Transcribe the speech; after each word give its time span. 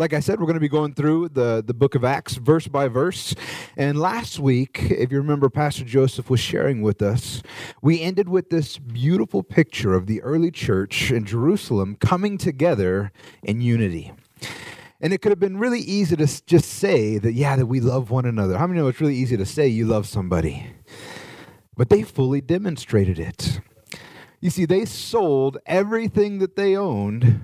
Like 0.00 0.14
I 0.14 0.20
said, 0.20 0.40
we're 0.40 0.46
going 0.46 0.54
to 0.54 0.60
be 0.60 0.68
going 0.68 0.94
through 0.94 1.28
the, 1.28 1.62
the 1.62 1.74
book 1.74 1.94
of 1.94 2.06
Acts 2.06 2.36
verse 2.36 2.66
by 2.66 2.88
verse. 2.88 3.34
And 3.76 4.00
last 4.00 4.38
week, 4.38 4.80
if 4.90 5.12
you 5.12 5.18
remember, 5.18 5.50
Pastor 5.50 5.84
Joseph 5.84 6.30
was 6.30 6.40
sharing 6.40 6.80
with 6.80 7.02
us, 7.02 7.42
we 7.82 8.00
ended 8.00 8.26
with 8.26 8.48
this 8.48 8.78
beautiful 8.78 9.42
picture 9.42 9.92
of 9.92 10.06
the 10.06 10.22
early 10.22 10.50
church 10.50 11.10
in 11.12 11.26
Jerusalem 11.26 11.98
coming 12.00 12.38
together 12.38 13.12
in 13.42 13.60
unity. 13.60 14.12
And 15.02 15.12
it 15.12 15.20
could 15.20 15.32
have 15.32 15.38
been 15.38 15.58
really 15.58 15.80
easy 15.80 16.16
to 16.16 16.46
just 16.46 16.70
say 16.70 17.18
that, 17.18 17.34
yeah, 17.34 17.56
that 17.56 17.66
we 17.66 17.80
love 17.80 18.10
one 18.10 18.24
another. 18.24 18.56
How 18.56 18.66
many 18.66 18.80
know 18.80 18.88
it's 18.88 19.02
really 19.02 19.16
easy 19.16 19.36
to 19.36 19.44
say 19.44 19.68
you 19.68 19.84
love 19.84 20.06
somebody? 20.06 20.72
But 21.76 21.90
they 21.90 22.04
fully 22.04 22.40
demonstrated 22.40 23.18
it. 23.18 23.60
You 24.40 24.48
see, 24.48 24.64
they 24.64 24.86
sold 24.86 25.58
everything 25.66 26.38
that 26.38 26.56
they 26.56 26.74
owned 26.74 27.42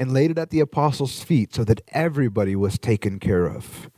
and 0.00 0.14
laid 0.14 0.30
it 0.30 0.38
at 0.38 0.48
the 0.48 0.60
apostles' 0.60 1.22
feet 1.22 1.54
so 1.54 1.62
that 1.62 1.82
everybody 1.88 2.56
was 2.56 2.78
taken 2.78 3.20
care 3.20 3.44
of. 3.44 3.90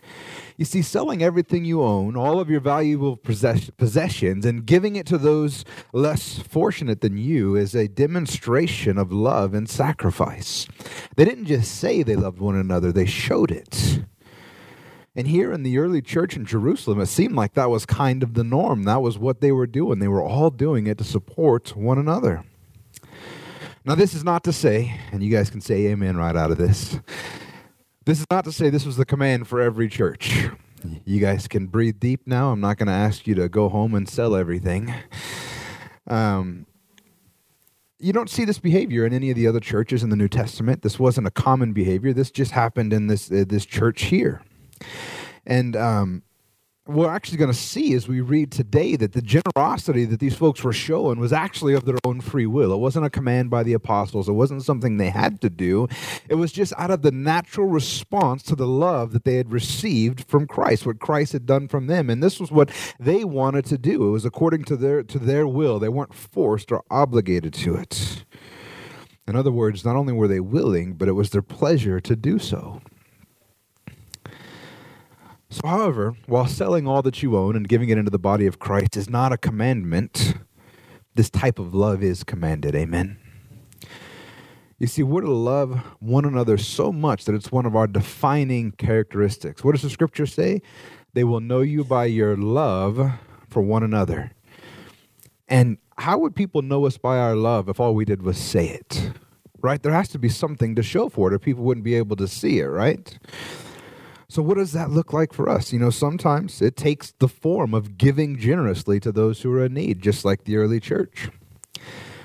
You 0.57 0.65
see, 0.65 0.83
selling 0.83 1.23
everything 1.23 1.65
you 1.65 1.81
own, 1.81 2.17
all 2.17 2.41
of 2.41 2.51
your 2.51 2.61
valuable 2.61 3.17
possess- 3.17 3.71
possessions, 3.71 4.45
and 4.45 4.67
giving 4.67 4.97
it 4.97 5.07
to 5.07 5.17
those 5.17 5.65
less 5.93 6.41
fortunate 6.41 7.03
than 7.03 7.17
you 7.17 7.55
is 7.55 7.77
a 7.77 7.87
demonstration 7.87 8.99
of 8.99 9.13
love 9.13 9.55
and 9.55 9.71
sacrifice. 9.71 10.67
They 11.15 11.25
didn't 11.25 11.47
just 11.47 11.73
say 11.73 12.03
they 12.03 12.17
loved 12.17 12.41
one 12.41 12.57
another, 12.57 12.91
they 12.91 13.07
showed 13.07 13.53
it. 13.53 14.03
And 15.15 15.29
here 15.29 15.53
in 15.53 15.63
the 15.63 15.79
early 15.79 16.03
church 16.03 16.37
in 16.37 16.45
Jerusalem, 16.45 17.01
it 17.01 17.07
seemed 17.07 17.37
like 17.37 17.55
that 17.55 17.71
was 17.71 17.87
kind 17.87 18.25
of 18.25 18.35
the 18.35 18.45
norm. 18.45 18.83
That 18.85 19.03
was 19.03 19.19
what 19.19 19.41
they 19.41 19.53
were 19.53 19.67
doing. 19.69 20.01
They 20.01 20.09
were 20.09 20.23
all 20.23 20.51
doing 20.51 20.89
it 20.89 20.99
to 20.99 21.05
support 21.05 21.77
one 21.77 21.99
another. 21.99 22.45
Now, 23.85 23.97
this 23.97 24.15
is 24.15 24.23
not 24.23 24.45
to 24.45 24.53
say, 24.53 25.01
and 25.11 25.25
you 25.25 25.31
guys 25.31 25.51
can 25.51 25.61
say 25.61 25.87
amen 25.87 26.17
right 26.17 26.37
out 26.37 26.53
of 26.53 26.59
this. 26.59 27.01
This 28.05 28.21
is 28.21 28.27
not 28.31 28.45
to 28.45 28.53
say 28.53 28.71
this 28.71 28.87
was 28.87 28.97
the 28.97 29.05
command 29.05 29.49
for 29.49 29.61
every 29.61 29.89
church. 29.89 30.49
You 31.05 31.21
guys 31.21 31.47
can 31.49 31.67
breathe 31.67 32.01
deep 32.01 32.27
now. 32.27 32.51
I'm 32.51 32.61
not 32.61 32.77
going 32.77 32.89
to 32.89 32.93
ask 32.93 33.27
you 33.27 33.35
to 33.37 33.49
go 33.49 33.69
home 33.69 33.95
and 33.95 34.09
sell 34.09 34.35
everything. 34.35 34.93
Um, 36.09 36.67
you 37.99 38.13
don't 38.13 38.29
see 38.29 38.45
this 38.45 38.59
behavior 38.59 39.07
in 39.07 39.13
any 39.13 39.31
of 39.31 39.37
the 39.37 39.47
other 39.47 39.61
churches 39.61 40.03
in 40.03 40.11
the 40.11 40.17
New 40.17 40.29
Testament. 40.29 40.83
This 40.83 40.99
wasn't 40.99 41.29
a 41.29 41.31
common 41.31 41.73
behavior. 41.73 42.13
This 42.13 42.33
just 42.33 42.51
happened 42.51 42.93
in 42.93 43.07
this 43.07 43.31
uh, 43.31 43.45
this 43.47 43.65
church 43.65 44.03
here. 44.05 44.43
And 45.47 45.77
um, 45.77 46.23
we're 46.93 47.11
actually 47.11 47.39
going 47.39 47.51
to 47.51 47.57
see 47.57 47.95
as 47.95 48.07
we 48.07 48.21
read 48.21 48.53
today 48.53 48.97
that 48.97 49.13
the 49.13 49.23
generosity 49.23 50.05
that 50.05 50.21
these 50.21 50.35
folks 50.35 50.63
were 50.63 50.73
showing 50.73 51.19
was 51.19 51.33
actually 51.33 51.75
of 51.75 51.85
their 51.85 51.99
own 52.05 52.21
free 52.21 52.47
will. 52.47 52.73
It 52.73 52.79
wasn't 52.79 53.07
a 53.07 53.11
command 53.11 53.51
by 53.51 53.63
the 53.63 53.73
apostles, 53.73 54.29
it 54.29 54.33
wasn't 54.33 54.65
something 54.65 54.97
they 54.97 55.11
had 55.11 55.41
to 55.41 55.51
do. 55.51 55.89
It 56.29 56.35
was 56.35 56.53
just 56.53 56.73
out 56.77 56.91
of 56.91 57.03
the 57.03 57.11
natural 57.11 57.67
response 57.67 58.43
to 58.45 58.57
the 58.57 58.67
love 58.67 59.13
that 59.13 59.25
they 59.25 59.37
had 59.37 59.53
received 59.53 60.29
from 60.29 60.47
Christ, 60.47 60.87
what 60.87 60.99
Christ 60.99 61.33
had 61.33 61.47
done 61.47 61.69
from 61.69 61.87
them. 61.87 62.11
And 62.11 62.23
this 62.23 62.39
was 62.39 62.51
what 62.51 62.71
they 62.99 63.25
wanted 63.25 63.65
to 63.67 63.79
do. 63.79 64.09
It 64.09 64.11
was 64.11 64.25
according 64.25 64.65
to 64.65 64.77
their 64.77 65.03
to 65.03 65.19
their 65.19 65.47
will. 65.47 65.79
They 65.79 65.89
weren't 65.89 66.15
forced 66.15 66.73
or 66.73 66.85
obligated 66.91 67.55
to 67.55 67.77
it. 67.77 68.25
In 69.27 69.37
other 69.37 69.53
words, 69.53 69.85
not 69.85 69.97
only 69.97 70.13
were 70.13 70.29
they 70.29 70.41
willing, 70.41 70.95
but 70.95 71.09
it 71.09 71.13
was 71.13 71.31
their 71.31 71.43
pleasure 71.43 72.01
to 72.01 72.17
do 72.17 72.39
so. 72.39 72.83
So, 75.53 75.69
however, 75.69 76.17
while 76.25 76.47
selling 76.47 76.89
all 76.89 77.03
that 77.03 77.23
you 77.23 77.37
own 77.37 77.57
and 77.57 77.69
giving 77.69 77.91
it 77.91 77.99
into 77.99 78.11
the 78.11 78.19
body 78.19 78.47
of 78.47 78.59
Christ 78.59 78.97
is 78.97 79.11
not 79.11 79.33
a 79.33 79.37
commandment, 79.37 80.37
this 81.15 81.29
type 81.29 81.59
of 81.59 81.75
love 81.75 82.03
is 82.03 82.25
commanded. 82.25 82.75
Amen. 82.75 83.19
You 84.79 84.87
see, 84.87 85.03
we're 85.03 85.21
to 85.21 85.31
love 85.31 85.79
one 86.01 86.25
another 86.25 86.57
so 86.57 86.91
much 86.91 87.27
that 87.27 87.35
it's 87.35 87.53
one 87.53 87.67
of 87.67 87.77
our 87.77 87.87
defining 87.87 88.73
characteristics. 88.73 89.63
What 89.63 89.73
does 89.73 89.83
the 89.83 89.91
scripture 89.91 90.25
say? 90.25 90.63
They 91.13 91.23
will 91.23 91.41
know 91.41 91.61
you 91.61 91.85
by 91.85 92.07
your 92.07 92.35
love 92.35 93.13
for 93.51 93.61
one 93.61 93.83
another. 93.83 94.33
And 95.49 95.77
how 95.99 96.17
would 96.17 96.35
people 96.35 96.63
know 96.63 96.87
us 96.87 96.97
by 96.97 97.19
our 97.19 97.37
love 97.37 97.69
if 97.69 97.79
all 97.79 97.95
we 97.95 98.07
did 98.07 98.23
was 98.23 98.39
say 98.39 98.69
it? 98.69 99.13
Right? 99.61 99.83
There 99.83 99.93
has 99.93 100.09
to 100.09 100.19
be 100.19 100.31
something 100.31 100.75
to 100.77 100.83
show 100.83 101.11
for 101.11 101.31
it, 101.31 101.35
or 101.35 101.39
people 101.39 101.63
wouldn't 101.63 101.85
be 101.85 101.97
able 101.97 102.17
to 102.17 102.27
see 102.27 102.61
it, 102.61 102.69
right? 102.69 103.19
So, 104.33 104.41
what 104.41 104.57
does 104.57 104.73
that 104.73 104.89
look 104.89 105.13
like 105.13 105.35
for 105.35 105.47
us? 105.47 105.75
You 105.75 105.79
know, 105.79 105.91
sometimes 105.91 106.63
it 106.63 106.75
takes 106.75 107.13
the 107.19 107.29
form 107.29 107.75
of 107.75 107.99
giving 107.99 108.39
generously 108.39 108.99
to 109.01 109.13
those 109.13 109.43
who 109.43 109.53
are 109.53 109.67
in 109.67 109.75
need, 109.75 110.01
just 110.01 110.25
like 110.25 110.45
the 110.45 110.57
early 110.57 110.81
church. 110.81 111.29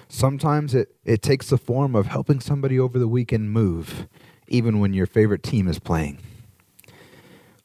Sometimes 0.07 0.73
it, 0.73 0.95
it 1.03 1.21
takes 1.21 1.49
the 1.49 1.57
form 1.57 1.95
of 1.95 2.07
helping 2.07 2.39
somebody 2.39 2.79
over 2.79 2.97
the 2.97 3.09
weekend 3.09 3.51
move, 3.51 4.07
even 4.47 4.79
when 4.79 4.93
your 4.93 5.05
favorite 5.05 5.43
team 5.43 5.67
is 5.67 5.79
playing. 5.79 6.19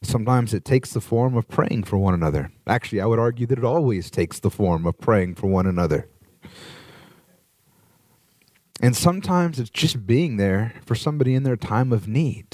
Sometimes 0.01 0.53
it 0.53 0.65
takes 0.65 0.91
the 0.91 0.99
form 0.99 1.37
of 1.37 1.47
praying 1.47 1.85
for 1.85 1.97
one 1.97 2.13
another. 2.13 2.51
Actually, 2.67 2.99
I 2.99 3.05
would 3.05 3.19
argue 3.19 3.45
that 3.45 3.59
it 3.59 3.63
always 3.63 4.11
takes 4.11 4.39
the 4.39 4.51
form 4.51 4.85
of 4.85 4.99
praying 4.99 5.35
for 5.35 5.47
one 5.47 5.67
another. 5.67 6.09
And 8.81 8.93
sometimes 8.93 9.57
it's 9.57 9.69
just 9.69 10.05
being 10.05 10.35
there 10.35 10.73
for 10.85 10.95
somebody 10.95 11.33
in 11.33 11.43
their 11.43 11.55
time 11.55 11.93
of 11.93 12.09
need. 12.09 12.47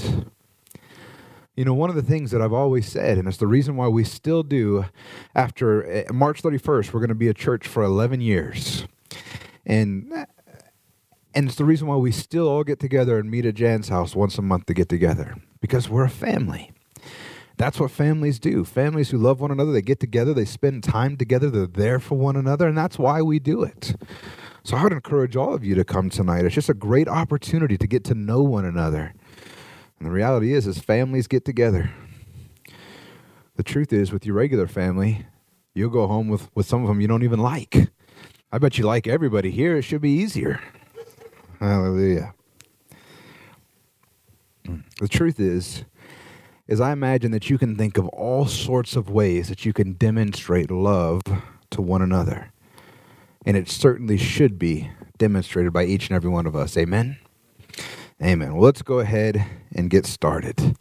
You 1.60 1.66
know, 1.66 1.74
one 1.74 1.90
of 1.90 1.98
the 1.98 2.02
things 2.02 2.32
that 2.32 2.42
I've 2.42 2.54
always 2.54 2.88
said, 2.90 3.18
and 3.18 3.28
it's 3.28 3.36
the 3.36 3.46
reason 3.46 3.76
why 3.76 3.90
we 3.90 4.06
still 4.06 4.44
do, 4.44 4.86
after 5.36 5.86
eh, 5.92 6.06
March 6.10 6.42
31st, 6.42 6.94
we're 6.94 7.02
going 7.02 7.10
to 7.10 7.16
be 7.16 7.28
a 7.28 7.34
church 7.34 7.68
for 7.68 7.84
11 7.84 8.22
years. 8.22 8.88
And 9.66 10.26
and 11.36 11.50
it's 11.50 11.58
the 11.58 11.66
reason 11.66 11.86
why 11.88 11.98
we 11.98 12.14
still 12.14 12.48
all 12.48 12.64
get 12.64 12.80
together 12.80 13.20
and 13.20 13.30
meet 13.30 13.46
at 13.46 13.56
Jan's 13.56 13.90
house 13.90 14.16
once 14.16 14.38
a 14.38 14.42
month 14.42 14.68
to 14.68 14.74
get 14.74 14.88
together 14.88 15.36
because 15.60 15.90
we're 15.90 16.06
a 16.06 16.10
family. 16.10 16.72
That's 17.58 17.78
what 17.78 17.92
families 17.92 18.40
do. 18.40 18.64
Families 18.64 19.10
who 19.10 19.18
love 19.18 19.42
one 19.42 19.52
another, 19.52 19.74
they 19.74 19.82
get 19.82 20.00
together, 20.00 20.34
they 20.34 20.46
spend 20.46 20.86
time 20.86 21.18
together, 21.18 21.50
they're 21.50 21.68
there 21.68 22.00
for 22.00 22.18
one 22.18 22.38
another, 22.38 22.70
and 22.70 22.78
that's 22.78 22.98
why 22.98 23.22
we 23.22 23.38
do 23.38 23.64
it. 23.64 23.98
So 24.64 24.78
I 24.78 24.84
would 24.84 24.94
encourage 24.94 25.36
all 25.36 25.54
of 25.54 25.66
you 25.66 25.76
to 25.76 25.84
come 25.84 26.10
tonight. 26.10 26.46
It's 26.46 26.56
just 26.56 26.70
a 26.70 26.74
great 26.74 27.10
opportunity 27.10 27.78
to 27.78 27.86
get 27.86 28.06
to 28.06 28.16
know 28.16 28.42
one 28.44 28.64
another. 28.64 29.14
And 30.00 30.08
the 30.08 30.12
reality 30.12 30.54
is, 30.54 30.66
as 30.66 30.80
families 30.80 31.28
get 31.28 31.44
together, 31.44 31.92
the 33.56 33.64
truth 33.64 33.92
is, 33.92 34.12
with 34.14 34.26
your 34.26 34.36
regular 34.36 34.68
family, 34.68 35.26
you'll 35.76 35.90
go 35.90 36.08
home 36.08 36.30
with, 36.30 36.50
with 36.56 36.66
some 36.66 36.82
of 36.82 36.88
them 36.88 37.02
you 37.02 37.08
don't 37.08 37.24
even 37.24 37.40
like. 37.40 37.90
I 38.52 38.58
bet 38.58 38.78
you 38.78 38.86
like 38.86 39.08
everybody 39.08 39.52
here. 39.52 39.78
It 39.78 39.82
should 39.84 40.02
be 40.02 40.12
easier. 40.12 40.62
Hallelujah. 41.60 42.34
The 44.64 45.08
truth 45.10 45.40
is, 45.40 45.84
is 46.68 46.80
I 46.80 46.92
imagine 46.92 47.32
that 47.32 47.50
you 47.50 47.58
can 47.58 47.76
think 47.76 47.98
of 47.98 48.08
all 48.10 48.46
sorts 48.46 48.96
of 48.96 49.10
ways 49.10 49.50
that 49.50 49.66
you 49.66 49.74
can 49.74 49.94
demonstrate 49.94 50.72
love 50.72 51.22
to 51.72 51.82
one 51.82 52.02
another. 52.02 52.52
And 53.46 53.58
it 53.58 53.70
certainly 53.70 54.18
should 54.18 54.58
be 54.58 54.90
demonstrated 55.18 55.74
by 55.74 55.84
each 55.86 56.08
and 56.08 56.16
every 56.16 56.30
one 56.30 56.46
of 56.46 56.56
us. 56.56 56.78
Amen. 56.78 57.18
Amen. 58.22 58.54
Well, 58.54 58.64
let's 58.64 58.82
go 58.82 59.00
ahead 59.00 59.46
and 59.74 59.90
get 59.90 60.06
started. 60.06 60.76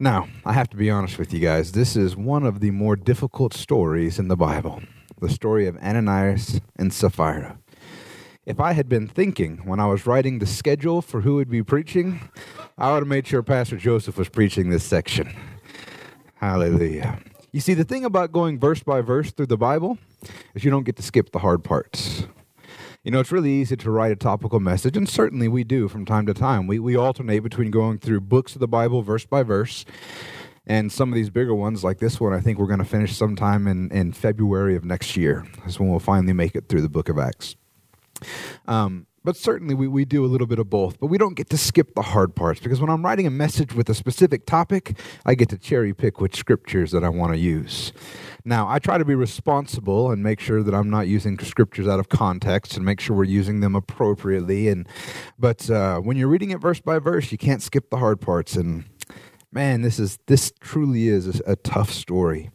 Now, 0.00 0.26
I 0.44 0.52
have 0.52 0.68
to 0.70 0.76
be 0.76 0.90
honest 0.90 1.16
with 1.16 1.32
you 1.32 1.38
guys. 1.38 1.72
This 1.72 1.94
is 1.94 2.16
one 2.16 2.44
of 2.44 2.58
the 2.58 2.72
more 2.72 2.96
difficult 2.96 3.54
stories 3.54 4.18
in 4.18 4.28
the 4.28 4.36
Bible 4.36 4.82
the 5.20 5.28
story 5.28 5.66
of 5.66 5.76
Ananias 5.78 6.60
and 6.76 6.92
Sapphira. 6.92 7.58
If 8.46 8.60
I 8.60 8.72
had 8.72 8.88
been 8.88 9.08
thinking 9.08 9.58
when 9.64 9.80
I 9.80 9.86
was 9.86 10.06
writing 10.06 10.38
the 10.38 10.46
schedule 10.46 11.02
for 11.02 11.22
who 11.22 11.34
would 11.34 11.50
be 11.50 11.62
preaching, 11.62 12.20
I 12.76 12.92
would 12.92 13.00
have 13.00 13.08
made 13.08 13.26
sure 13.26 13.42
Pastor 13.42 13.76
Joseph 13.76 14.16
was 14.16 14.28
preaching 14.28 14.70
this 14.70 14.84
section. 14.84 15.34
Hallelujah. 16.36 17.18
You 17.52 17.60
see, 17.60 17.74
the 17.74 17.84
thing 17.84 18.04
about 18.04 18.30
going 18.30 18.60
verse 18.60 18.82
by 18.82 19.00
verse 19.00 19.32
through 19.32 19.46
the 19.46 19.56
Bible 19.56 19.98
is 20.54 20.64
you 20.64 20.70
don't 20.70 20.84
get 20.84 20.96
to 20.96 21.02
skip 21.02 21.32
the 21.32 21.40
hard 21.40 21.64
parts. 21.64 22.26
You 23.04 23.12
know, 23.12 23.20
it's 23.20 23.32
really 23.32 23.52
easy 23.52 23.76
to 23.76 23.90
write 23.90 24.12
a 24.12 24.16
topical 24.16 24.60
message, 24.60 24.96
and 24.96 25.08
certainly 25.08 25.48
we 25.48 25.64
do 25.64 25.88
from 25.88 26.04
time 26.04 26.26
to 26.26 26.34
time. 26.34 26.66
We, 26.66 26.78
we 26.78 26.96
alternate 26.96 27.40
between 27.40 27.70
going 27.70 27.98
through 27.98 28.22
books 28.22 28.54
of 28.54 28.60
the 28.60 28.68
Bible 28.68 29.02
verse 29.02 29.24
by 29.24 29.42
verse, 29.44 29.84
and 30.66 30.92
some 30.92 31.08
of 31.08 31.14
these 31.14 31.30
bigger 31.30 31.54
ones, 31.54 31.82
like 31.82 31.98
this 31.98 32.20
one, 32.20 32.34
I 32.34 32.40
think 32.40 32.58
we're 32.58 32.66
going 32.66 32.80
to 32.80 32.84
finish 32.84 33.16
sometime 33.16 33.66
in, 33.66 33.90
in 33.90 34.12
February 34.12 34.76
of 34.76 34.84
next 34.84 35.16
year. 35.16 35.46
That's 35.58 35.80
when 35.80 35.88
we'll 35.88 36.00
finally 36.00 36.32
make 36.34 36.54
it 36.54 36.68
through 36.68 36.82
the 36.82 36.88
book 36.88 37.08
of 37.08 37.18
Acts. 37.18 37.56
Um, 38.66 39.06
but 39.28 39.36
certainly 39.36 39.74
we, 39.74 39.86
we 39.86 40.06
do 40.06 40.24
a 40.24 40.26
little 40.26 40.46
bit 40.46 40.58
of 40.58 40.70
both. 40.70 40.98
But 40.98 41.08
we 41.08 41.18
don't 41.18 41.34
get 41.34 41.50
to 41.50 41.58
skip 41.58 41.94
the 41.94 42.00
hard 42.00 42.34
parts 42.34 42.60
because 42.60 42.80
when 42.80 42.88
I'm 42.88 43.04
writing 43.04 43.26
a 43.26 43.30
message 43.30 43.74
with 43.74 43.90
a 43.90 43.94
specific 43.94 44.46
topic, 44.46 44.98
I 45.26 45.34
get 45.34 45.50
to 45.50 45.58
cherry 45.58 45.92
pick 45.92 46.18
which 46.18 46.34
scriptures 46.34 46.92
that 46.92 47.04
I 47.04 47.10
want 47.10 47.34
to 47.34 47.38
use. 47.38 47.92
Now, 48.46 48.66
I 48.66 48.78
try 48.78 48.96
to 48.96 49.04
be 49.04 49.14
responsible 49.14 50.10
and 50.10 50.22
make 50.22 50.40
sure 50.40 50.62
that 50.62 50.74
I'm 50.74 50.88
not 50.88 51.08
using 51.08 51.38
scriptures 51.40 51.86
out 51.86 52.00
of 52.00 52.08
context 52.08 52.74
and 52.74 52.86
make 52.86 53.00
sure 53.00 53.14
we're 53.14 53.24
using 53.24 53.60
them 53.60 53.74
appropriately. 53.74 54.68
And 54.68 54.88
but 55.38 55.68
uh, 55.68 55.98
when 55.98 56.16
you're 56.16 56.28
reading 56.28 56.50
it 56.50 56.62
verse 56.62 56.80
by 56.80 56.98
verse, 56.98 57.30
you 57.30 57.36
can't 57.36 57.60
skip 57.60 57.90
the 57.90 57.98
hard 57.98 58.22
parts. 58.22 58.56
And 58.56 58.86
man, 59.52 59.82
this 59.82 59.98
is 59.98 60.18
this 60.24 60.54
truly 60.58 61.08
is 61.08 61.40
a, 61.40 61.52
a 61.52 61.56
tough 61.56 61.90
story. 61.90 62.48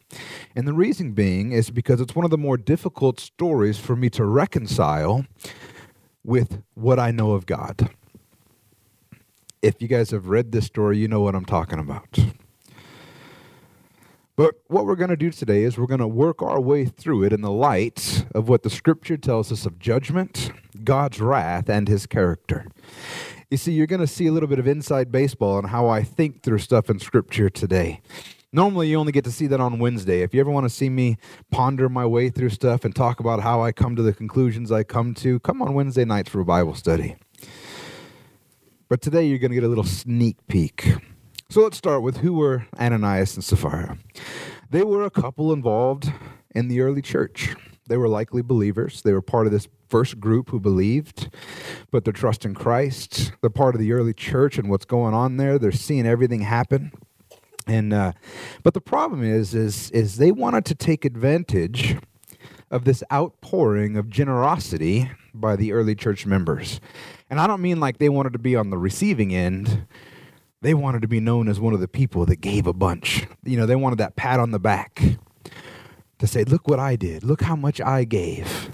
And 0.56 0.66
the 0.66 0.72
reason 0.72 1.12
being 1.12 1.52
is 1.52 1.70
because 1.70 2.00
it's 2.00 2.16
one 2.16 2.24
of 2.24 2.32
the 2.32 2.36
more 2.36 2.56
difficult 2.56 3.20
stories 3.20 3.78
for 3.78 3.94
me 3.94 4.10
to 4.10 4.24
reconcile 4.24 5.24
with 6.24 6.62
what 6.74 6.98
I 6.98 7.10
know 7.10 7.32
of 7.32 7.46
God 7.46 7.90
if 9.64 9.80
you 9.80 9.88
guys 9.88 10.10
have 10.10 10.28
read 10.28 10.52
this 10.52 10.66
story, 10.66 10.98
you 10.98 11.08
know 11.08 11.20
what 11.20 11.34
I'm 11.34 11.46
talking 11.46 11.78
about. 11.78 12.18
But 14.36 14.56
what 14.66 14.84
we're 14.84 14.96
going 14.96 15.10
to 15.10 15.16
do 15.16 15.30
today 15.30 15.62
is 15.62 15.78
we're 15.78 15.86
going 15.86 16.00
to 16.00 16.06
work 16.06 16.42
our 16.42 16.60
way 16.60 16.84
through 16.84 17.24
it 17.24 17.32
in 17.32 17.40
the 17.40 17.50
light 17.50 18.26
of 18.34 18.48
what 18.48 18.62
the 18.62 18.68
scripture 18.68 19.16
tells 19.16 19.50
us 19.50 19.64
of 19.64 19.78
judgment, 19.78 20.50
God's 20.82 21.20
wrath, 21.20 21.70
and 21.70 21.88
his 21.88 22.04
character. 22.04 22.66
You 23.50 23.56
see, 23.56 23.72
you're 23.72 23.86
going 23.86 24.00
to 24.00 24.06
see 24.06 24.26
a 24.26 24.32
little 24.32 24.48
bit 24.48 24.58
of 24.58 24.66
inside 24.66 25.10
baseball 25.10 25.56
on 25.56 25.64
how 25.64 25.88
I 25.88 26.02
think 26.02 26.42
through 26.42 26.58
stuff 26.58 26.90
in 26.90 26.98
scripture 26.98 27.48
today. 27.48 28.02
Normally, 28.54 28.86
you 28.86 29.00
only 29.00 29.10
get 29.10 29.24
to 29.24 29.32
see 29.32 29.48
that 29.48 29.58
on 29.58 29.80
Wednesday. 29.80 30.22
If 30.22 30.32
you 30.32 30.38
ever 30.38 30.48
want 30.48 30.62
to 30.62 30.70
see 30.70 30.88
me 30.88 31.16
ponder 31.50 31.88
my 31.88 32.06
way 32.06 32.30
through 32.30 32.50
stuff 32.50 32.84
and 32.84 32.94
talk 32.94 33.18
about 33.18 33.40
how 33.40 33.64
I 33.64 33.72
come 33.72 33.96
to 33.96 34.02
the 34.02 34.12
conclusions 34.12 34.70
I 34.70 34.84
come 34.84 35.12
to, 35.14 35.40
come 35.40 35.60
on 35.60 35.74
Wednesday 35.74 36.04
nights 36.04 36.30
for 36.30 36.38
a 36.38 36.44
Bible 36.44 36.76
study. 36.76 37.16
But 38.88 39.02
today, 39.02 39.24
you're 39.24 39.38
going 39.38 39.50
to 39.50 39.56
get 39.56 39.64
a 39.64 39.68
little 39.68 39.82
sneak 39.82 40.36
peek. 40.46 40.94
So 41.50 41.62
let's 41.62 41.76
start 41.76 42.02
with 42.02 42.18
who 42.18 42.34
were 42.34 42.68
Ananias 42.78 43.34
and 43.34 43.42
Sapphira. 43.42 43.98
They 44.70 44.84
were 44.84 45.02
a 45.02 45.10
couple 45.10 45.52
involved 45.52 46.12
in 46.54 46.68
the 46.68 46.80
early 46.80 47.02
church. 47.02 47.56
They 47.88 47.96
were 47.96 48.08
likely 48.08 48.42
believers. 48.42 49.02
They 49.02 49.12
were 49.12 49.20
part 49.20 49.46
of 49.46 49.52
this 49.52 49.66
first 49.88 50.20
group 50.20 50.50
who 50.50 50.60
believed, 50.60 51.28
put 51.90 52.04
their 52.04 52.12
trust 52.12 52.44
in 52.44 52.54
Christ. 52.54 53.32
They're 53.40 53.50
part 53.50 53.74
of 53.74 53.80
the 53.80 53.90
early 53.90 54.14
church 54.14 54.58
and 54.58 54.70
what's 54.70 54.84
going 54.84 55.12
on 55.12 55.38
there. 55.38 55.58
They're 55.58 55.72
seeing 55.72 56.06
everything 56.06 56.42
happen. 56.42 56.92
And 57.66 57.92
uh, 57.92 58.12
but 58.62 58.74
the 58.74 58.80
problem 58.80 59.22
is, 59.22 59.54
is, 59.54 59.90
is 59.90 60.16
they 60.16 60.30
wanted 60.30 60.64
to 60.66 60.74
take 60.74 61.04
advantage 61.04 61.96
of 62.70 62.84
this 62.84 63.02
outpouring 63.12 63.96
of 63.96 64.10
generosity 64.10 65.10
by 65.32 65.56
the 65.56 65.72
early 65.72 65.94
church 65.94 66.26
members. 66.26 66.80
And 67.30 67.40
I 67.40 67.46
don't 67.46 67.62
mean 67.62 67.80
like 67.80 67.98
they 67.98 68.08
wanted 68.08 68.32
to 68.34 68.38
be 68.38 68.56
on 68.56 68.70
the 68.70 68.78
receiving 68.78 69.34
end. 69.34 69.86
They 70.60 70.74
wanted 70.74 71.02
to 71.02 71.08
be 71.08 71.20
known 71.20 71.48
as 71.48 71.60
one 71.60 71.74
of 71.74 71.80
the 71.80 71.88
people 71.88 72.26
that 72.26 72.36
gave 72.36 72.66
a 72.66 72.72
bunch. 72.72 73.26
You 73.44 73.56
know, 73.56 73.66
they 73.66 73.76
wanted 73.76 73.98
that 73.98 74.16
pat 74.16 74.40
on 74.40 74.50
the 74.50 74.58
back 74.58 75.02
to 76.18 76.26
say, 76.26 76.44
Look 76.44 76.68
what 76.68 76.78
I 76.78 76.96
did. 76.96 77.24
Look 77.24 77.42
how 77.42 77.56
much 77.56 77.80
I 77.80 78.04
gave. 78.04 78.70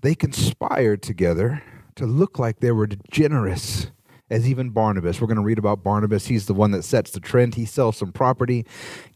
They 0.00 0.14
conspired 0.14 1.02
together 1.02 1.62
to 1.96 2.06
look 2.06 2.38
like 2.38 2.60
they 2.60 2.72
were 2.72 2.88
generous 3.10 3.86
as 4.34 4.48
even 4.48 4.70
Barnabas. 4.70 5.20
We're 5.20 5.28
going 5.28 5.36
to 5.36 5.44
read 5.44 5.58
about 5.58 5.84
Barnabas. 5.84 6.26
He's 6.26 6.46
the 6.46 6.54
one 6.54 6.72
that 6.72 6.82
sets 6.82 7.12
the 7.12 7.20
trend. 7.20 7.54
He 7.54 7.64
sells 7.64 7.96
some 7.96 8.10
property, 8.10 8.66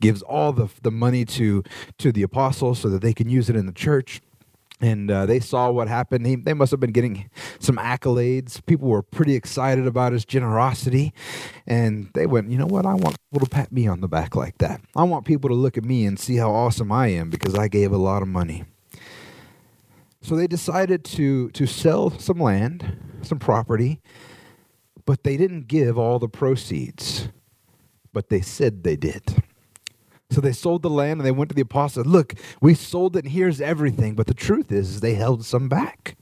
gives 0.00 0.22
all 0.22 0.52
the, 0.52 0.68
the 0.82 0.92
money 0.92 1.24
to, 1.24 1.64
to 1.98 2.12
the 2.12 2.22
apostles 2.22 2.78
so 2.78 2.88
that 2.88 3.02
they 3.02 3.12
can 3.12 3.28
use 3.28 3.50
it 3.50 3.56
in 3.56 3.66
the 3.66 3.72
church. 3.72 4.20
And 4.80 5.10
uh, 5.10 5.26
they 5.26 5.40
saw 5.40 5.72
what 5.72 5.88
happened. 5.88 6.24
He, 6.24 6.36
they 6.36 6.54
must 6.54 6.70
have 6.70 6.78
been 6.78 6.92
getting 6.92 7.28
some 7.58 7.78
accolades. 7.78 8.64
People 8.64 8.86
were 8.86 9.02
pretty 9.02 9.34
excited 9.34 9.88
about 9.88 10.12
his 10.12 10.24
generosity. 10.24 11.12
And 11.66 12.10
they 12.14 12.26
went, 12.26 12.48
you 12.52 12.58
know 12.58 12.66
what? 12.66 12.86
I 12.86 12.94
want 12.94 13.16
people 13.28 13.44
to 13.44 13.50
pat 13.50 13.72
me 13.72 13.88
on 13.88 14.00
the 14.00 14.08
back 14.08 14.36
like 14.36 14.58
that. 14.58 14.80
I 14.94 15.02
want 15.02 15.24
people 15.26 15.48
to 15.50 15.56
look 15.56 15.76
at 15.76 15.84
me 15.84 16.06
and 16.06 16.16
see 16.16 16.36
how 16.36 16.52
awesome 16.52 16.92
I 16.92 17.08
am 17.08 17.28
because 17.28 17.56
I 17.56 17.66
gave 17.66 17.90
a 17.90 17.96
lot 17.96 18.22
of 18.22 18.28
money. 18.28 18.66
So 20.20 20.36
they 20.36 20.46
decided 20.46 21.02
to, 21.04 21.50
to 21.50 21.66
sell 21.66 22.10
some 22.10 22.38
land, 22.38 22.98
some 23.22 23.40
property, 23.40 24.00
but 25.08 25.24
they 25.24 25.38
didn't 25.38 25.68
give 25.68 25.96
all 25.96 26.18
the 26.18 26.28
proceeds, 26.28 27.30
but 28.12 28.28
they 28.28 28.42
said 28.42 28.84
they 28.84 28.94
did. 28.94 29.42
So 30.28 30.42
they 30.42 30.52
sold 30.52 30.82
the 30.82 30.90
land 30.90 31.18
and 31.18 31.26
they 31.26 31.30
went 31.30 31.48
to 31.48 31.54
the 31.54 31.62
apostles. 31.62 32.06
Look, 32.06 32.34
we 32.60 32.74
sold 32.74 33.16
it 33.16 33.24
and 33.24 33.32
here's 33.32 33.58
everything. 33.58 34.14
But 34.14 34.26
the 34.26 34.34
truth 34.34 34.70
is, 34.70 35.00
they 35.00 35.14
held 35.14 35.46
some 35.46 35.66
back. 35.66 36.18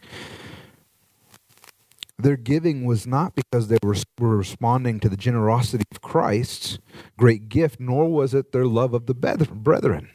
Their 2.16 2.36
giving 2.36 2.84
was 2.84 3.08
not 3.08 3.34
because 3.34 3.66
they 3.66 3.78
were, 3.82 3.96
were 4.20 4.36
responding 4.36 5.00
to 5.00 5.08
the 5.08 5.16
generosity 5.16 5.82
of 5.90 6.00
Christ's 6.00 6.78
great 7.18 7.48
gift, 7.48 7.80
nor 7.80 8.08
was 8.08 8.34
it 8.34 8.52
their 8.52 8.66
love 8.66 8.94
of 8.94 9.06
the 9.06 9.14
brethren. 9.14 10.10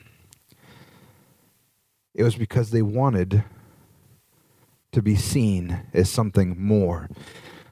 It 2.16 2.24
was 2.24 2.38
because 2.38 2.72
they 2.72 2.82
wanted 2.82 3.44
to 4.94 5.02
be 5.02 5.18
seen 5.18 5.82
as 5.94 6.10
something 6.10 6.56
more. 6.58 7.10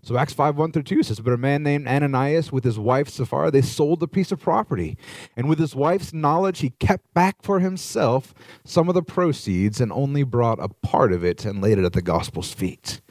So 0.10 0.18
Acts 0.18 0.34
5 0.34 0.58
1 0.58 0.72
through 0.72 0.82
2 0.82 1.04
says, 1.04 1.20
But 1.20 1.34
a 1.34 1.38
man 1.38 1.62
named 1.62 1.88
Ananias 1.88 2.52
with 2.52 2.64
his 2.64 2.80
wife 2.80 3.10
Sapphira, 3.10 3.52
they 3.52 3.62
sold 3.62 4.02
a 4.02 4.08
piece 4.08 4.32
of 4.32 4.40
property. 4.40 4.98
And 5.38 5.48
with 5.48 5.60
his 5.60 5.76
wife's 5.76 6.14
knowledge, 6.14 6.62
he 6.62 6.72
kept 6.72 7.14
back 7.14 7.44
for 7.44 7.60
himself 7.60 8.34
some 8.66 8.90
of 8.90 8.96
the 8.96 9.04
proceeds 9.04 9.80
and 9.80 9.92
only 9.92 10.24
brought 10.24 10.58
a 10.60 10.70
part 10.70 11.14
of 11.14 11.24
it 11.24 11.46
and 11.46 11.62
laid 11.62 11.78
it 11.78 11.86
at 11.86 11.94
the 11.94 12.02
gospel's 12.02 12.52
feet. 12.52 13.02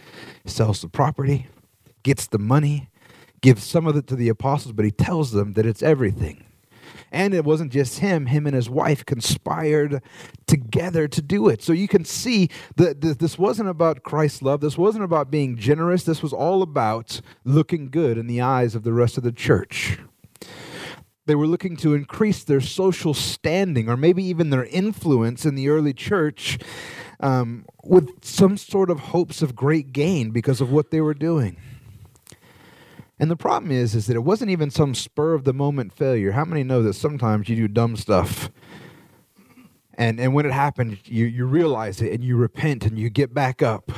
Sells 0.45 0.81
the 0.81 0.89
property, 0.89 1.47
gets 2.03 2.27
the 2.27 2.41
money, 2.41 2.91
gives 3.43 3.63
some 3.63 3.87
of 3.87 3.95
it 3.95 4.09
to 4.09 4.17
the 4.17 4.29
apostles, 4.29 4.73
but 4.73 4.85
he 4.85 4.91
tells 4.91 5.31
them 5.31 5.53
that 5.53 5.67
it's 5.67 5.85
everything. 5.85 6.48
And 7.11 7.35
it 7.35 7.45
wasn't 7.45 7.73
just 7.73 7.99
him, 8.01 8.27
him 8.27 8.47
and 8.47 8.55
his 8.55 8.69
wife 8.69 9.05
conspired 9.05 10.03
together 10.47 11.09
to 11.09 11.23
do 11.23 11.49
it. 11.49 11.63
So 11.63 11.73
you 11.73 11.89
can 11.89 12.05
see 12.05 12.51
that 12.77 13.01
this 13.01 13.39
wasn't 13.39 13.69
about 13.69 14.03
Christ's 14.03 14.43
love. 14.43 14.61
This 14.61 14.79
wasn't 14.79 15.05
about 15.05 15.31
being 15.31 15.57
generous. 15.57 16.05
This 16.05 16.23
was 16.23 16.33
all 16.33 16.63
about 16.63 17.21
looking 17.45 17.91
good 17.91 18.19
in 18.19 18.27
the 18.27 18.41
eyes 18.41 18.75
of 18.75 18.83
the 18.83 18.93
rest 18.93 19.17
of 19.17 19.23
the 19.23 19.33
church. 19.33 19.99
They 21.27 21.35
were 21.35 21.47
looking 21.47 21.77
to 21.79 21.95
increase 21.95 22.43
their 22.43 22.63
social 22.63 23.13
standing 23.13 23.91
or 23.91 23.99
maybe 23.99 24.25
even 24.25 24.49
their 24.49 24.65
influence 24.65 25.45
in 25.45 25.57
the 25.57 25.69
early 25.69 25.93
church 25.93 26.59
um, 27.21 27.67
with 27.85 28.25
some 28.25 28.57
sort 28.57 28.91
of 28.91 28.99
hopes 28.99 29.43
of 29.43 29.55
great 29.55 29.93
gain 29.93 30.31
because 30.31 30.63
of 30.63 30.73
what 30.73 30.91
they 30.91 31.03
were 31.03 31.15
doing. 31.15 31.59
And 33.21 33.31
the 33.31 33.37
problem 33.37 33.73
is, 33.73 33.95
is 33.95 34.07
that 34.07 34.17
it 34.17 34.25
wasn't 34.25 34.51
even 34.51 34.71
some 34.71 34.95
spur 34.95 35.35
of 35.35 35.45
the 35.45 35.53
moment 35.53 35.93
failure. 35.93 36.33
How 36.33 36.45
many 36.45 36.63
know 36.63 36.83
that 36.83 36.95
sometimes 36.95 37.49
you 37.49 37.57
do 37.57 37.69
dumb 37.69 37.97
stuff, 37.97 38.51
and 39.95 40.21
and 40.21 40.35
when 40.35 40.47
it 40.47 40.53
happened, 40.53 40.99
you 41.05 41.27
you 41.27 41.45
realize 41.45 42.01
it 42.01 42.13
and 42.13 42.23
you 42.23 42.37
repent 42.37 42.85
and 42.85 42.99
you 42.99 43.11
get 43.11 43.35
back 43.35 43.63
up. 43.63 43.91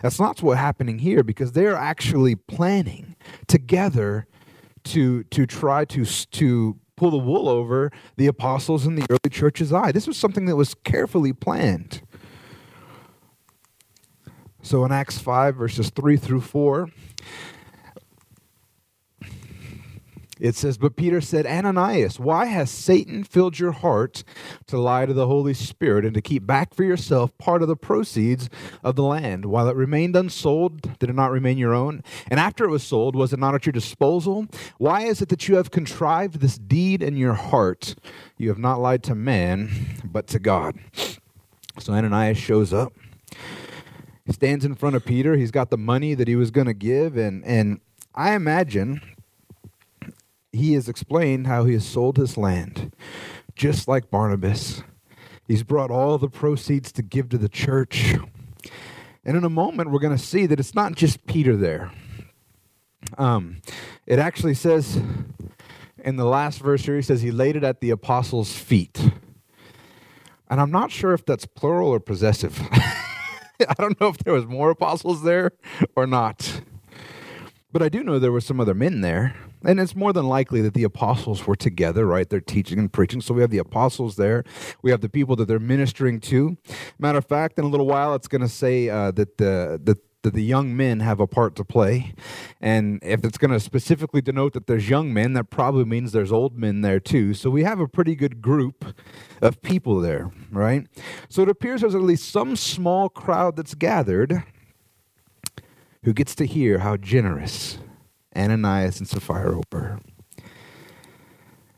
That's 0.00 0.18
not 0.18 0.42
what's 0.42 0.58
happening 0.58 0.98
here 0.98 1.22
because 1.22 1.52
they're 1.52 1.76
actually 1.76 2.34
planning 2.34 3.16
together 3.46 4.26
to 4.84 5.24
to 5.24 5.46
try 5.46 5.84
to 5.86 6.04
to 6.04 6.78
pull 6.96 7.10
the 7.10 7.18
wool 7.18 7.48
over 7.48 7.92
the 8.16 8.26
apostles 8.26 8.86
and 8.86 8.96
the 8.96 9.06
early 9.10 9.30
church's 9.30 9.72
eye. 9.72 9.92
This 9.92 10.06
was 10.06 10.16
something 10.16 10.46
that 10.46 10.56
was 10.56 10.74
carefully 10.74 11.34
planned. 11.34 12.00
So 14.62 14.84
in 14.84 14.90
Acts 14.90 15.18
5, 15.18 15.54
verses 15.54 15.90
3 15.90 16.16
through 16.16 16.40
4, 16.40 16.88
It 20.38 20.54
says, 20.54 20.76
But 20.76 20.96
Peter 20.96 21.20
said, 21.20 21.46
Ananias, 21.46 22.20
why 22.20 22.46
has 22.46 22.70
Satan 22.70 23.24
filled 23.24 23.58
your 23.58 23.72
heart 23.72 24.22
to 24.66 24.78
lie 24.78 25.06
to 25.06 25.14
the 25.14 25.26
Holy 25.26 25.54
Spirit 25.54 26.04
and 26.04 26.12
to 26.14 26.20
keep 26.20 26.46
back 26.46 26.74
for 26.74 26.84
yourself 26.84 27.36
part 27.38 27.62
of 27.62 27.68
the 27.68 27.76
proceeds 27.76 28.50
of 28.82 28.96
the 28.96 29.02
land? 29.02 29.46
While 29.46 29.68
it 29.68 29.76
remained 29.76 30.14
unsold, 30.14 30.98
did 30.98 31.08
it 31.08 31.14
not 31.14 31.30
remain 31.30 31.56
your 31.56 31.74
own? 31.74 32.02
And 32.28 32.38
after 32.38 32.64
it 32.64 32.70
was 32.70 32.82
sold, 32.82 33.16
was 33.16 33.32
it 33.32 33.38
not 33.38 33.54
at 33.54 33.64
your 33.64 33.72
disposal? 33.72 34.46
Why 34.78 35.02
is 35.02 35.22
it 35.22 35.30
that 35.30 35.48
you 35.48 35.56
have 35.56 35.70
contrived 35.70 36.40
this 36.40 36.58
deed 36.58 37.02
in 37.02 37.16
your 37.16 37.34
heart? 37.34 37.94
You 38.36 38.50
have 38.50 38.58
not 38.58 38.80
lied 38.80 39.02
to 39.04 39.14
man, 39.14 39.70
but 40.04 40.26
to 40.28 40.38
God. 40.38 40.78
So 41.78 41.92
Ananias 41.92 42.38
shows 42.38 42.72
up. 42.72 42.92
Stands 44.28 44.64
in 44.64 44.74
front 44.74 44.96
of 44.96 45.04
Peter. 45.04 45.36
He's 45.36 45.52
got 45.52 45.70
the 45.70 45.78
money 45.78 46.12
that 46.14 46.26
he 46.26 46.34
was 46.34 46.50
going 46.50 46.66
to 46.66 46.74
give. 46.74 47.16
And, 47.16 47.44
and 47.44 47.80
I 48.14 48.34
imagine 48.34 49.00
he 50.56 50.74
has 50.74 50.88
explained 50.88 51.46
how 51.46 51.64
he 51.64 51.74
has 51.74 51.86
sold 51.86 52.16
his 52.16 52.36
land, 52.36 52.92
just 53.54 53.88
like 53.88 54.10
Barnabas. 54.10 54.82
He's 55.46 55.62
brought 55.62 55.90
all 55.90 56.18
the 56.18 56.28
proceeds 56.28 56.90
to 56.92 57.02
give 57.02 57.28
to 57.30 57.38
the 57.38 57.48
church. 57.48 58.14
And 59.24 59.36
in 59.36 59.44
a 59.44 59.50
moment, 59.50 59.90
we're 59.90 60.00
going 60.00 60.16
to 60.16 60.22
see 60.22 60.46
that 60.46 60.58
it's 60.58 60.74
not 60.74 60.94
just 60.94 61.26
Peter 61.26 61.56
there. 61.56 61.92
Um, 63.18 63.60
it 64.06 64.18
actually 64.18 64.54
says 64.54 65.00
in 65.98 66.16
the 66.16 66.24
last 66.24 66.60
verse 66.60 66.84
here, 66.84 66.96
he 66.96 67.02
says 67.02 67.22
he 67.22 67.30
laid 67.30 67.56
it 67.56 67.64
at 67.64 67.80
the 67.80 67.90
apostles' 67.90 68.56
feet. 68.56 69.10
And 70.48 70.60
I'm 70.60 70.70
not 70.70 70.90
sure 70.90 71.12
if 71.12 71.24
that's 71.24 71.46
plural 71.46 71.88
or 71.88 72.00
possessive. 72.00 72.60
I 72.72 73.74
don't 73.78 74.00
know 74.00 74.08
if 74.08 74.18
there 74.18 74.32
was 74.32 74.46
more 74.46 74.70
apostles 74.70 75.22
there 75.22 75.52
or 75.96 76.06
not. 76.06 76.55
But 77.76 77.82
I 77.82 77.90
do 77.90 78.02
know 78.02 78.18
there 78.18 78.32
were 78.32 78.40
some 78.40 78.58
other 78.58 78.72
men 78.72 79.02
there. 79.02 79.36
And 79.62 79.78
it's 79.78 79.94
more 79.94 80.14
than 80.14 80.26
likely 80.26 80.62
that 80.62 80.72
the 80.72 80.84
apostles 80.84 81.46
were 81.46 81.56
together, 81.56 82.06
right? 82.06 82.26
They're 82.26 82.40
teaching 82.40 82.78
and 82.78 82.90
preaching. 82.90 83.20
So 83.20 83.34
we 83.34 83.42
have 83.42 83.50
the 83.50 83.58
apostles 83.58 84.16
there. 84.16 84.44
We 84.80 84.90
have 84.92 85.02
the 85.02 85.10
people 85.10 85.36
that 85.36 85.44
they're 85.46 85.58
ministering 85.58 86.20
to. 86.20 86.56
Matter 86.98 87.18
of 87.18 87.26
fact, 87.26 87.58
in 87.58 87.66
a 87.66 87.68
little 87.68 87.86
while, 87.86 88.14
it's 88.14 88.28
going 88.28 88.40
to 88.40 88.48
say 88.48 88.88
uh, 88.88 89.10
that 89.10 89.36
the, 89.36 89.78
the 89.84 89.98
that 90.22 90.32
the 90.32 90.42
young 90.42 90.74
men 90.74 91.00
have 91.00 91.20
a 91.20 91.26
part 91.26 91.54
to 91.56 91.64
play. 91.64 92.14
And 92.62 92.98
if 93.02 93.24
it's 93.24 93.36
going 93.36 93.52
to 93.52 93.60
specifically 93.60 94.22
denote 94.22 94.54
that 94.54 94.66
there's 94.66 94.88
young 94.88 95.12
men, 95.12 95.34
that 95.34 95.50
probably 95.50 95.84
means 95.84 96.12
there's 96.12 96.32
old 96.32 96.56
men 96.56 96.80
there 96.80 96.98
too. 96.98 97.34
So 97.34 97.50
we 97.50 97.62
have 97.62 97.78
a 97.78 97.86
pretty 97.86 98.16
good 98.16 98.40
group 98.40 98.96
of 99.42 99.60
people 99.60 100.00
there, 100.00 100.32
right? 100.50 100.86
So 101.28 101.42
it 101.42 101.50
appears 101.50 101.82
there's 101.82 101.94
at 101.94 102.00
least 102.00 102.32
some 102.32 102.56
small 102.56 103.10
crowd 103.10 103.54
that's 103.54 103.74
gathered 103.74 104.42
who 106.06 106.12
gets 106.12 106.36
to 106.36 106.46
hear 106.46 106.78
how 106.78 106.96
generous 106.96 107.78
Ananias 108.36 109.00
and 109.00 109.08
Sapphira 109.08 109.60
were. 109.72 109.98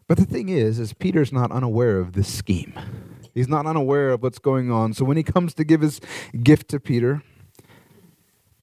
But 0.06 0.18
the 0.18 0.26
thing 0.26 0.50
is, 0.50 0.78
is 0.78 0.92
Peter's 0.92 1.32
not 1.32 1.50
unaware 1.50 1.98
of 1.98 2.12
this 2.12 2.28
scheme. 2.28 2.74
He's 3.32 3.48
not 3.48 3.64
unaware 3.64 4.10
of 4.10 4.22
what's 4.22 4.38
going 4.38 4.70
on. 4.70 4.92
So 4.92 5.06
when 5.06 5.16
he 5.16 5.22
comes 5.22 5.54
to 5.54 5.64
give 5.64 5.80
his 5.80 6.02
gift 6.42 6.68
to 6.68 6.78
Peter, 6.78 7.22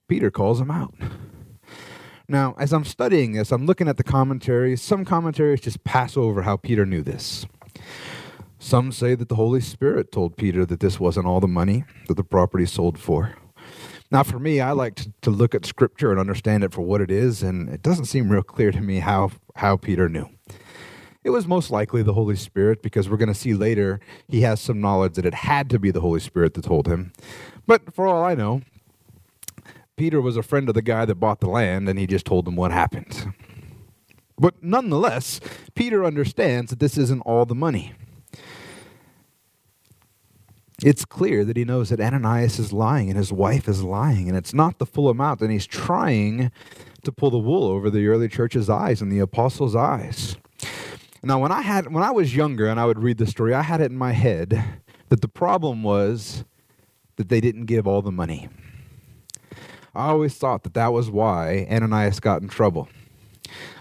Peter 0.08 0.30
calls 0.30 0.62
him 0.62 0.70
out. 0.70 0.94
Now, 2.28 2.54
as 2.60 2.72
I'm 2.72 2.86
studying 2.86 3.32
this, 3.32 3.52
I'm 3.52 3.66
looking 3.66 3.88
at 3.88 3.98
the 3.98 4.04
commentaries. 4.04 4.84
Some 4.84 5.04
commentaries 5.04 5.62
just 5.62 5.84
pass 5.84 6.16
over 6.16 6.44
how 6.44 6.58
Peter 6.58 6.86
knew 6.86 7.02
this. 7.02 7.48
Some 8.60 8.92
say 8.92 9.16
that 9.16 9.30
the 9.30 9.36
Holy 9.36 9.62
Spirit 9.62 10.12
told 10.12 10.38
Peter 10.38 10.64
that 10.64 10.80
this 10.80 11.00
wasn't 11.00 11.26
all 11.26 11.40
the 11.40 11.48
money 11.48 11.86
that 12.08 12.18
the 12.18 12.24
property 12.24 12.68
sold 12.68 13.00
for. 13.00 13.36
Now, 14.16 14.24
for 14.24 14.40
me, 14.40 14.62
I 14.62 14.72
like 14.72 14.96
to, 14.96 15.12
to 15.24 15.30
look 15.30 15.54
at 15.54 15.66
Scripture 15.66 16.10
and 16.10 16.22
understand 16.22 16.64
it 16.64 16.72
for 16.72 16.80
what 16.80 17.02
it 17.02 17.12
is, 17.12 17.44
and 17.44 17.68
it 17.68 17.82
doesn't 17.82 18.06
seem 18.06 18.30
real 18.30 18.44
clear 18.44 18.72
to 18.72 18.80
me 18.80 19.00
how, 19.00 19.32
how 19.58 19.76
Peter 19.76 20.08
knew. 20.08 20.30
It 21.26 21.32
was 21.32 21.48
most 21.48 21.70
likely 21.70 22.02
the 22.02 22.14
Holy 22.14 22.38
Spirit 22.38 22.82
because 22.82 23.10
we're 23.10 23.18
going 23.18 23.28
to 23.28 23.34
see 23.34 23.54
later 23.54 24.00
he 24.30 24.40
has 24.44 24.62
some 24.62 24.80
knowledge 24.80 25.16
that 25.16 25.26
it 25.26 25.34
had 25.34 25.70
to 25.70 25.80
be 25.80 25.92
the 25.92 26.00
Holy 26.00 26.22
Spirit 26.22 26.54
that 26.54 26.64
told 26.64 26.88
him. 26.88 27.12
But 27.68 27.94
for 27.94 28.08
all 28.08 28.24
I 28.24 28.36
know, 28.36 28.62
Peter 29.98 30.22
was 30.22 30.38
a 30.38 30.44
friend 30.44 30.70
of 30.70 30.76
the 30.76 30.82
guy 30.82 31.04
that 31.04 31.16
bought 31.16 31.42
the 31.42 31.50
land 31.50 31.90
and 31.90 32.00
he 32.00 32.08
just 32.08 32.26
told 32.26 32.48
him 32.48 32.56
what 32.56 32.72
happened. 32.72 33.34
But 34.38 34.64
nonetheless, 34.64 35.42
Peter 35.74 36.06
understands 36.06 36.70
that 36.70 36.80
this 36.80 36.98
isn't 36.98 37.20
all 37.24 37.46
the 37.46 37.54
money 37.54 37.92
it's 40.84 41.06
clear 41.06 41.46
that 41.46 41.58
he 41.58 41.64
knows 41.64 41.90
that 41.90 42.02
Ananias 42.02 42.60
is 42.60 42.74
lying 42.74 43.10
and 43.10 43.18
his 43.18 43.32
wife 43.32 43.68
is 43.68 43.84
lying, 43.84 44.28
and 44.28 44.38
it's 44.38 44.54
not 44.54 44.80
the 44.80 44.86
full 44.86 45.10
amount, 45.10 45.42
and 45.42 45.52
he's 45.52 45.66
trying 45.66 46.52
to 47.04 47.12
pull 47.12 47.30
the 47.30 47.38
wool 47.38 47.66
over 47.66 47.90
the 47.90 48.08
early 48.08 48.28
church's 48.28 48.70
eyes 48.70 49.02
and 49.02 49.12
the 49.12 49.20
apostles' 49.20 49.76
eyes. 49.76 50.36
Now, 51.24 51.40
when 51.40 51.52
I 51.52 51.62
had 51.62 51.92
when 51.92 52.04
I 52.04 52.12
was 52.12 52.36
younger 52.36 52.68
and 52.68 52.80
I 52.80 52.86
would 52.86 53.00
read 53.00 53.18
the 53.18 53.26
story, 53.26 53.54
I 53.54 53.64
had 53.64 53.82
it 53.82 53.90
in 53.90 53.98
my 53.98 54.12
head 54.12 54.64
that 55.10 55.22
the 55.22 55.28
problem 55.28 55.82
was 55.82 56.44
that 57.16 57.30
they 57.30 57.42
didn't 57.42 57.66
give 57.66 57.88
all 57.88 58.02
the 58.02 58.12
money. 58.12 58.50
I 59.96 60.10
always 60.10 60.36
thought 60.36 60.64
that 60.64 60.74
that 60.74 60.92
was 60.92 61.10
why 61.10 61.66
Ananias 61.72 62.20
got 62.20 62.42
in 62.42 62.50
trouble. 62.50 62.90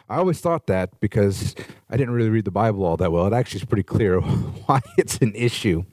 I 0.09 0.17
always 0.17 0.41
thought 0.41 0.67
that 0.67 1.01
because 1.01 1.55
I 1.89 1.97
didn't 1.97 2.13
really 2.15 2.29
read 2.29 2.45
the 2.45 2.51
Bible 2.51 2.85
all 2.85 2.97
that 2.99 3.11
well. 3.11 3.27
It 3.27 3.33
actually 3.33 3.61
is 3.61 3.65
pretty 3.65 3.85
clear 3.85 4.21
why 4.67 4.81
it's 4.99 5.19
an 5.19 5.35
issue. 5.35 5.85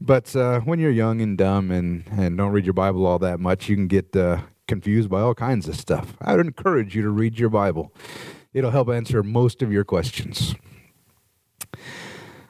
But 0.00 0.34
uh, 0.34 0.60
when 0.60 0.78
you're 0.78 0.90
young 0.90 1.20
and 1.20 1.36
dumb 1.36 1.70
and, 1.70 2.04
and 2.12 2.38
don't 2.38 2.52
read 2.52 2.64
your 2.64 2.74
Bible 2.74 3.06
all 3.06 3.18
that 3.18 3.40
much, 3.40 3.68
you 3.68 3.76
can 3.76 3.88
get 3.88 4.14
uh, 4.16 4.42
confused 4.68 5.10
by 5.10 5.20
all 5.20 5.34
kinds 5.34 5.68
of 5.68 5.76
stuff. 5.76 6.16
I 6.20 6.36
would 6.36 6.46
encourage 6.46 6.94
you 6.94 7.02
to 7.02 7.10
read 7.10 7.38
your 7.38 7.50
Bible, 7.50 7.92
it'll 8.54 8.70
help 8.70 8.88
answer 8.88 9.22
most 9.22 9.62
of 9.62 9.72
your 9.72 9.84
questions. 9.84 10.54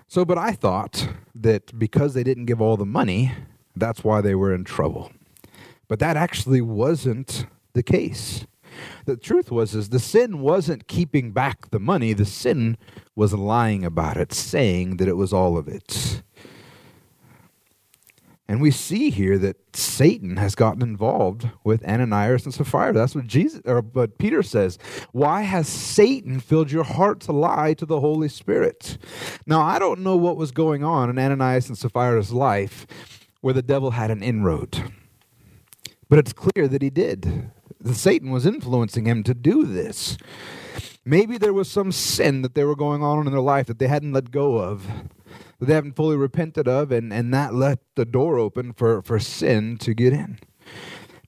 So, 0.06 0.24
but 0.24 0.38
I 0.38 0.52
thought 0.52 1.08
that 1.34 1.78
because 1.78 2.14
they 2.14 2.24
didn't 2.24 2.46
give 2.46 2.60
all 2.60 2.76
the 2.76 2.84
money, 2.84 3.32
that's 3.74 4.04
why 4.04 4.20
they 4.20 4.34
were 4.34 4.52
in 4.52 4.64
trouble. 4.64 5.12
But 5.88 5.98
that 6.00 6.16
actually 6.16 6.60
wasn't 6.60 7.46
the 7.72 7.82
case. 7.82 8.44
The 9.06 9.16
truth 9.16 9.50
was 9.50 9.74
is 9.74 9.88
the 9.88 9.98
sin 9.98 10.40
wasn't 10.40 10.88
keeping 10.88 11.32
back 11.32 11.70
the 11.70 11.80
money, 11.80 12.12
the 12.12 12.24
sin 12.24 12.76
was 13.14 13.32
lying 13.32 13.84
about 13.84 14.16
it, 14.16 14.32
saying 14.32 14.96
that 14.98 15.08
it 15.08 15.16
was 15.16 15.32
all 15.32 15.56
of 15.56 15.68
it. 15.68 16.22
And 18.50 18.60
we 18.60 18.72
see 18.72 19.10
here 19.10 19.38
that 19.38 19.76
Satan 19.76 20.36
has 20.36 20.56
gotten 20.56 20.82
involved 20.82 21.48
with 21.62 21.84
Ananias 21.84 22.44
and 22.44 22.52
Sapphira. 22.52 22.92
That's 22.92 23.14
what 23.14 23.28
Jesus 23.28 23.60
or 23.64 23.80
but 23.80 24.18
Peter 24.18 24.42
says. 24.42 24.76
Why 25.12 25.42
has 25.42 25.68
Satan 25.68 26.40
filled 26.40 26.72
your 26.72 26.82
heart 26.82 27.20
to 27.20 27.32
lie 27.32 27.74
to 27.74 27.86
the 27.86 28.00
Holy 28.00 28.26
Spirit? 28.26 28.98
Now 29.46 29.60
I 29.60 29.78
don't 29.78 30.00
know 30.00 30.16
what 30.16 30.36
was 30.36 30.50
going 30.50 30.82
on 30.82 31.08
in 31.08 31.16
Ananias 31.16 31.68
and 31.68 31.78
Sapphira's 31.78 32.32
life 32.32 32.88
where 33.40 33.54
the 33.54 33.62
devil 33.62 33.92
had 33.92 34.10
an 34.10 34.20
inroad. 34.20 34.92
But 36.08 36.18
it's 36.18 36.32
clear 36.32 36.66
that 36.66 36.82
he 36.82 36.90
did. 36.90 37.52
Satan 37.84 38.30
was 38.30 38.46
influencing 38.46 39.06
him 39.06 39.22
to 39.24 39.34
do 39.34 39.64
this. 39.64 40.18
Maybe 41.04 41.38
there 41.38 41.52
was 41.52 41.70
some 41.70 41.92
sin 41.92 42.42
that 42.42 42.54
they 42.54 42.64
were 42.64 42.76
going 42.76 43.02
on 43.02 43.26
in 43.26 43.32
their 43.32 43.40
life 43.40 43.66
that 43.66 43.78
they 43.78 43.88
hadn't 43.88 44.12
let 44.12 44.30
go 44.30 44.58
of 44.58 44.86
that 45.60 45.66
they 45.66 45.74
haven't 45.74 45.94
fully 45.94 46.16
repented 46.16 46.66
of, 46.66 46.90
and, 46.90 47.12
and 47.12 47.32
that 47.32 47.54
left 47.54 47.82
the 47.94 48.06
door 48.06 48.38
open 48.38 48.72
for, 48.72 49.02
for 49.02 49.18
sin 49.18 49.76
to 49.76 49.94
get 49.94 50.12
in. 50.12 50.38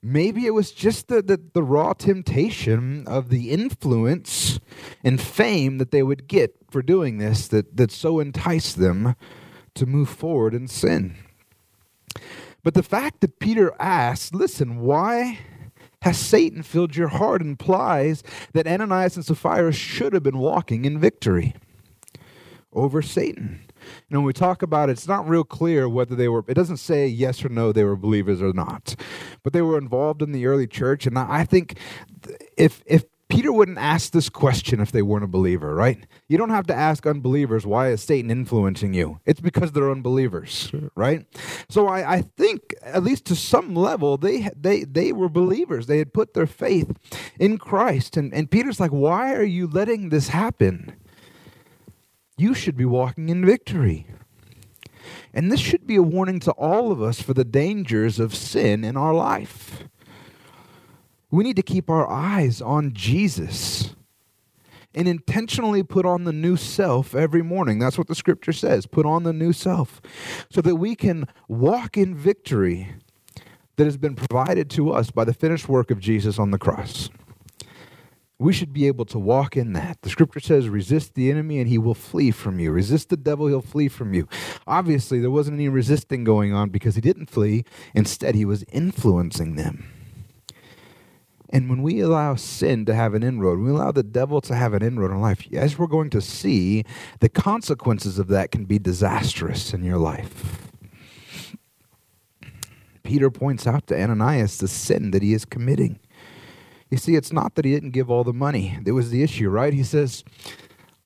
Maybe 0.02 0.46
it 0.46 0.54
was 0.54 0.72
just 0.72 1.08
the, 1.08 1.22
the, 1.22 1.40
the 1.52 1.62
raw 1.62 1.92
temptation 1.92 3.06
of 3.06 3.28
the 3.28 3.50
influence 3.50 4.58
and 5.04 5.20
fame 5.20 5.78
that 5.78 5.92
they 5.92 6.02
would 6.02 6.26
get 6.26 6.56
for 6.70 6.82
doing 6.82 7.18
this 7.18 7.46
that, 7.48 7.76
that 7.76 7.92
so 7.92 8.18
enticed 8.18 8.78
them 8.78 9.14
to 9.74 9.86
move 9.86 10.08
forward 10.08 10.54
in 10.54 10.66
sin. 10.66 11.14
But 12.64 12.74
the 12.74 12.82
fact 12.82 13.20
that 13.20 13.38
Peter 13.38 13.72
asked, 13.78 14.34
listen, 14.34 14.80
why 14.80 15.40
has 16.02 16.18
Satan 16.18 16.62
filled 16.62 16.96
your 16.96 17.08
heart 17.08 17.42
implies 17.42 18.22
that 18.52 18.66
Ananias 18.66 19.16
and 19.16 19.24
Sapphira 19.24 19.72
should 19.72 20.12
have 20.12 20.22
been 20.22 20.38
walking 20.38 20.84
in 20.84 20.98
victory 20.98 21.54
over 22.72 23.02
Satan. 23.02 23.60
Know, 24.10 24.20
when 24.20 24.26
we 24.26 24.32
talk 24.32 24.62
about 24.62 24.88
it, 24.88 24.92
it's 24.92 25.08
not 25.08 25.28
real 25.28 25.44
clear 25.44 25.88
whether 25.88 26.14
they 26.14 26.28
were, 26.28 26.44
it 26.46 26.54
doesn't 26.54 26.76
say 26.76 27.06
yes 27.06 27.44
or 27.44 27.48
no 27.48 27.72
they 27.72 27.84
were 27.84 27.96
believers 27.96 28.42
or 28.42 28.52
not. 28.52 28.94
But 29.42 29.52
they 29.52 29.62
were 29.62 29.78
involved 29.78 30.22
in 30.22 30.32
the 30.32 30.46
early 30.46 30.66
church. 30.66 31.06
And 31.06 31.18
I 31.18 31.44
think 31.44 31.78
if, 32.56 32.82
if 32.86 33.04
Peter 33.28 33.52
wouldn't 33.52 33.78
ask 33.78 34.12
this 34.12 34.28
question 34.28 34.80
if 34.80 34.92
they 34.92 35.02
weren't 35.02 35.24
a 35.24 35.28
believer, 35.28 35.74
right? 35.74 36.06
You 36.32 36.38
don't 36.38 36.50
have 36.50 36.66
to 36.68 36.74
ask 36.74 37.06
unbelievers, 37.06 37.66
why 37.66 37.90
is 37.90 38.02
Satan 38.02 38.30
influencing 38.30 38.94
you? 38.94 39.20
It's 39.26 39.40
because 39.40 39.72
they're 39.72 39.90
unbelievers, 39.90 40.72
right? 40.94 41.26
So 41.68 41.88
I, 41.88 42.14
I 42.14 42.22
think, 42.22 42.74
at 42.82 43.02
least 43.02 43.26
to 43.26 43.36
some 43.36 43.74
level, 43.74 44.16
they, 44.16 44.48
they, 44.56 44.84
they 44.84 45.12
were 45.12 45.28
believers. 45.28 45.86
They 45.86 45.98
had 45.98 46.12
put 46.12 46.34
their 46.34 46.46
faith 46.46 46.90
in 47.38 47.58
Christ. 47.58 48.16
And, 48.16 48.32
and 48.32 48.50
Peter's 48.50 48.80
like, 48.80 48.90
why 48.90 49.34
are 49.34 49.44
you 49.44 49.66
letting 49.66 50.08
this 50.08 50.28
happen? 50.28 50.96
you 52.36 52.54
should 52.54 52.76
be 52.76 52.84
walking 52.84 53.28
in 53.28 53.46
victory. 53.46 54.06
And 55.32 55.50
this 55.50 55.60
should 55.60 55.86
be 55.86 55.96
a 55.96 56.02
warning 56.02 56.40
to 56.40 56.52
all 56.52 56.92
of 56.92 57.00
us 57.00 57.22
for 57.22 57.34
the 57.34 57.44
dangers 57.44 58.18
of 58.18 58.34
sin 58.34 58.84
in 58.84 58.96
our 58.96 59.14
life. 59.14 59.84
We 61.30 61.44
need 61.44 61.56
to 61.56 61.62
keep 61.62 61.88
our 61.88 62.08
eyes 62.10 62.60
on 62.60 62.92
Jesus 62.92 63.94
and 64.94 65.08
intentionally 65.08 65.82
put 65.82 66.04
on 66.04 66.24
the 66.24 66.32
new 66.32 66.56
self 66.56 67.14
every 67.14 67.42
morning. 67.42 67.78
That's 67.78 67.98
what 67.98 68.08
the 68.08 68.14
scripture 68.14 68.52
says 68.52 68.86
put 68.86 69.06
on 69.06 69.22
the 69.22 69.32
new 69.32 69.52
self 69.52 70.00
so 70.50 70.60
that 70.62 70.76
we 70.76 70.94
can 70.94 71.26
walk 71.48 71.96
in 71.96 72.14
victory 72.14 72.94
that 73.76 73.84
has 73.84 73.96
been 73.96 74.14
provided 74.14 74.68
to 74.70 74.90
us 74.92 75.10
by 75.10 75.24
the 75.24 75.34
finished 75.34 75.68
work 75.68 75.90
of 75.90 75.98
Jesus 75.98 76.38
on 76.38 76.50
the 76.50 76.58
cross. 76.58 77.08
We 78.38 78.52
should 78.52 78.72
be 78.72 78.88
able 78.88 79.04
to 79.06 79.20
walk 79.20 79.56
in 79.56 79.72
that. 79.74 80.02
The 80.02 80.10
scripture 80.10 80.40
says, 80.40 80.68
resist 80.68 81.14
the 81.14 81.30
enemy 81.30 81.60
and 81.60 81.68
he 81.68 81.78
will 81.78 81.94
flee 81.94 82.32
from 82.32 82.58
you. 82.58 82.72
Resist 82.72 83.08
the 83.08 83.16
devil, 83.16 83.46
he'll 83.46 83.62
flee 83.62 83.86
from 83.86 84.14
you. 84.14 84.28
Obviously, 84.66 85.20
there 85.20 85.30
wasn't 85.30 85.54
any 85.54 85.68
resisting 85.68 86.24
going 86.24 86.52
on 86.52 86.70
because 86.70 86.96
he 86.96 87.00
didn't 87.00 87.30
flee. 87.30 87.64
Instead, 87.94 88.34
he 88.34 88.44
was 88.44 88.64
influencing 88.72 89.54
them. 89.54 90.01
And 91.54 91.68
when 91.68 91.82
we 91.82 92.00
allow 92.00 92.34
sin 92.34 92.86
to 92.86 92.94
have 92.94 93.12
an 93.12 93.22
inroad, 93.22 93.58
we 93.58 93.68
allow 93.68 93.92
the 93.92 94.02
devil 94.02 94.40
to 94.40 94.54
have 94.54 94.72
an 94.72 94.82
inroad 94.82 95.10
in 95.10 95.20
life, 95.20 95.46
as 95.52 95.78
we're 95.78 95.86
going 95.86 96.08
to 96.10 96.22
see, 96.22 96.84
the 97.20 97.28
consequences 97.28 98.18
of 98.18 98.28
that 98.28 98.50
can 98.50 98.64
be 98.64 98.78
disastrous 98.78 99.74
in 99.74 99.84
your 99.84 99.98
life. 99.98 100.70
Peter 103.02 103.30
points 103.30 103.66
out 103.66 103.86
to 103.88 104.00
Ananias 104.00 104.56
the 104.56 104.68
sin 104.68 105.10
that 105.10 105.22
he 105.22 105.34
is 105.34 105.44
committing. 105.44 106.00
You 106.90 106.96
see, 106.96 107.16
it's 107.16 107.32
not 107.32 107.54
that 107.56 107.66
he 107.66 107.72
didn't 107.72 107.90
give 107.90 108.10
all 108.10 108.24
the 108.24 108.32
money. 108.32 108.78
That 108.82 108.94
was 108.94 109.10
the 109.10 109.22
issue, 109.22 109.50
right? 109.50 109.74
He 109.74 109.84
says, 109.84 110.24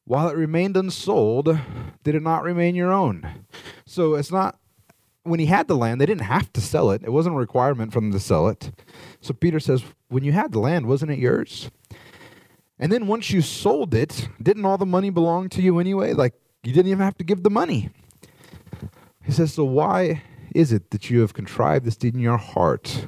while 0.04 0.28
it 0.28 0.36
remained 0.36 0.76
unsold, 0.76 1.58
did 2.04 2.14
it 2.14 2.22
not 2.22 2.44
remain 2.44 2.76
your 2.76 2.92
own? 2.92 3.44
So 3.84 4.14
it's 4.14 4.30
not, 4.30 4.60
when 5.26 5.40
he 5.40 5.46
had 5.46 5.68
the 5.68 5.76
land, 5.76 6.00
they 6.00 6.06
didn't 6.06 6.22
have 6.22 6.52
to 6.54 6.60
sell 6.60 6.90
it. 6.90 7.02
It 7.02 7.12
wasn't 7.12 7.34
a 7.34 7.38
requirement 7.38 7.92
for 7.92 8.00
them 8.00 8.12
to 8.12 8.20
sell 8.20 8.48
it. 8.48 8.70
So 9.20 9.34
Peter 9.34 9.60
says, 9.60 9.84
when 10.08 10.24
you 10.24 10.32
had 10.32 10.52
the 10.52 10.58
land, 10.58 10.86
wasn't 10.86 11.12
it 11.12 11.18
yours? 11.18 11.70
And 12.78 12.92
then 12.92 13.06
once 13.06 13.30
you 13.30 13.42
sold 13.42 13.94
it, 13.94 14.28
didn't 14.42 14.64
all 14.64 14.78
the 14.78 14.86
money 14.86 15.10
belong 15.10 15.48
to 15.50 15.62
you 15.62 15.78
anyway? 15.78 16.12
Like, 16.12 16.34
you 16.62 16.72
didn't 16.72 16.90
even 16.90 17.04
have 17.04 17.16
to 17.18 17.24
give 17.24 17.42
the 17.42 17.50
money. 17.50 17.90
He 19.24 19.32
says, 19.32 19.54
so 19.54 19.64
why 19.64 20.22
is 20.54 20.72
it 20.72 20.90
that 20.90 21.10
you 21.10 21.20
have 21.20 21.34
contrived 21.34 21.84
this 21.84 21.96
deed 21.96 22.14
in 22.14 22.20
your 22.20 22.36
heart? 22.36 23.06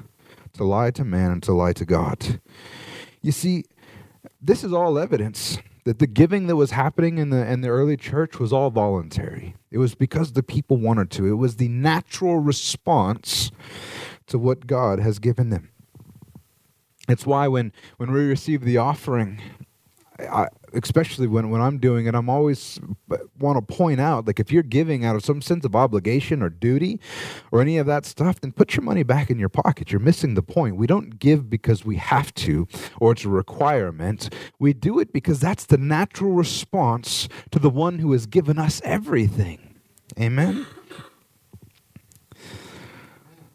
to 0.58 0.64
lie 0.64 0.90
to 0.90 1.04
man 1.04 1.30
and 1.30 1.42
to 1.44 1.52
lie 1.52 1.72
to 1.72 1.84
God. 1.84 2.40
You 3.22 3.32
see, 3.32 3.64
this 4.40 4.62
is 4.62 4.72
all 4.72 4.98
evidence 4.98 5.58
that 5.88 6.00
the 6.00 6.06
giving 6.06 6.48
that 6.48 6.56
was 6.56 6.72
happening 6.72 7.16
in 7.16 7.30
the 7.30 7.50
in 7.50 7.62
the 7.62 7.68
early 7.68 7.96
church 7.96 8.38
was 8.38 8.52
all 8.52 8.68
voluntary. 8.68 9.56
It 9.70 9.78
was 9.78 9.94
because 9.94 10.32
the 10.32 10.42
people 10.42 10.76
wanted 10.76 11.10
to. 11.12 11.26
It 11.26 11.36
was 11.36 11.56
the 11.56 11.68
natural 11.68 12.36
response 12.36 13.50
to 14.26 14.38
what 14.38 14.66
God 14.66 15.00
has 15.00 15.18
given 15.18 15.48
them. 15.48 15.70
It's 17.08 17.24
why 17.24 17.48
when, 17.48 17.72
when 17.96 18.12
we 18.12 18.26
receive 18.26 18.64
the 18.64 18.76
offering, 18.76 19.40
I, 20.20 20.48
especially 20.72 21.26
when, 21.26 21.50
when 21.50 21.60
I'm 21.60 21.78
doing 21.78 22.06
it, 22.06 22.14
I'm 22.14 22.28
always 22.28 22.80
uh, 23.10 23.16
want 23.38 23.56
to 23.56 23.74
point 23.74 24.00
out 24.00 24.26
like 24.26 24.40
if 24.40 24.52
you're 24.52 24.62
giving 24.62 25.04
out 25.04 25.16
of 25.16 25.24
some 25.24 25.42
sense 25.42 25.64
of 25.64 25.74
obligation 25.74 26.42
or 26.42 26.48
duty 26.48 27.00
or 27.50 27.60
any 27.60 27.78
of 27.78 27.86
that 27.86 28.06
stuff, 28.06 28.40
then 28.40 28.52
put 28.52 28.76
your 28.76 28.82
money 28.82 29.02
back 29.02 29.30
in 29.30 29.38
your 29.38 29.48
pocket. 29.48 29.90
You're 29.92 30.00
missing 30.00 30.34
the 30.34 30.42
point. 30.42 30.76
We 30.76 30.86
don't 30.86 31.18
give 31.18 31.48
because 31.50 31.84
we 31.84 31.96
have 31.96 32.34
to 32.34 32.66
or 33.00 33.12
it's 33.12 33.24
a 33.24 33.28
requirement. 33.28 34.34
We 34.58 34.72
do 34.72 34.98
it 34.98 35.12
because 35.12 35.40
that's 35.40 35.66
the 35.66 35.78
natural 35.78 36.32
response 36.32 37.28
to 37.50 37.58
the 37.58 37.70
one 37.70 37.98
who 37.98 38.12
has 38.12 38.26
given 38.26 38.58
us 38.58 38.80
everything. 38.84 39.76
Amen. 40.18 40.66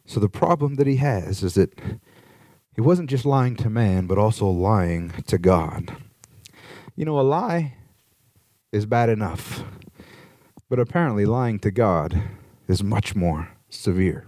So 0.06 0.20
the 0.20 0.30
problem 0.30 0.76
that 0.76 0.86
he 0.86 0.98
has 0.98 1.42
is 1.42 1.56
that 1.56 1.80
he 2.76 2.82
wasn't 2.82 3.10
just 3.10 3.26
lying 3.26 3.56
to 3.58 3.70
man, 3.70 4.06
but 4.08 4.18
also 4.18 4.48
lying 4.48 5.10
to 5.28 5.38
God. 5.38 5.96
You 6.96 7.06
know, 7.06 7.20
a 7.20 7.22
lie 7.22 7.74
is 8.72 8.86
bad 8.86 9.10
enough, 9.10 9.64
but 10.70 10.80
apparently 10.80 11.26
lying 11.26 11.58
to 11.60 11.72
God 11.72 12.22
is 12.68 12.84
much 12.84 13.16
more 13.16 13.50
severe. 13.68 14.28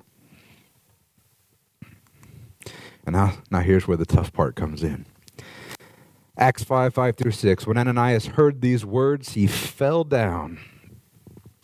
And 3.06 3.16
now, 3.16 3.36
now 3.52 3.60
here's 3.60 3.88
where 3.88 3.98
the 3.98 4.06
tough 4.06 4.34
part 4.34 4.56
comes 4.56 4.82
in. 4.82 5.06
Acts 6.38 6.64
5 6.64 6.94
5 6.94 7.16
through 7.16 7.32
6. 7.32 7.68
When 7.68 7.78
Ananias 7.78 8.28
heard 8.28 8.62
these 8.62 8.84
words, 8.84 9.34
he 9.34 9.46
fell 9.46 10.04
down 10.04 10.58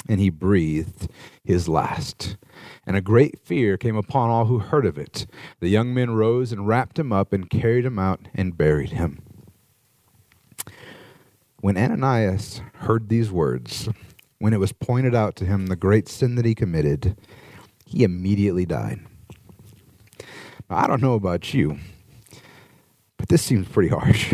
and 0.08 0.20
he 0.20 0.29
breathed 0.29 1.10
his 1.43 1.67
last. 1.67 2.38
And 2.86 2.96
a 2.96 3.01
great 3.01 3.39
fear 3.39 3.75
came 3.75 3.96
upon 3.96 4.29
all 4.29 4.46
who 4.46 4.60
heard 4.60 4.86
of 4.86 5.00
it. 5.00 5.25
The 5.62 5.70
young 5.70 5.96
men 5.96 6.12
rose 6.12 6.51
and 6.51 6.67
wrapped 6.67 7.00
him 7.00 7.12
up 7.12 7.34
and 7.34 7.50
carried 7.50 7.86
him 7.86 7.98
out 7.98 8.27
and 8.36 8.55
buried 8.55 8.91
him. 8.91 9.24
When 11.62 11.77
Ananias 11.77 12.60
heard 12.74 13.08
these 13.08 13.32
words, 13.32 13.88
when 14.39 14.51
it 14.51 14.60
was 14.60 14.74
pointed 14.74 15.13
out 15.13 15.36
to 15.36 15.46
him 15.46 15.68
the 15.68 15.75
great 15.75 16.10
sin 16.10 16.34
that 16.34 16.46
he 16.46 16.56
committed, 16.56 17.15
he 17.86 18.03
immediately 18.03 18.65
died. 18.65 19.00
Now, 20.68 20.77
I 20.77 20.88
don't 20.88 21.03
know 21.03 21.13
about 21.13 21.53
you, 21.53 21.77
but 23.18 23.30
this 23.30 23.44
seems 23.44 23.68
pretty 23.68 23.89
harsh. 23.89 24.34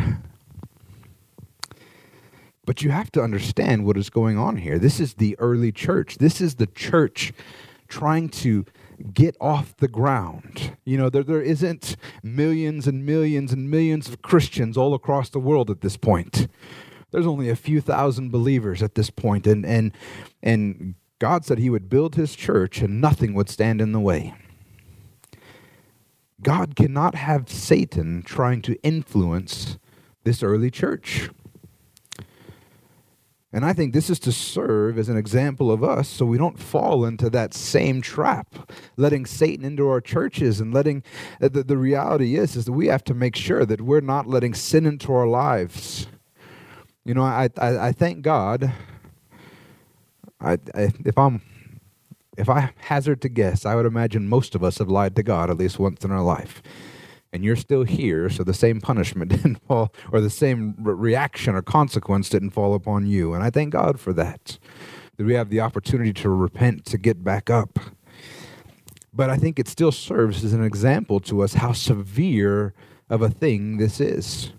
But 2.65 2.81
you 2.81 2.91
have 2.91 3.11
to 3.11 3.21
understand 3.21 3.85
what 3.85 3.97
is 3.97 4.09
going 4.09 4.37
on 4.37 4.55
here. 4.55 4.79
This 4.79 5.01
is 5.01 5.15
the 5.15 5.37
early 5.37 5.73
church. 5.73 6.19
This 6.19 6.39
is 6.39 6.55
the 6.55 6.67
church 6.67 7.33
trying 7.89 8.29
to 8.29 8.65
get 9.13 9.35
off 9.41 9.75
the 9.75 9.89
ground. 9.89 10.77
You 10.85 10.97
know, 10.97 11.09
there, 11.09 11.23
there 11.23 11.41
isn't 11.41 11.97
millions 12.23 12.87
and 12.87 13.05
millions 13.05 13.51
and 13.51 13.69
millions 13.69 14.07
of 14.07 14.21
Christians 14.21 14.77
all 14.77 14.93
across 14.93 15.29
the 15.29 15.39
world 15.39 15.69
at 15.69 15.81
this 15.81 15.97
point 15.97 16.47
there's 17.11 17.27
only 17.27 17.49
a 17.49 17.55
few 17.55 17.81
thousand 17.81 18.31
believers 18.31 18.83
at 18.83 18.95
this 18.95 19.09
point, 19.09 19.47
and 19.47 19.65
and 19.65 19.91
and 20.43 20.95
God 21.19 21.45
said 21.45 21.59
He 21.59 21.69
would 21.69 21.89
build 21.89 22.15
His 22.15 22.35
church, 22.35 22.81
and 22.81 23.01
nothing 23.01 23.33
would 23.33 23.49
stand 23.49 23.81
in 23.81 23.91
the 23.91 23.99
way. 23.99 24.33
God 26.41 26.75
cannot 26.75 27.15
have 27.15 27.49
Satan 27.49 28.21
trying 28.23 28.61
to 28.63 28.75
influence 28.83 29.77
this 30.23 30.43
early 30.43 30.69
church. 30.69 31.29
And 33.53 33.65
I 33.65 33.73
think 33.73 33.93
this 33.93 34.09
is 34.09 34.19
to 34.19 34.31
serve 34.31 34.99
as 34.99 35.09
an 35.09 35.17
example 35.17 35.71
of 35.71 35.83
us 35.83 36.07
so 36.09 36.25
we 36.25 36.37
don't 36.37 36.59
fall 36.59 37.05
into 37.05 37.29
that 37.29 37.53
same 37.53 38.01
trap, 38.01 38.71
letting 38.97 39.25
Satan 39.25 39.65
into 39.65 39.87
our 39.87 40.01
churches 40.01 40.59
and 40.59 40.73
letting 40.73 41.01
uh, 41.41 41.47
the, 41.47 41.63
the 41.63 41.77
reality 41.77 42.35
is 42.35 42.55
is 42.55 42.65
that 42.65 42.73
we 42.73 42.87
have 42.87 43.05
to 43.05 43.13
make 43.13 43.35
sure 43.35 43.65
that 43.65 43.81
we're 43.81 44.01
not 44.01 44.27
letting 44.27 44.53
sin 44.53 44.85
into 44.85 45.13
our 45.13 45.25
lives. 45.25 46.07
You 47.07 47.13
know, 47.13 47.23
I, 47.23 47.47
I, 47.57 47.87
I 47.87 47.91
thank 47.93 48.21
God. 48.21 48.69
I, 50.41 50.57
I, 50.75 50.91
if 51.05 51.17
I'm, 51.17 51.41
if 52.37 52.49
I 52.49 52.73
hazard 52.79 53.21
to 53.21 53.29
guess, 53.29 53.65
I 53.65 53.75
would 53.75 53.85
imagine 53.85 54.27
most 54.27 54.55
of 54.55 54.61
us 54.61 54.79
have 54.79 54.89
lied 54.89 55.15
to 55.15 55.23
God 55.23 55.49
at 55.49 55.55
least 55.57 55.79
once 55.79 56.03
in 56.03 56.11
our 56.11 56.21
life. 56.21 56.61
And 57.31 57.45
you're 57.45 57.55
still 57.55 57.83
here, 57.83 58.29
so 58.29 58.43
the 58.43 58.53
same 58.53 58.81
punishment 58.81 59.31
didn't 59.41 59.65
fall, 59.65 59.93
or 60.11 60.19
the 60.19 60.29
same 60.29 60.75
re- 60.77 60.95
reaction 60.95 61.55
or 61.55 61.61
consequence 61.61 62.27
didn't 62.27 62.49
fall 62.49 62.73
upon 62.73 63.07
you. 63.07 63.33
And 63.33 63.41
I 63.41 63.51
thank 63.51 63.71
God 63.71 64.01
for 64.01 64.11
that. 64.11 64.59
That 65.15 65.25
we 65.25 65.33
have 65.35 65.49
the 65.49 65.61
opportunity 65.61 66.11
to 66.11 66.29
repent, 66.29 66.83
to 66.87 66.97
get 66.97 67.23
back 67.23 67.49
up. 67.49 67.79
But 69.13 69.29
I 69.29 69.37
think 69.37 69.59
it 69.59 69.69
still 69.69 69.93
serves 69.93 70.43
as 70.43 70.51
an 70.51 70.61
example 70.61 71.21
to 71.21 71.41
us 71.41 71.53
how 71.53 71.71
severe 71.71 72.73
of 73.09 73.21
a 73.21 73.29
thing 73.29 73.77
this 73.77 74.01
is. 74.01 74.51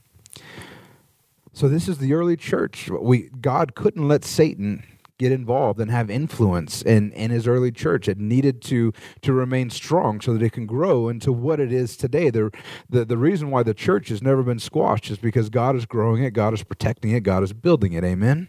So 1.58 1.68
this 1.68 1.88
is 1.88 1.98
the 1.98 2.12
early 2.12 2.36
church. 2.36 2.88
We 2.88 3.30
God 3.40 3.74
couldn't 3.74 4.06
let 4.06 4.24
Satan 4.24 4.84
get 5.18 5.32
involved 5.32 5.80
and 5.80 5.90
have 5.90 6.08
influence 6.08 6.82
in, 6.82 7.10
in 7.14 7.32
his 7.32 7.48
early 7.48 7.72
church. 7.72 8.06
It 8.06 8.16
needed 8.16 8.62
to 8.62 8.92
to 9.22 9.32
remain 9.32 9.68
strong 9.70 10.20
so 10.20 10.34
that 10.34 10.42
it 10.42 10.52
can 10.52 10.66
grow 10.66 11.08
into 11.08 11.32
what 11.32 11.58
it 11.58 11.72
is 11.72 11.96
today. 11.96 12.30
The, 12.30 12.52
the, 12.88 13.04
the 13.04 13.18
reason 13.18 13.50
why 13.50 13.64
the 13.64 13.74
church 13.74 14.08
has 14.10 14.22
never 14.22 14.44
been 14.44 14.60
squashed 14.60 15.10
is 15.10 15.18
because 15.18 15.50
God 15.50 15.74
is 15.74 15.84
growing 15.84 16.22
it, 16.22 16.32
God 16.32 16.54
is 16.54 16.62
protecting 16.62 17.10
it, 17.10 17.24
God 17.24 17.42
is 17.42 17.52
building 17.52 17.92
it. 17.92 18.04
Amen. 18.04 18.46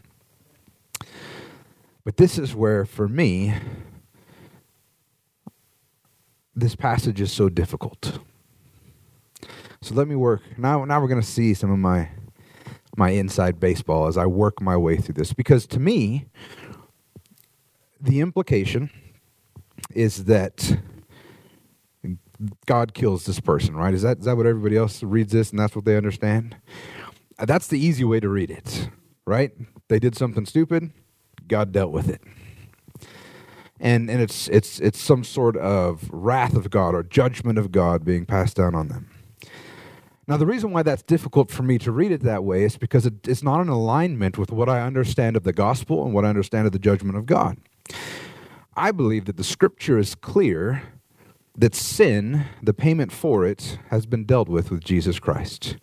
But 2.04 2.18
this 2.18 2.38
is 2.38 2.54
where, 2.54 2.86
for 2.86 3.08
me, 3.08 3.56
this 6.56 6.76
passage 6.76 7.20
is 7.20 7.32
so 7.32 7.50
difficult. 7.50 8.20
So 9.82 9.96
let 9.96 10.08
me 10.08 10.16
work. 10.16 10.42
Now, 10.60 10.86
now 10.86 11.02
we're 11.02 11.08
going 11.08 11.22
to 11.22 11.26
see 11.26 11.56
some 11.56 11.72
of 11.72 11.80
my 11.80 12.10
my 13.00 13.12
inside 13.12 13.60
baseball 13.60 14.08
as 14.08 14.18
I 14.18 14.28
work 14.28 14.62
my 14.62 14.78
way 14.78 14.98
through 14.98 15.16
this. 15.16 15.34
Because 15.34 15.66
to 15.68 15.80
me, 15.80 16.26
the 18.00 18.20
implication 18.20 18.92
is 19.96 20.26
that 20.26 20.78
God 22.66 22.94
kills 22.94 23.26
this 23.26 23.40
person, 23.40 23.76
right? 23.76 23.94
Is 23.94 24.04
that, 24.04 24.20
is 24.20 24.26
that 24.26 24.38
what 24.38 24.46
everybody 24.46 24.78
else 24.78 25.02
reads 25.02 25.32
this 25.32 25.50
and 25.50 25.60
that's 25.60 25.76
what 25.76 25.86
they 25.86 25.98
understand? 25.98 26.58
That's 27.40 27.68
the 27.68 27.80
easy 27.80 28.04
way 28.04 28.20
to 28.20 28.30
read 28.30 28.52
it, 28.52 28.90
right? 29.26 29.52
They 29.88 30.00
did 30.00 30.16
something 30.16 30.46
stupid, 30.46 30.92
God 31.48 31.72
dealt 31.72 31.92
with 31.92 32.10
it. 32.10 32.22
And, 33.80 34.10
and 34.10 34.22
it's, 34.22 34.50
it's, 34.50 34.80
it's 34.82 35.00
some 35.00 35.24
sort 35.24 35.56
of 35.56 36.10
wrath 36.12 36.54
of 36.54 36.70
God 36.70 36.94
or 36.94 37.04
judgment 37.04 37.58
of 37.58 37.72
God 37.72 38.04
being 38.04 38.26
passed 38.26 38.58
down 38.58 38.76
on 38.76 38.90
them. 38.90 39.10
Now, 40.30 40.38
the 40.38 40.46
reason 40.46 40.70
why 40.70 40.84
that's 40.84 41.02
difficult 41.02 41.50
for 41.50 41.64
me 41.64 41.80
to 41.80 41.92
read 41.92 42.12
it 42.12 42.22
that 42.22 42.44
way 42.44 42.64
is 42.64 42.78
because 42.78 43.08
it, 43.08 43.28
it's 43.28 43.42
not 43.42 43.62
in 43.62 43.68
alignment 43.68 44.38
with 44.38 44.52
what 44.52 44.70
I 44.70 44.82
understand 44.82 45.36
of 45.36 45.44
the 45.44 45.52
gospel 45.52 46.06
and 46.06 46.14
what 46.14 46.24
I 46.24 46.30
understand 46.30 46.68
of 46.68 46.72
the 46.72 46.78
judgment 46.78 47.18
of 47.18 47.26
God. 47.26 47.58
I 48.78 48.92
believe 48.92 49.26
that 49.26 49.38
the 49.38 49.44
scripture 49.44 49.98
is 49.98 50.14
clear 50.14 50.84
that 51.58 51.74
sin, 51.74 52.46
the 52.62 52.76
payment 52.76 53.12
for 53.12 53.44
it, 53.44 53.80
has 53.90 54.06
been 54.06 54.24
dealt 54.24 54.48
with 54.48 54.70
with 54.70 54.84
Jesus 54.84 55.18
Christ. 55.18 55.78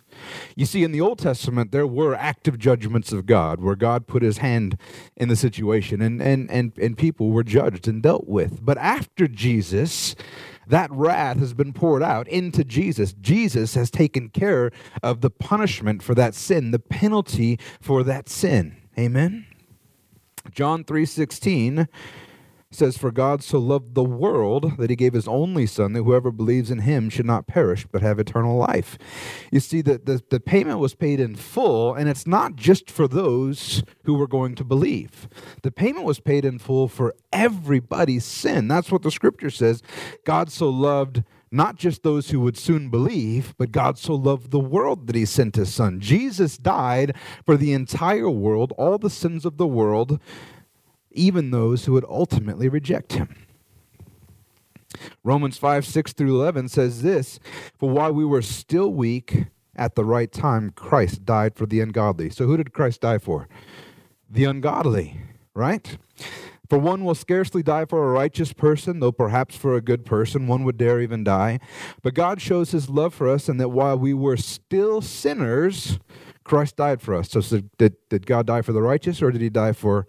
You 0.55 0.65
see, 0.65 0.85
in 0.85 0.93
the 0.93 1.01
Old 1.01 1.19
Testament, 1.19 1.73
there 1.73 1.85
were 1.85 2.15
active 2.15 2.57
judgments 2.57 3.11
of 3.11 3.25
God 3.25 3.59
where 3.59 3.75
God 3.75 4.07
put 4.07 4.23
his 4.23 4.37
hand 4.37 4.77
in 5.17 5.27
the 5.27 5.35
situation 5.35 6.01
and, 6.01 6.21
and, 6.21 6.49
and, 6.49 6.71
and 6.77 6.97
people 6.97 7.31
were 7.31 7.43
judged 7.43 7.85
and 7.85 8.01
dealt 8.01 8.29
with. 8.29 8.65
But 8.65 8.77
after 8.77 9.27
Jesus, 9.27 10.15
that 10.67 10.91
wrath 10.91 11.37
has 11.37 11.53
been 11.53 11.73
poured 11.73 12.03
out 12.03 12.27
into 12.27 12.63
Jesus. 12.63 13.13
Jesus 13.13 13.75
has 13.75 13.89
taken 13.89 14.29
care 14.29 14.71
of 15.01 15.21
the 15.21 15.29
punishment 15.29 16.03
for 16.03 16.13
that 16.15 16.35
sin, 16.35 16.71
the 16.71 16.79
penalty 16.79 17.59
for 17.81 18.03
that 18.03 18.29
sin. 18.29 18.77
Amen. 18.97 19.45
John 20.51 20.83
3:16 20.83 21.87
says, 22.71 22.97
For 22.97 23.11
God 23.11 23.43
so 23.43 23.59
loved 23.59 23.95
the 23.95 24.03
world 24.03 24.77
that 24.77 24.89
he 24.89 24.95
gave 24.95 25.13
his 25.13 25.27
only 25.27 25.65
Son, 25.65 25.93
that 25.93 26.03
whoever 26.03 26.31
believes 26.31 26.69
in 26.69 26.79
him 26.79 27.09
should 27.09 27.25
not 27.25 27.47
perish, 27.47 27.85
but 27.91 28.01
have 28.01 28.19
eternal 28.19 28.57
life. 28.57 28.97
You 29.51 29.59
see, 29.59 29.81
the, 29.81 29.97
the, 29.97 30.21
the 30.29 30.39
payment 30.39 30.79
was 30.79 30.95
paid 30.95 31.19
in 31.19 31.35
full, 31.35 31.93
and 31.93 32.09
it's 32.09 32.27
not 32.27 32.55
just 32.55 32.91
for 32.91 33.07
those 33.07 33.83
who 34.03 34.15
were 34.15 34.27
going 34.27 34.55
to 34.55 34.63
believe. 34.63 35.27
The 35.63 35.71
payment 35.71 36.05
was 36.05 36.19
paid 36.19 36.45
in 36.45 36.59
full 36.59 36.87
for 36.87 37.15
everybody's 37.31 38.25
sin. 38.25 38.67
That's 38.67 38.91
what 38.91 39.03
the 39.03 39.11
scripture 39.11 39.49
says. 39.49 39.81
God 40.25 40.51
so 40.51 40.69
loved 40.69 41.23
not 41.51 41.77
just 41.77 42.03
those 42.03 42.29
who 42.29 42.39
would 42.41 42.57
soon 42.57 42.89
believe, 42.89 43.55
but 43.57 43.71
God 43.71 43.97
so 43.97 44.13
loved 44.13 44.51
the 44.51 44.59
world 44.59 45.07
that 45.07 45.15
he 45.15 45.25
sent 45.25 45.55
his 45.55 45.73
son. 45.73 45.99
Jesus 45.99 46.57
died 46.57 47.15
for 47.45 47.55
the 47.55 47.73
entire 47.73 48.29
world, 48.29 48.73
all 48.77 48.97
the 48.97 49.09
sins 49.09 49.45
of 49.45 49.57
the 49.57 49.67
world, 49.67 50.19
even 51.17 51.51
those 51.51 51.85
who 51.85 51.93
would 51.93 52.05
ultimately 52.05 52.69
reject 52.69 53.13
him. 53.13 53.35
Romans 55.23 55.57
5 55.57 55.85
6 55.85 56.13
through 56.13 56.35
11 56.35 56.69
says 56.69 57.01
this 57.01 57.39
For 57.77 57.89
while 57.89 58.13
we 58.13 58.25
were 58.25 58.41
still 58.41 58.91
weak, 58.91 59.47
at 59.77 59.95
the 59.95 60.03
right 60.03 60.31
time, 60.31 60.71
Christ 60.71 61.23
died 61.23 61.55
for 61.55 61.65
the 61.65 61.79
ungodly. 61.79 62.29
So, 62.29 62.47
who 62.47 62.57
did 62.57 62.73
Christ 62.73 63.01
die 63.01 63.19
for? 63.19 63.47
The 64.29 64.45
ungodly, 64.45 65.21
right? 65.53 65.97
For 66.69 66.77
one 66.77 67.05
will 67.05 67.15
scarcely 67.15 67.63
die 67.63 67.85
for 67.85 68.03
a 68.03 68.11
righteous 68.11 68.51
person, 68.51 68.99
though 68.99 69.13
perhaps 69.13 69.55
for 69.55 69.75
a 69.75 69.81
good 69.81 70.03
person 70.03 70.47
one 70.47 70.65
would 70.65 70.77
dare 70.77 70.99
even 70.99 71.23
die. 71.23 71.59
But 72.01 72.13
God 72.13 72.41
shows 72.41 72.71
his 72.71 72.89
love 72.89 73.13
for 73.13 73.29
us, 73.29 73.47
and 73.47 73.59
that 73.61 73.69
while 73.69 73.97
we 73.97 74.13
were 74.13 74.35
still 74.35 75.01
sinners, 75.01 75.99
Christ 76.43 76.75
died 76.75 77.01
for 77.01 77.13
us. 77.13 77.29
So, 77.29 77.61
did, 77.77 77.95
did 78.09 78.25
God 78.25 78.47
die 78.47 78.63
for 78.63 78.73
the 78.73 78.81
righteous, 78.81 79.21
or 79.21 79.31
did 79.31 79.41
he 79.41 79.49
die 79.49 79.73
for 79.73 80.07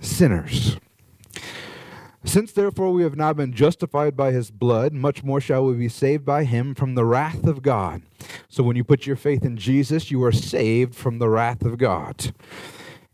sinners? 0.00 0.78
Since 2.24 2.52
therefore 2.52 2.92
we 2.92 3.04
have 3.04 3.16
now 3.16 3.32
been 3.32 3.52
justified 3.52 4.16
by 4.16 4.32
his 4.32 4.50
blood, 4.50 4.92
much 4.92 5.22
more 5.22 5.40
shall 5.40 5.64
we 5.64 5.74
be 5.74 5.88
saved 5.88 6.24
by 6.24 6.44
him 6.44 6.74
from 6.74 6.94
the 6.94 7.04
wrath 7.04 7.46
of 7.46 7.62
God. 7.62 8.02
So 8.48 8.62
when 8.62 8.76
you 8.76 8.84
put 8.84 9.06
your 9.06 9.16
faith 9.16 9.44
in 9.44 9.56
Jesus, 9.56 10.10
you 10.10 10.22
are 10.24 10.32
saved 10.32 10.94
from 10.94 11.18
the 11.18 11.28
wrath 11.28 11.64
of 11.64 11.78
God. 11.78 12.32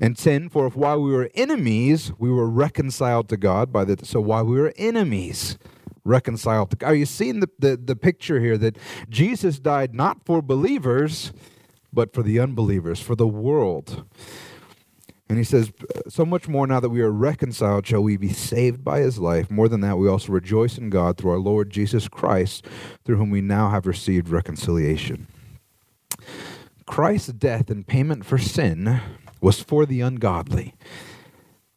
And 0.00 0.16
10, 0.16 0.48
for 0.48 0.66
if 0.66 0.74
while 0.74 1.00
we 1.00 1.12
were 1.12 1.30
enemies, 1.34 2.12
we 2.18 2.30
were 2.30 2.48
reconciled 2.48 3.28
to 3.28 3.36
God 3.36 3.72
by 3.72 3.84
the 3.84 4.04
so 4.04 4.20
while 4.20 4.44
we 4.44 4.58
were 4.58 4.72
enemies, 4.76 5.58
reconciled 6.04 6.70
to 6.70 6.76
God. 6.76 6.88
Are 6.88 6.94
you 6.94 7.06
seeing 7.06 7.40
the, 7.40 7.48
the, 7.58 7.76
the 7.76 7.96
picture 7.96 8.40
here 8.40 8.58
that 8.58 8.76
Jesus 9.08 9.60
died 9.60 9.94
not 9.94 10.24
for 10.24 10.42
believers, 10.42 11.32
but 11.94 12.12
for 12.12 12.22
the 12.22 12.40
unbelievers, 12.40 13.00
for 13.00 13.14
the 13.14 13.28
world. 13.28 14.04
And 15.28 15.38
he 15.38 15.44
says, 15.44 15.72
So 16.08 16.24
much 16.24 16.48
more 16.48 16.66
now 16.66 16.80
that 16.80 16.90
we 16.90 17.00
are 17.00 17.10
reconciled, 17.10 17.86
shall 17.86 18.02
we 18.02 18.16
be 18.16 18.32
saved 18.32 18.84
by 18.84 19.00
his 19.00 19.18
life. 19.18 19.50
More 19.50 19.68
than 19.68 19.80
that, 19.80 19.96
we 19.96 20.08
also 20.08 20.32
rejoice 20.32 20.76
in 20.76 20.90
God 20.90 21.16
through 21.16 21.32
our 21.32 21.38
Lord 21.38 21.70
Jesus 21.70 22.08
Christ, 22.08 22.66
through 23.04 23.16
whom 23.16 23.30
we 23.30 23.40
now 23.40 23.70
have 23.70 23.86
received 23.86 24.28
reconciliation. 24.28 25.26
Christ's 26.86 27.32
death 27.32 27.70
and 27.70 27.86
payment 27.86 28.26
for 28.26 28.36
sin 28.36 29.00
was 29.40 29.60
for 29.60 29.86
the 29.86 30.02
ungodly. 30.02 30.74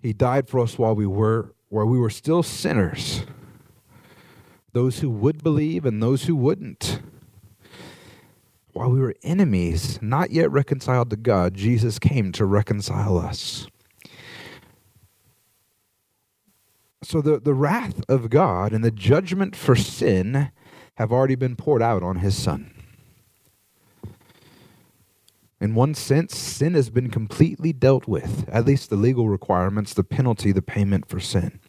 He 0.01 0.13
died 0.13 0.49
for 0.49 0.59
us 0.59 0.77
while 0.77 0.95
we 0.95 1.07
were 1.07 1.53
while 1.69 1.85
we 1.85 1.97
were 1.97 2.09
still 2.09 2.43
sinners. 2.43 3.25
Those 4.73 4.99
who 4.99 5.09
would 5.09 5.43
believe 5.43 5.85
and 5.85 6.01
those 6.01 6.25
who 6.25 6.35
wouldn't. 6.35 7.01
While 8.77 8.91
we 8.91 8.99
were 8.99 9.15
enemies, 9.23 9.97
not 10.03 10.29
yet 10.29 10.51
reconciled 10.51 11.09
to 11.09 11.15
God, 11.15 11.55
Jesus 11.55 11.97
came 11.97 12.31
to 12.33 12.45
reconcile 12.45 13.17
us. 13.17 13.65
So 17.01 17.19
the, 17.19 17.39
the 17.39 17.55
wrath 17.55 18.03
of 18.07 18.29
God 18.29 18.73
and 18.73 18.85
the 18.85 18.91
judgment 18.91 19.55
for 19.55 19.75
sin 19.75 20.51
have 20.93 21.11
already 21.11 21.33
been 21.33 21.55
poured 21.55 21.81
out 21.81 22.03
on 22.03 22.17
his 22.17 22.37
son. 22.37 22.71
In 25.59 25.73
one 25.73 25.95
sense, 25.95 26.37
sin 26.37 26.75
has 26.75 26.91
been 26.91 27.09
completely 27.09 27.73
dealt 27.73 28.07
with, 28.07 28.47
at 28.47 28.65
least 28.65 28.91
the 28.91 28.95
legal 28.95 29.27
requirements, 29.27 29.95
the 29.95 30.03
penalty, 30.03 30.51
the 30.51 30.61
payment 30.61 31.09
for 31.09 31.19
sin. 31.19 31.59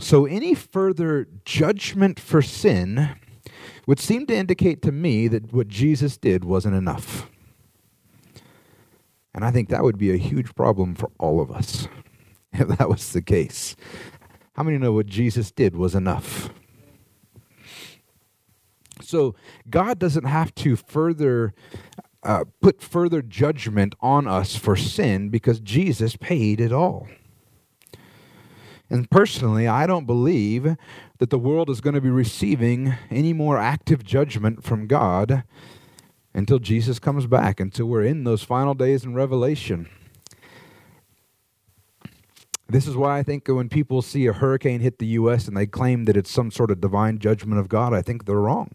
So, 0.00 0.26
any 0.26 0.56
further 0.56 1.28
judgment 1.44 2.18
for 2.18 2.42
sin 2.42 3.14
would 3.86 4.00
seemed 4.00 4.28
to 4.28 4.36
indicate 4.36 4.82
to 4.82 4.92
me 4.92 5.28
that 5.28 5.52
what 5.52 5.68
Jesus 5.68 6.18
did 6.18 6.44
wasn't 6.44 6.74
enough. 6.74 7.30
And 9.34 9.44
I 9.44 9.50
think 9.50 9.68
that 9.68 9.82
would 9.82 9.98
be 9.98 10.12
a 10.12 10.16
huge 10.16 10.54
problem 10.54 10.94
for 10.94 11.10
all 11.18 11.40
of 11.40 11.50
us 11.50 11.88
if 12.52 12.68
that 12.68 12.88
was 12.88 13.12
the 13.12 13.22
case. 13.22 13.76
How 14.54 14.62
many 14.62 14.78
know 14.78 14.92
what 14.92 15.06
Jesus 15.06 15.50
did 15.50 15.76
was 15.76 15.94
enough? 15.94 16.50
So, 19.02 19.36
God 19.68 19.98
doesn't 19.98 20.24
have 20.24 20.54
to 20.56 20.74
further 20.74 21.54
uh, 22.22 22.44
put 22.60 22.82
further 22.82 23.22
judgment 23.22 23.94
on 24.00 24.26
us 24.26 24.56
for 24.56 24.74
sin 24.74 25.28
because 25.28 25.60
Jesus 25.60 26.16
paid 26.16 26.60
it 26.60 26.72
all. 26.72 27.06
And 28.90 29.08
personally, 29.10 29.68
I 29.68 29.86
don't 29.86 30.06
believe 30.06 30.76
that 31.18 31.30
the 31.30 31.38
world 31.38 31.70
is 31.70 31.80
going 31.80 31.94
to 31.94 32.00
be 32.00 32.10
receiving 32.10 32.94
any 33.10 33.32
more 33.32 33.58
active 33.58 34.04
judgment 34.04 34.62
from 34.64 34.86
God 34.86 35.44
until 36.34 36.58
Jesus 36.58 36.98
comes 36.98 37.26
back, 37.26 37.60
until 37.60 37.86
we're 37.86 38.04
in 38.04 38.24
those 38.24 38.42
final 38.42 38.74
days 38.74 39.04
in 39.04 39.14
Revelation. 39.14 39.88
This 42.68 42.86
is 42.86 42.96
why 42.96 43.18
I 43.18 43.22
think 43.22 43.46
when 43.48 43.68
people 43.68 44.02
see 44.02 44.26
a 44.26 44.32
hurricane 44.32 44.80
hit 44.80 44.98
the 44.98 45.06
U.S. 45.06 45.46
and 45.46 45.56
they 45.56 45.66
claim 45.66 46.04
that 46.04 46.16
it's 46.16 46.30
some 46.30 46.50
sort 46.50 46.70
of 46.70 46.80
divine 46.80 47.18
judgment 47.18 47.60
of 47.60 47.68
God, 47.68 47.94
I 47.94 48.02
think 48.02 48.24
they're 48.24 48.36
wrong 48.36 48.74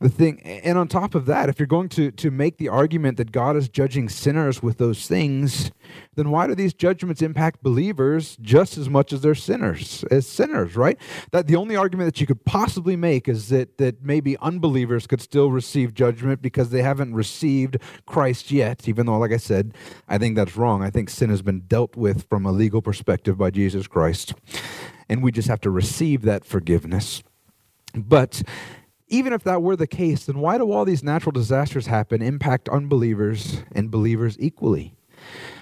the 0.00 0.08
thing 0.08 0.40
and 0.42 0.76
on 0.76 0.88
top 0.88 1.14
of 1.14 1.26
that 1.26 1.48
if 1.48 1.58
you're 1.58 1.66
going 1.66 1.88
to 1.88 2.10
to 2.10 2.30
make 2.30 2.58
the 2.58 2.68
argument 2.68 3.16
that 3.16 3.30
god 3.30 3.56
is 3.56 3.68
judging 3.68 4.08
sinners 4.08 4.62
with 4.62 4.78
those 4.78 5.06
things 5.06 5.70
then 6.16 6.30
why 6.30 6.46
do 6.46 6.54
these 6.54 6.74
judgments 6.74 7.22
impact 7.22 7.62
believers 7.62 8.36
just 8.40 8.76
as 8.76 8.90
much 8.90 9.12
as 9.12 9.20
they're 9.20 9.34
sinners 9.34 10.04
as 10.10 10.26
sinners 10.26 10.76
right? 10.76 10.98
That 11.30 11.46
the 11.46 11.56
only 11.56 11.76
argument 11.76 12.08
that 12.08 12.20
you 12.20 12.26
could 12.26 12.44
possibly 12.44 12.96
make 12.96 13.28
is 13.28 13.48
that 13.48 13.78
that 13.78 14.02
maybe 14.04 14.36
unbelievers 14.38 15.06
could 15.06 15.20
still 15.20 15.50
receive 15.50 15.94
judgment 15.94 16.42
because 16.42 16.70
they 16.70 16.82
haven't 16.82 17.14
received 17.14 17.78
christ 18.06 18.50
yet 18.50 18.88
even 18.88 19.06
though 19.06 19.18
like 19.18 19.32
i 19.32 19.36
said 19.36 19.74
i 20.08 20.18
think 20.18 20.36
that's 20.36 20.56
wrong. 20.56 20.82
I 20.82 20.90
think 20.90 21.08
sin 21.08 21.30
has 21.30 21.42
been 21.42 21.60
dealt 21.60 21.96
with 21.96 22.28
from 22.28 22.44
a 22.44 22.52
legal 22.52 22.82
perspective 22.82 23.38
by 23.38 23.50
jesus 23.50 23.86
christ 23.86 24.34
and 25.08 25.22
we 25.22 25.32
just 25.32 25.48
have 25.48 25.60
to 25.62 25.70
receive 25.70 26.22
that 26.22 26.44
forgiveness. 26.44 27.22
But 27.94 28.42
even 29.08 29.32
if 29.32 29.44
that 29.44 29.62
were 29.62 29.76
the 29.76 29.86
case, 29.86 30.26
then 30.26 30.38
why 30.38 30.58
do 30.58 30.70
all 30.70 30.84
these 30.84 31.02
natural 31.02 31.32
disasters 31.32 31.86
happen, 31.86 32.22
impact 32.22 32.68
unbelievers 32.68 33.62
and 33.72 33.90
believers 33.90 34.36
equally? 34.40 34.94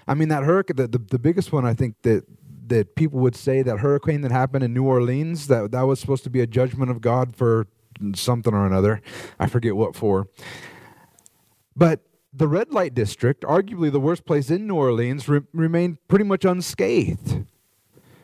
I 0.07 0.15
mean, 0.15 0.29
that 0.29 0.45
hurricane, 0.45 0.77
the, 0.77 0.87
the, 0.87 0.99
the 0.99 1.19
biggest 1.19 1.53
one 1.53 1.65
I 1.65 1.75
think 1.75 1.97
that 2.03 2.25
that 2.69 2.95
people 2.95 3.19
would 3.21 3.37
say 3.37 3.61
that 3.61 3.81
hurricane 3.81 4.23
that 4.23 4.31
happened 4.31 4.65
in 4.65 4.73
New 4.73 4.85
Orleans, 4.85 5.49
that, 5.49 5.73
that 5.73 5.83
was 5.83 6.01
supposed 6.01 6.25
to 6.25 6.31
be 6.31 6.41
a 6.41 6.47
judgment 6.47 6.91
of 6.91 7.01
God 7.01 7.37
for 7.37 7.67
something 8.15 8.55
or 8.55 8.67
another. 8.67 9.03
I 9.39 9.47
forget 9.47 9.77
what 9.77 9.95
for. 9.95 10.29
But 11.77 12.01
the 12.33 12.49
red 12.49 12.73
light 12.73 12.95
district, 12.95 13.43
arguably 13.43 13.93
the 13.93 14.01
worst 14.01 14.25
place 14.25 14.49
in 14.51 14.67
New 14.67 14.77
Orleans, 14.77 15.29
re- 15.29 15.43
remained 15.53 15.99
pretty 16.09 16.25
much 16.25 16.45
unscathed. 16.45 17.45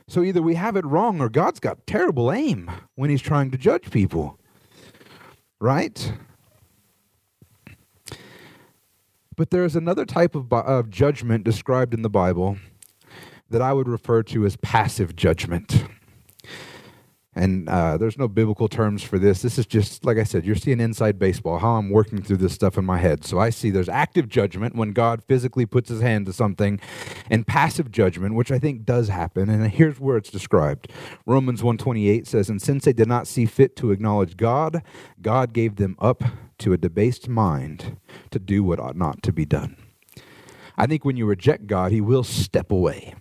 So 0.06 0.22
either 0.22 0.40
we 0.40 0.54
have 0.54 0.76
it 0.76 0.86
wrong 0.86 1.20
or 1.20 1.28
God's 1.28 1.60
got 1.60 1.86
terrible 1.86 2.32
aim 2.32 2.70
when 2.94 3.10
he's 3.10 3.20
trying 3.20 3.50
to 3.50 3.58
judge 3.58 3.90
people 3.90 4.37
right? 5.60 6.12
But 9.36 9.50
there 9.50 9.64
is 9.64 9.76
another 9.76 10.04
type 10.04 10.34
of, 10.34 10.52
of 10.52 10.90
judgment 10.90 11.44
described 11.44 11.94
in 11.94 12.02
the 12.02 12.10
Bible 12.10 12.58
that 13.50 13.62
I 13.62 13.72
would 13.72 13.88
refer 13.88 14.22
to 14.24 14.44
as 14.44 14.56
passive 14.56 15.16
judgment. 15.16 15.84
And 17.38 17.68
uh, 17.68 17.96
there's 17.98 18.18
no 18.18 18.26
biblical 18.26 18.66
terms 18.66 19.04
for 19.04 19.16
this. 19.16 19.42
This 19.42 19.58
is 19.58 19.66
just, 19.66 20.04
like 20.04 20.18
I 20.18 20.24
said, 20.24 20.44
you're 20.44 20.56
seeing 20.56 20.80
inside 20.80 21.20
baseball, 21.20 21.60
how 21.60 21.76
I'm 21.76 21.88
working 21.88 22.20
through 22.20 22.38
this 22.38 22.52
stuff 22.52 22.76
in 22.76 22.84
my 22.84 22.98
head. 22.98 23.24
So 23.24 23.38
I 23.38 23.50
see 23.50 23.70
there's 23.70 23.88
active 23.88 24.28
judgment 24.28 24.74
when 24.74 24.90
God 24.90 25.22
physically 25.22 25.64
puts 25.64 25.88
his 25.88 26.00
hand 26.00 26.26
to 26.26 26.32
something, 26.32 26.80
and 27.30 27.46
passive 27.46 27.92
judgment, 27.92 28.34
which 28.34 28.50
I 28.50 28.58
think 28.58 28.84
does 28.84 29.06
happen. 29.06 29.48
And 29.48 29.70
here's 29.70 30.00
where 30.00 30.16
it's 30.16 30.30
described. 30.30 30.90
Romans 31.26 31.62
128 31.62 32.26
says, 32.26 32.50
And 32.50 32.60
since 32.60 32.84
they 32.84 32.92
did 32.92 33.06
not 33.06 33.28
see 33.28 33.46
fit 33.46 33.76
to 33.76 33.92
acknowledge 33.92 34.36
God, 34.36 34.82
God 35.22 35.52
gave 35.52 35.76
them 35.76 35.94
up 36.00 36.24
to 36.58 36.72
a 36.72 36.76
debased 36.76 37.28
mind 37.28 37.98
to 38.32 38.40
do 38.40 38.64
what 38.64 38.80
ought 38.80 38.96
not 38.96 39.22
to 39.22 39.32
be 39.32 39.44
done. 39.44 39.76
I 40.76 40.86
think 40.86 41.04
when 41.04 41.16
you 41.16 41.24
reject 41.24 41.68
God, 41.68 41.92
he 41.92 42.00
will 42.00 42.24
step 42.24 42.72
away. 42.72 43.14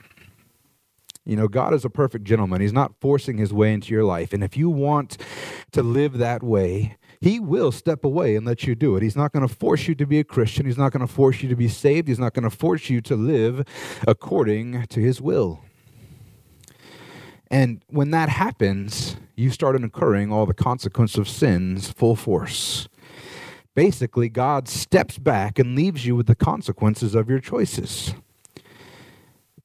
You 1.27 1.35
know, 1.35 1.49
God 1.49 1.73
is 1.73 1.83
a 1.83 1.89
perfect 1.89 2.23
gentleman. 2.23 2.61
He's 2.61 2.71
not 2.71 2.93
forcing 3.01 3.37
his 3.37 3.51
way 3.51 3.73
into 3.73 3.93
your 3.93 4.05
life. 4.05 4.31
And 4.31 4.41
if 4.41 4.55
you 4.55 4.69
want 4.69 5.17
to 5.73 5.83
live 5.83 6.19
that 6.19 6.41
way, 6.41 6.95
he 7.19 7.37
will 7.37 7.73
step 7.73 8.05
away 8.05 8.37
and 8.37 8.45
let 8.45 8.65
you 8.65 8.75
do 8.75 8.95
it. 8.95 9.03
He's 9.03 9.17
not 9.17 9.33
going 9.33 9.45
to 9.45 9.53
force 9.53 9.89
you 9.89 9.95
to 9.95 10.05
be 10.05 10.19
a 10.19 10.23
Christian. 10.23 10.65
He's 10.65 10.77
not 10.77 10.93
going 10.93 11.05
to 11.05 11.13
force 11.13 11.43
you 11.43 11.49
to 11.49 11.55
be 11.57 11.67
saved. 11.67 12.07
He's 12.07 12.17
not 12.17 12.33
going 12.33 12.49
to 12.49 12.55
force 12.55 12.89
you 12.89 13.01
to 13.01 13.17
live 13.17 13.67
according 14.07 14.87
to 14.87 15.01
his 15.01 15.19
will. 15.19 15.59
And 17.51 17.83
when 17.87 18.11
that 18.11 18.29
happens, 18.29 19.17
you 19.35 19.51
start 19.51 19.75
incurring 19.75 20.31
all 20.31 20.45
the 20.45 20.53
consequence 20.53 21.17
of 21.17 21.27
sins 21.27 21.91
full 21.91 22.15
force. 22.15 22.87
Basically, 23.75 24.29
God 24.29 24.69
steps 24.69 25.17
back 25.17 25.59
and 25.59 25.75
leaves 25.75 26.05
you 26.05 26.15
with 26.15 26.27
the 26.27 26.35
consequences 26.35 27.15
of 27.15 27.29
your 27.29 27.39
choices 27.39 28.13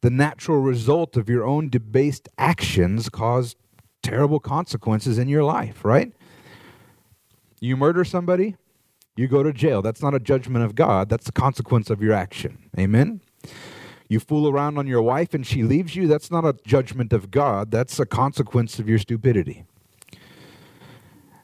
the 0.03 0.11
natural 0.11 0.59
result 0.59 1.17
of 1.17 1.29
your 1.29 1.45
own 1.45 1.71
debased 1.71 2.29
actions 2.37 3.09
cause 3.09 3.57
terrible 4.03 4.41
consequences 4.41 5.17
in 5.17 5.29
your 5.29 5.45
life, 5.45 5.85
right? 5.85 6.13
You 7.61 7.77
murder 7.77 8.05
somebody, 8.05 8.57
you 9.17 9.29
go 9.29 9.45
to 9.45 9.53
jail. 9.53 9.81
That's 9.81 10.03
not 10.03 10.13
a 10.13 10.19
judgment 10.19 10.65
of 10.65 10.75
God, 10.75 11.09
that's 11.09 11.25
the 11.25 11.33
consequence 11.33 11.89
of 11.89 12.03
your 12.03 12.13
action. 12.13 12.69
Amen? 12.77 13.21
You 14.09 14.19
fool 14.19 14.49
around 14.49 14.77
on 14.77 14.89
your 14.89 15.01
wife 15.01 15.35
and 15.35 15.47
she 15.47 15.63
leaves 15.63 15.95
you, 15.95 16.09
that's 16.09 16.31
not 16.31 16.45
a 16.45 16.55
judgment 16.67 17.13
of 17.13 17.31
God, 17.31 17.71
that's 17.71 17.99
a 18.01 18.05
consequence 18.05 18.81
of 18.81 18.89
your 18.89 18.99
stupidity. 18.99 19.65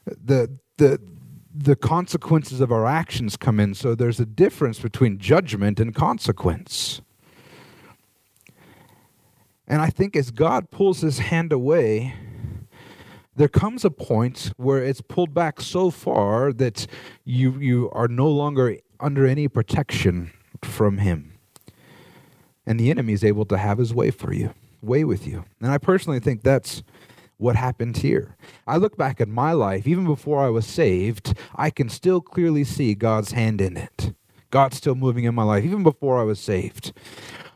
The, 0.04 0.58
the, 0.78 1.00
the 1.54 1.76
consequences 1.76 2.60
of 2.60 2.72
our 2.72 2.86
actions 2.86 3.36
come 3.36 3.60
in, 3.60 3.74
so 3.74 3.94
there's 3.94 4.18
a 4.18 4.26
difference 4.26 4.80
between 4.80 5.18
judgment 5.18 5.78
and 5.78 5.94
consequence. 5.94 7.02
And 9.68 9.82
I 9.82 9.90
think 9.90 10.16
as 10.16 10.30
God 10.30 10.70
pulls 10.70 11.02
his 11.02 11.18
hand 11.18 11.52
away, 11.52 12.14
there 13.36 13.48
comes 13.48 13.84
a 13.84 13.90
point 13.90 14.50
where 14.56 14.82
it's 14.82 15.02
pulled 15.02 15.34
back 15.34 15.60
so 15.60 15.90
far 15.90 16.52
that 16.54 16.86
you 17.24 17.58
you 17.60 17.90
are 17.92 18.08
no 18.08 18.28
longer 18.28 18.78
under 18.98 19.26
any 19.26 19.46
protection 19.46 20.32
from 20.62 20.98
him. 20.98 21.34
And 22.66 22.80
the 22.80 22.90
enemy 22.90 23.12
is 23.12 23.22
able 23.22 23.44
to 23.44 23.58
have 23.58 23.78
his 23.78 23.94
way 23.94 24.10
for 24.10 24.32
you, 24.32 24.54
way 24.82 25.04
with 25.04 25.26
you. 25.26 25.44
And 25.60 25.70
I 25.70 25.78
personally 25.78 26.18
think 26.18 26.42
that's 26.42 26.82
what 27.36 27.54
happened 27.54 27.98
here. 27.98 28.36
I 28.66 28.78
look 28.78 28.96
back 28.96 29.20
at 29.20 29.28
my 29.28 29.52
life, 29.52 29.86
even 29.86 30.06
before 30.06 30.44
I 30.44 30.48
was 30.48 30.66
saved, 30.66 31.34
I 31.54 31.70
can 31.70 31.88
still 31.88 32.20
clearly 32.20 32.64
see 32.64 32.94
God's 32.94 33.32
hand 33.32 33.60
in 33.60 33.76
it. 33.76 34.12
God's 34.50 34.78
still 34.78 34.94
moving 34.94 35.24
in 35.24 35.34
my 35.34 35.44
life, 35.44 35.64
even 35.64 35.82
before 35.82 36.18
I 36.18 36.24
was 36.24 36.40
saved. 36.40 36.92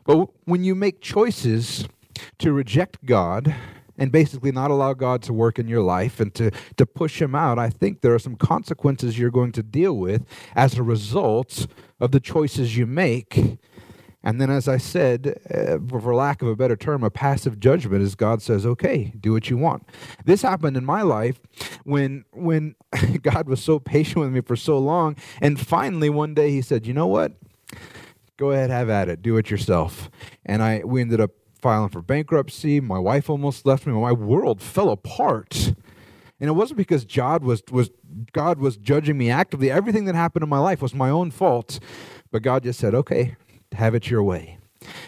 But 0.05 0.29
when 0.45 0.63
you 0.63 0.75
make 0.75 1.01
choices 1.01 1.87
to 2.39 2.53
reject 2.53 3.05
God 3.05 3.55
and 3.97 4.11
basically 4.11 4.51
not 4.51 4.71
allow 4.71 4.93
God 4.93 5.21
to 5.23 5.33
work 5.33 5.59
in 5.59 5.67
your 5.67 5.81
life 5.81 6.19
and 6.19 6.33
to, 6.35 6.51
to 6.77 6.85
push 6.85 7.21
Him 7.21 7.35
out, 7.35 7.59
I 7.59 7.69
think 7.69 8.01
there 8.01 8.13
are 8.13 8.19
some 8.19 8.35
consequences 8.35 9.17
you're 9.17 9.31
going 9.31 9.51
to 9.53 9.63
deal 9.63 9.97
with 9.97 10.25
as 10.55 10.77
a 10.77 10.83
result 10.83 11.67
of 11.99 12.11
the 12.11 12.19
choices 12.19 12.75
you 12.75 12.85
make. 12.85 13.59
And 14.25 14.39
then, 14.39 14.49
as 14.49 14.69
I 14.69 14.77
said, 14.77 15.37
uh, 15.53 15.77
for 15.99 16.15
lack 16.15 16.41
of 16.41 16.47
a 16.47 16.55
better 16.55 16.77
term, 16.77 17.03
a 17.03 17.09
passive 17.09 17.59
judgment 17.59 18.01
is 18.01 18.15
God 18.15 18.41
says, 18.41 18.65
"Okay, 18.65 19.11
do 19.19 19.33
what 19.33 19.49
you 19.49 19.57
want." 19.57 19.83
This 20.23 20.41
happened 20.41 20.77
in 20.77 20.85
my 20.85 21.01
life 21.01 21.41
when 21.83 22.23
when 22.31 22.75
God 23.21 23.49
was 23.49 23.61
so 23.61 23.79
patient 23.79 24.21
with 24.21 24.31
me 24.31 24.39
for 24.39 24.55
so 24.55 24.77
long, 24.77 25.17
and 25.41 25.59
finally 25.59 26.09
one 26.09 26.33
day 26.33 26.51
He 26.51 26.61
said, 26.61 26.87
"You 26.87 26.93
know 26.93 27.07
what? 27.07 27.33
Go 28.37 28.51
ahead, 28.51 28.69
have 28.69 28.89
at 28.89 29.09
it. 29.09 29.21
Do 29.21 29.35
it 29.35 29.51
yourself." 29.51 30.09
And 30.45 30.63
I 30.63 30.83
we 30.85 31.01
ended 31.01 31.19
up 31.19 31.31
filing 31.63 31.89
for 31.89 32.01
bankruptcy. 32.01 32.81
My 32.81 32.99
wife 32.99 33.29
almost 33.29 33.65
left 33.65 33.87
me. 33.87 33.93
My 33.93 34.11
world 34.11 34.61
fell 34.61 34.89
apart. 34.89 35.73
And 36.39 36.49
it 36.49 36.53
wasn't 36.53 36.77
because 36.77 37.05
God 37.05 37.41
was, 37.41 37.63
was 37.71 37.89
God 38.33 38.59
was 38.59 38.75
judging 38.75 39.17
me 39.17 39.29
actively. 39.31 39.71
Everything 39.71 40.03
that 40.05 40.13
happened 40.13 40.43
in 40.43 40.49
my 40.49 40.59
life 40.59 40.81
was 40.81 40.93
my 40.93 41.09
own 41.09 41.31
fault. 41.31 41.79
But 42.31 42.41
God 42.41 42.63
just 42.63 42.79
said, 42.79 42.93
okay, 42.93 43.37
have 43.71 43.95
it 43.95 44.09
your 44.09 44.21
way. 44.21 44.59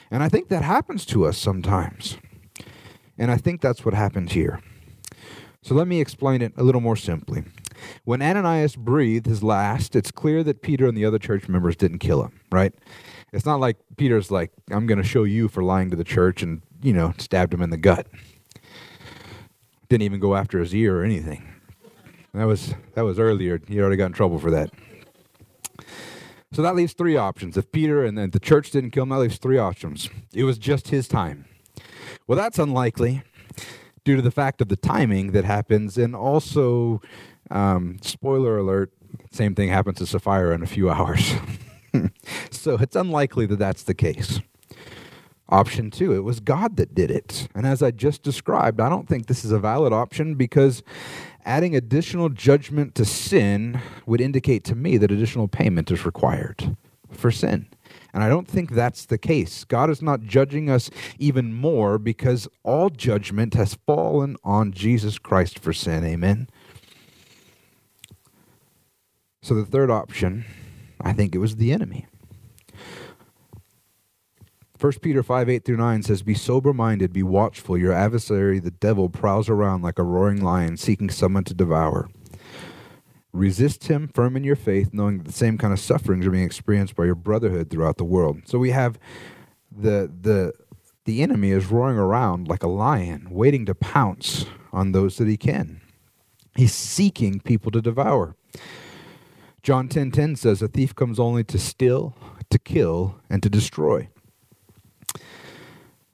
And 0.09 0.23
I 0.23 0.29
think 0.29 0.47
that 0.47 0.63
happens 0.63 1.05
to 1.07 1.25
us 1.25 1.37
sometimes. 1.37 2.17
And 3.17 3.29
I 3.29 3.37
think 3.37 3.59
that's 3.59 3.83
what 3.83 3.93
happened 3.93 4.31
here. 4.31 4.61
So 5.61 5.75
let 5.75 5.87
me 5.87 5.99
explain 5.99 6.41
it 6.41 6.53
a 6.55 6.63
little 6.63 6.81
more 6.81 6.95
simply. 6.95 7.43
When 8.05 8.21
Ananias 8.21 8.77
breathed 8.77 9.25
his 9.25 9.43
last, 9.43 9.95
it's 9.95 10.11
clear 10.11 10.41
that 10.43 10.61
Peter 10.61 10.87
and 10.87 10.97
the 10.97 11.05
other 11.05 11.19
church 11.19 11.49
members 11.49 11.75
didn't 11.75 11.99
kill 11.99 12.23
him, 12.23 12.39
right? 12.49 12.73
It's 13.33 13.45
not 13.45 13.59
like 13.59 13.77
Peter's 13.97 14.31
like, 14.31 14.51
I'm 14.71 14.87
going 14.87 14.97
to 14.97 15.03
show 15.03 15.23
you 15.23 15.47
for 15.47 15.63
lying 15.63 15.89
to 15.89 15.95
the 15.95 16.03
church 16.03 16.41
and, 16.41 16.61
you 16.81 16.93
know, 16.93 17.13
stabbed 17.17 17.53
him 17.53 17.61
in 17.61 17.69
the 17.69 17.77
gut. 17.77 18.07
Didn't 19.89 20.03
even 20.03 20.19
go 20.19 20.35
after 20.35 20.59
his 20.59 20.73
ear 20.73 21.01
or 21.01 21.03
anything. 21.03 21.47
That 22.33 22.45
was 22.45 22.73
that 22.95 23.03
was 23.03 23.17
earlier. 23.17 23.61
He 23.67 23.79
already 23.79 23.95
got 23.95 24.07
in 24.07 24.13
trouble 24.13 24.39
for 24.39 24.51
that. 24.51 24.69
So 26.51 26.61
that 26.61 26.75
leaves 26.75 26.93
three 26.93 27.17
options. 27.17 27.57
If 27.57 27.71
Peter 27.71 28.03
and 28.03 28.17
then 28.17 28.31
the 28.31 28.39
church 28.39 28.71
didn't 28.71 28.91
kill 28.91 29.03
him, 29.03 29.09
that 29.09 29.19
leaves 29.19 29.37
three 29.37 29.57
options. 29.57 30.09
It 30.33 30.43
was 30.43 30.57
just 30.57 30.89
his 30.89 31.07
time. 31.07 31.45
Well, 32.27 32.37
that's 32.37 32.59
unlikely 32.59 33.23
due 34.05 34.15
to 34.15 34.21
the 34.21 34.31
fact 34.31 34.61
of 34.61 34.69
the 34.69 34.75
timing 34.75 35.31
that 35.31 35.43
happens, 35.43 35.97
and 35.97 36.15
also, 36.15 37.01
um, 37.51 37.97
spoiler 38.01 38.57
alert, 38.57 38.91
same 39.31 39.55
thing 39.55 39.69
happens 39.69 39.97
to 39.97 40.05
Sapphira 40.05 40.53
in 40.55 40.63
a 40.63 40.67
few 40.67 40.89
hours. 40.91 41.33
so 42.51 42.75
it's 42.75 42.95
unlikely 42.95 43.45
that 43.47 43.59
that's 43.59 43.83
the 43.83 43.93
case. 43.93 44.39
Option 45.47 45.91
two, 45.91 46.13
it 46.13 46.23
was 46.23 46.39
God 46.39 46.75
that 46.77 46.95
did 46.95 47.11
it. 47.11 47.47
And 47.53 47.67
as 47.67 47.83
I 47.83 47.91
just 47.91 48.23
described, 48.23 48.81
I 48.81 48.89
don't 48.89 49.07
think 49.07 49.27
this 49.27 49.45
is 49.45 49.51
a 49.51 49.59
valid 49.59 49.93
option 49.93 50.33
because 50.35 50.81
adding 51.45 51.75
additional 51.75 52.29
judgment 52.29 52.95
to 52.95 53.05
sin 53.05 53.79
would 54.07 54.21
indicate 54.21 54.63
to 54.65 54.75
me 54.75 54.97
that 54.97 55.11
additional 55.11 55.47
payment 55.47 55.91
is 55.91 56.05
required 56.05 56.75
for 57.11 57.29
sin. 57.29 57.67
And 58.11 58.23
I 58.23 58.29
don't 58.29 58.47
think 58.47 58.71
that's 58.71 59.05
the 59.05 59.17
case. 59.17 59.65
God 59.65 59.89
is 59.89 60.01
not 60.01 60.23
judging 60.23 60.69
us 60.69 60.89
even 61.19 61.53
more 61.53 61.99
because 61.99 62.47
all 62.63 62.89
judgment 62.89 63.53
has 63.53 63.77
fallen 63.85 64.37
on 64.43 64.71
Jesus 64.71 65.19
Christ 65.19 65.59
for 65.59 65.73
sin. 65.73 66.03
Amen. 66.03 66.47
So 69.43 69.53
the 69.53 69.65
third 69.65 69.91
option 69.91 70.45
I 71.05 71.13
think 71.13 71.35
it 71.35 71.37
was 71.37 71.55
the 71.55 71.71
enemy. 71.71 72.07
1 74.81 74.93
Peter 75.01 75.23
5 75.23 75.49
8 75.49 75.63
through 75.63 75.77
9 75.77 76.03
says, 76.03 76.21
Be 76.23 76.33
sober 76.33 76.73
minded, 76.73 77.13
be 77.13 77.23
watchful. 77.23 77.77
Your 77.77 77.93
adversary, 77.93 78.59
the 78.59 78.71
devil, 78.71 79.07
prowls 79.07 79.47
around 79.47 79.83
like 79.83 79.99
a 79.99 80.03
roaring 80.03 80.41
lion, 80.41 80.75
seeking 80.75 81.09
someone 81.09 81.45
to 81.45 81.53
devour. 81.53 82.09
Resist 83.31 83.85
him 83.85 84.09
firm 84.13 84.35
in 84.35 84.43
your 84.43 84.55
faith, 84.55 84.89
knowing 84.93 85.19
that 85.19 85.25
the 85.25 85.33
same 85.33 85.57
kind 85.57 85.71
of 85.71 85.79
sufferings 85.79 86.25
are 86.25 86.31
being 86.31 86.45
experienced 86.45 86.95
by 86.95 87.05
your 87.05 87.15
brotherhood 87.15 87.69
throughout 87.69 87.97
the 87.97 88.03
world. 88.03 88.41
So 88.45 88.57
we 88.57 88.71
have 88.71 88.99
the, 89.71 90.11
the, 90.21 90.53
the 91.05 91.21
enemy 91.21 91.51
is 91.51 91.67
roaring 91.67 91.97
around 91.97 92.47
like 92.47 92.63
a 92.63 92.67
lion, 92.67 93.27
waiting 93.29 93.65
to 93.67 93.75
pounce 93.75 94.45
on 94.73 94.91
those 94.91 95.17
that 95.17 95.27
he 95.27 95.37
can. 95.37 95.81
He's 96.55 96.73
seeking 96.73 97.39
people 97.41 97.71
to 97.71 97.81
devour. 97.81 98.35
John 99.65 99.87
10:10 99.87 99.89
10, 99.89 100.11
10 100.11 100.35
says 100.35 100.61
a 100.61 100.67
thief 100.67 100.93
comes 100.93 101.19
only 101.19 101.43
to 101.45 101.57
steal, 101.57 102.15
to 102.51 102.59
kill 102.59 103.15
and 103.31 103.41
to 103.41 103.49
destroy. 103.49 104.09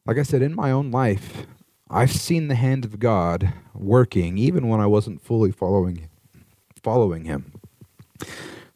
Like 0.06 0.18
I 0.18 0.24
said 0.24 0.42
in 0.42 0.56
my 0.56 0.72
own 0.72 0.90
life, 0.90 1.46
I've 1.90 2.14
seen 2.14 2.48
the 2.48 2.56
hand 2.56 2.86
of 2.86 2.98
God 2.98 3.52
working 3.74 4.38
even 4.38 4.70
when 4.70 4.80
I 4.80 4.86
wasn't 4.86 5.22
fully 5.22 5.52
following 5.52 6.08
following 6.82 7.26
him. 7.26 7.52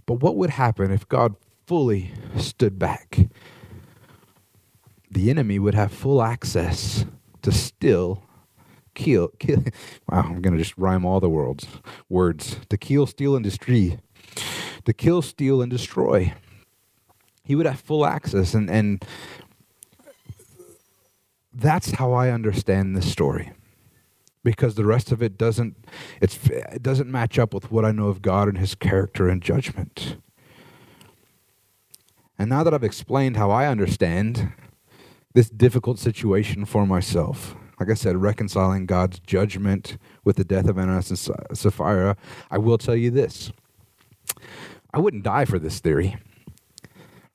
But 0.06 0.16
what 0.16 0.36
would 0.36 0.50
happen 0.50 0.92
if 0.92 1.08
God 1.08 1.38
fully 1.66 2.12
stood 2.36 2.78
back? 2.78 3.30
The 5.10 5.30
enemy 5.30 5.58
would 5.58 5.76
have 5.76 5.94
full 5.94 6.22
access 6.22 7.06
to 7.44 7.54
steal 7.54 8.26
kill, 8.94 9.30
kill 9.40 9.62
wow 10.10 10.22
i'm 10.22 10.42
going 10.42 10.56
to 10.56 10.64
just 10.64 10.78
rhyme 10.78 11.06
all 11.06 11.20
the 11.20 11.30
words 11.30 11.68
words 12.08 12.58
to 12.70 12.78
kill 12.78 13.06
steal 13.06 13.36
and 13.36 13.44
destroy 13.44 13.98
to 14.86 14.94
kill, 14.94 15.22
steal, 15.22 15.62
and 15.62 15.72
destroy. 15.72 16.34
He 17.44 17.56
would 17.56 17.66
have 17.66 17.80
full 17.80 18.06
access, 18.06 18.54
and, 18.54 18.70
and 18.70 19.04
that's 21.54 21.92
how 21.92 22.14
I 22.14 22.30
understand 22.30 22.96
this 22.96 23.12
story. 23.12 23.52
Because 24.44 24.76
the 24.76 24.86
rest 24.86 25.12
of 25.12 25.24
it 25.24 25.40
doesn't 25.40 25.76
it's 26.22 26.38
it 26.48 26.84
doesn't 26.84 27.10
match 27.10 27.40
up 27.40 27.52
with 27.52 27.72
what 27.72 27.84
I 27.84 27.92
know 27.92 28.10
of 28.10 28.22
God 28.22 28.48
and 28.48 28.60
his 28.60 28.76
character 28.76 29.28
and 29.28 29.42
judgment. 29.42 30.18
And 32.38 32.50
now 32.50 32.64
that 32.64 32.74
I've 32.74 32.84
explained 32.84 33.38
how 33.38 33.50
I 33.50 33.66
understand 33.66 34.54
this 35.34 35.50
difficult 35.50 35.98
situation 35.98 36.66
for 36.66 36.86
myself, 36.86 37.56
like 37.80 37.90
I 37.90 37.94
said, 37.96 38.18
reconciling 38.18 38.86
God's 38.86 39.20
judgment 39.20 39.98
with 40.24 40.36
the 40.36 40.46
death 40.46 40.68
of 40.68 40.78
Ananias 40.78 41.10
and 41.10 41.58
Sapphira, 41.58 42.16
I 42.52 42.58
will 42.58 42.78
tell 42.78 42.96
you 42.96 43.10
this. 43.10 43.52
I 44.96 45.00
wouldn't 45.00 45.24
die 45.24 45.44
for 45.44 45.60
this 45.60 45.80
theory. 45.80 46.16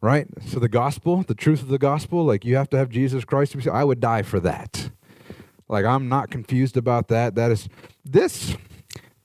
Right? 0.00 0.26
So 0.46 0.58
the 0.58 0.68
gospel, 0.68 1.22
the 1.22 1.34
truth 1.34 1.60
of 1.60 1.68
the 1.68 1.78
gospel, 1.78 2.24
like 2.24 2.42
you 2.46 2.56
have 2.56 2.70
to 2.70 2.78
have 2.78 2.88
Jesus 2.88 3.26
Christ. 3.26 3.54
I 3.68 3.84
would 3.84 4.00
die 4.00 4.22
for 4.22 4.40
that. 4.40 4.90
Like 5.68 5.84
I'm 5.84 6.08
not 6.08 6.30
confused 6.30 6.78
about 6.78 7.08
that. 7.08 7.34
That 7.34 7.50
is 7.50 7.68
this 8.02 8.56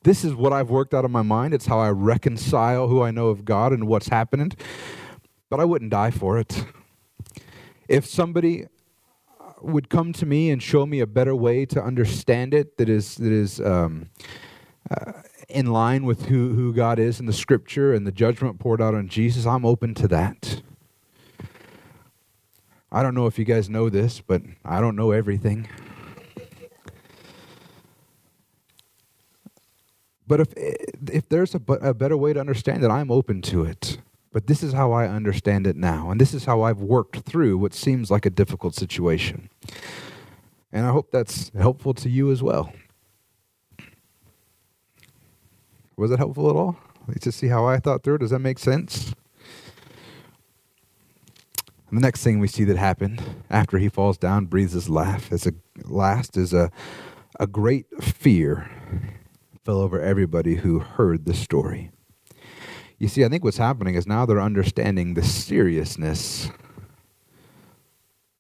this 0.04 0.26
is 0.26 0.36
what 0.36 0.52
I've 0.52 0.70
worked 0.70 0.94
out 0.94 1.06
of 1.06 1.12
my 1.12 1.22
mind. 1.22 1.54
It's 1.54 1.66
how 1.66 1.80
I 1.80 1.90
reconcile 1.92 2.90
who 2.90 3.02
I 3.02 3.10
know 3.10 3.30
of 3.30 3.46
God 3.46 3.72
and 3.72 3.88
what's 3.88 4.10
happening. 4.10 4.52
But 5.50 5.62
I 5.62 5.64
wouldn't 5.64 5.92
die 5.92 6.12
for 6.12 6.38
it. 6.38 6.66
If 7.88 8.06
somebody 8.06 8.66
would 9.62 9.90
come 9.90 10.12
to 10.12 10.26
me 10.26 10.52
and 10.52 10.62
show 10.62 10.86
me 10.86 11.00
a 11.00 11.08
better 11.08 11.36
way 11.36 11.66
to 11.68 11.82
understand 11.82 12.54
it 12.54 12.78
that 12.78 12.90
is 12.90 13.16
that 13.16 13.32
is 13.32 13.62
um, 13.62 14.10
uh, 14.92 15.14
in 15.50 15.68
line 15.68 16.06
with 16.06 16.26
who, 16.26 16.54
who 16.54 16.74
God 16.74 17.00
is 17.00 17.20
in 17.20 17.26
the 17.26 17.34
scripture 17.34 17.94
and 17.94 18.06
the 18.06 18.12
judgment 18.12 18.60
poured 18.60 18.82
out 18.82 18.96
on 18.96 19.08
Jesus, 19.08 19.46
I'm 19.46 19.66
open 19.66 19.94
to 19.96 20.08
that. 20.10 20.62
I 22.92 23.04
don't 23.04 23.16
know 23.16 23.26
if 23.26 23.38
you 23.38 23.46
guys 23.46 23.70
know 23.70 23.90
this, 23.90 24.22
but 24.22 24.42
I 24.64 24.80
don't 24.80 24.96
know 24.96 25.12
everything. 25.12 25.68
But 30.28 30.40
if 30.40 30.54
if 31.12 31.30
there's 31.30 31.54
a, 31.54 31.62
a 31.74 31.94
better 31.94 32.18
way 32.18 32.34
to 32.34 32.40
understand 32.40 32.84
it, 32.84 32.90
I'm 32.90 33.12
open 33.12 33.42
to 33.44 33.64
it. 33.64 34.00
But 34.32 34.48
this 34.48 34.64
is 34.64 34.74
how 34.74 34.92
I 34.92 35.08
understand 35.08 35.68
it 35.68 35.76
now, 35.76 36.10
and 36.10 36.20
this 36.20 36.34
is 36.34 36.46
how 36.46 36.62
I've 36.62 36.82
worked 36.82 37.20
through 37.20 37.58
what 37.58 37.74
seems 37.74 38.10
like 38.10 38.26
a 38.26 38.30
difficult 38.30 38.76
situation. 38.76 39.50
And 40.72 40.86
I 40.86 40.92
hope 40.92 41.12
that's 41.12 41.52
helpful 41.58 41.94
to 41.94 42.10
you 42.10 42.32
as 42.32 42.44
well. 42.44 42.74
Was 45.98 46.12
it 46.12 46.20
helpful 46.20 46.50
at 46.50 46.56
all? 46.56 46.78
Just 47.22 47.40
see 47.40 47.48
how 47.48 47.66
I 47.66 47.80
thought 47.80 48.04
through. 48.04 48.20
Does 48.20 48.32
that 48.32 48.40
make 48.40 48.60
sense? 48.60 49.14
The 51.92 52.00
next 52.02 52.24
thing 52.24 52.40
we 52.40 52.48
see 52.48 52.64
that 52.66 52.78
happened 52.78 53.22
after 53.50 53.78
he 53.78 53.90
falls 53.90 54.18
down, 54.18 54.46
breathes 54.46 54.74
his 54.74 54.90
laugh, 54.90 55.32
as 55.32 55.46
a 55.48 55.54
last 55.86 56.36
is 56.36 56.52
a, 56.52 56.72
a 57.40 57.48
great 57.48 57.86
fear 58.04 58.70
fell 59.64 59.80
over 59.80 60.00
everybody 60.00 60.56
who 60.56 60.80
heard 60.80 61.26
the 61.26 61.34
story. 61.34 61.92
You 63.00 63.08
see, 63.08 63.26
I 63.26 63.30
think 63.30 63.44
what's 63.44 63.58
happening 63.58 63.96
is 63.96 64.06
now 64.06 64.26
they're 64.26 64.42
understanding 64.42 65.14
the 65.14 65.24
seriousness 65.24 66.50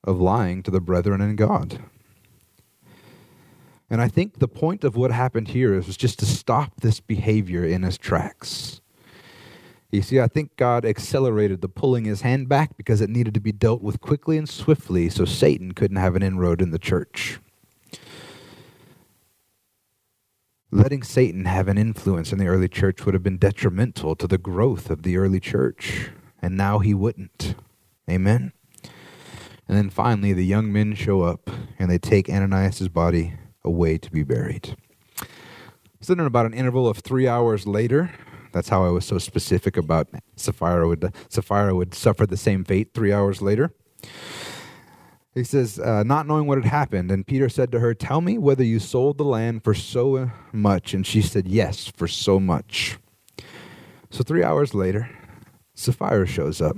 of 0.03 0.19
lying 0.19 0.61
to 0.63 0.71
the 0.71 0.79
brethren 0.79 1.21
in 1.21 1.35
God. 1.35 1.81
And 3.89 4.01
I 4.01 4.07
think 4.07 4.39
the 4.39 4.47
point 4.47 4.83
of 4.83 4.95
what 4.95 5.11
happened 5.11 5.49
here 5.49 5.73
is 5.75 5.95
just 5.95 6.19
to 6.19 6.25
stop 6.25 6.81
this 6.81 6.99
behavior 6.99 7.63
in 7.63 7.83
his 7.83 7.97
tracks. 7.97 8.81
You 9.91 10.01
see, 10.01 10.19
I 10.19 10.27
think 10.27 10.57
God 10.57 10.83
accelerated 10.83 11.61
the 11.61 11.69
pulling 11.69 12.05
his 12.05 12.21
hand 12.21 12.49
back 12.49 12.75
because 12.75 12.99
it 12.99 13.09
needed 13.09 13.33
to 13.35 13.39
be 13.39 13.51
dealt 13.51 13.81
with 13.81 14.01
quickly 14.01 14.37
and 14.37 14.49
swiftly 14.49 15.09
so 15.09 15.23
Satan 15.23 15.73
couldn't 15.73 15.97
have 15.97 16.15
an 16.15 16.23
inroad 16.23 16.61
in 16.61 16.71
the 16.71 16.79
church. 16.79 17.39
Letting 20.71 21.03
Satan 21.03 21.45
have 21.45 21.67
an 21.67 21.77
influence 21.77 22.33
in 22.33 22.39
the 22.39 22.47
early 22.47 22.67
church 22.67 23.05
would 23.05 23.13
have 23.13 23.23
been 23.23 23.37
detrimental 23.37 24.15
to 24.15 24.27
the 24.27 24.37
growth 24.37 24.89
of 24.89 25.03
the 25.03 25.15
early 25.15 25.39
church, 25.39 26.09
and 26.41 26.57
now 26.57 26.79
he 26.79 26.93
wouldn't. 26.93 27.55
Amen? 28.09 28.51
And 29.67 29.77
then 29.77 29.89
finally, 29.89 30.33
the 30.33 30.45
young 30.45 30.73
men 30.73 30.93
show 30.95 31.21
up 31.21 31.49
and 31.79 31.89
they 31.89 31.97
take 31.97 32.29
Ananias' 32.29 32.89
body 32.89 33.35
away 33.65 33.97
to 33.97 34.11
be 34.11 34.23
buried. 34.23 34.77
So 36.01 36.13
then, 36.13 36.25
about 36.25 36.45
an 36.45 36.53
interval 36.53 36.87
of 36.87 36.99
three 36.99 37.27
hours 37.27 37.65
later, 37.65 38.11
that's 38.51 38.69
how 38.69 38.85
I 38.85 38.89
was 38.89 39.05
so 39.05 39.17
specific 39.17 39.75
about 39.75 40.07
Sapphira 40.35 40.87
would 40.87 41.11
Sapphira 41.29 41.75
would 41.75 41.93
suffer 41.93 42.25
the 42.25 42.37
same 42.37 42.63
fate 42.63 42.93
three 42.93 43.11
hours 43.11 43.41
later. 43.41 43.73
He 45.33 45.43
says, 45.43 45.79
uh, 45.79 46.03
not 46.03 46.27
knowing 46.27 46.47
what 46.47 46.57
had 46.57 46.71
happened, 46.71 47.11
and 47.11 47.27
Peter 47.27 47.49
said 47.49 47.71
to 47.73 47.79
her, 47.79 47.93
"Tell 47.93 48.21
me 48.21 48.37
whether 48.37 48.63
you 48.63 48.79
sold 48.79 49.17
the 49.17 49.25
land 49.25 49.63
for 49.63 49.73
so 49.73 50.31
much." 50.53 50.93
And 50.93 51.05
she 51.05 51.21
said, 51.21 51.47
"Yes, 51.47 51.87
for 51.87 52.07
so 52.07 52.39
much." 52.39 52.97
So 54.09 54.23
three 54.23 54.43
hours 54.43 54.73
later, 54.73 55.09
Sapphira 55.73 56.25
shows 56.25 56.61
up. 56.61 56.77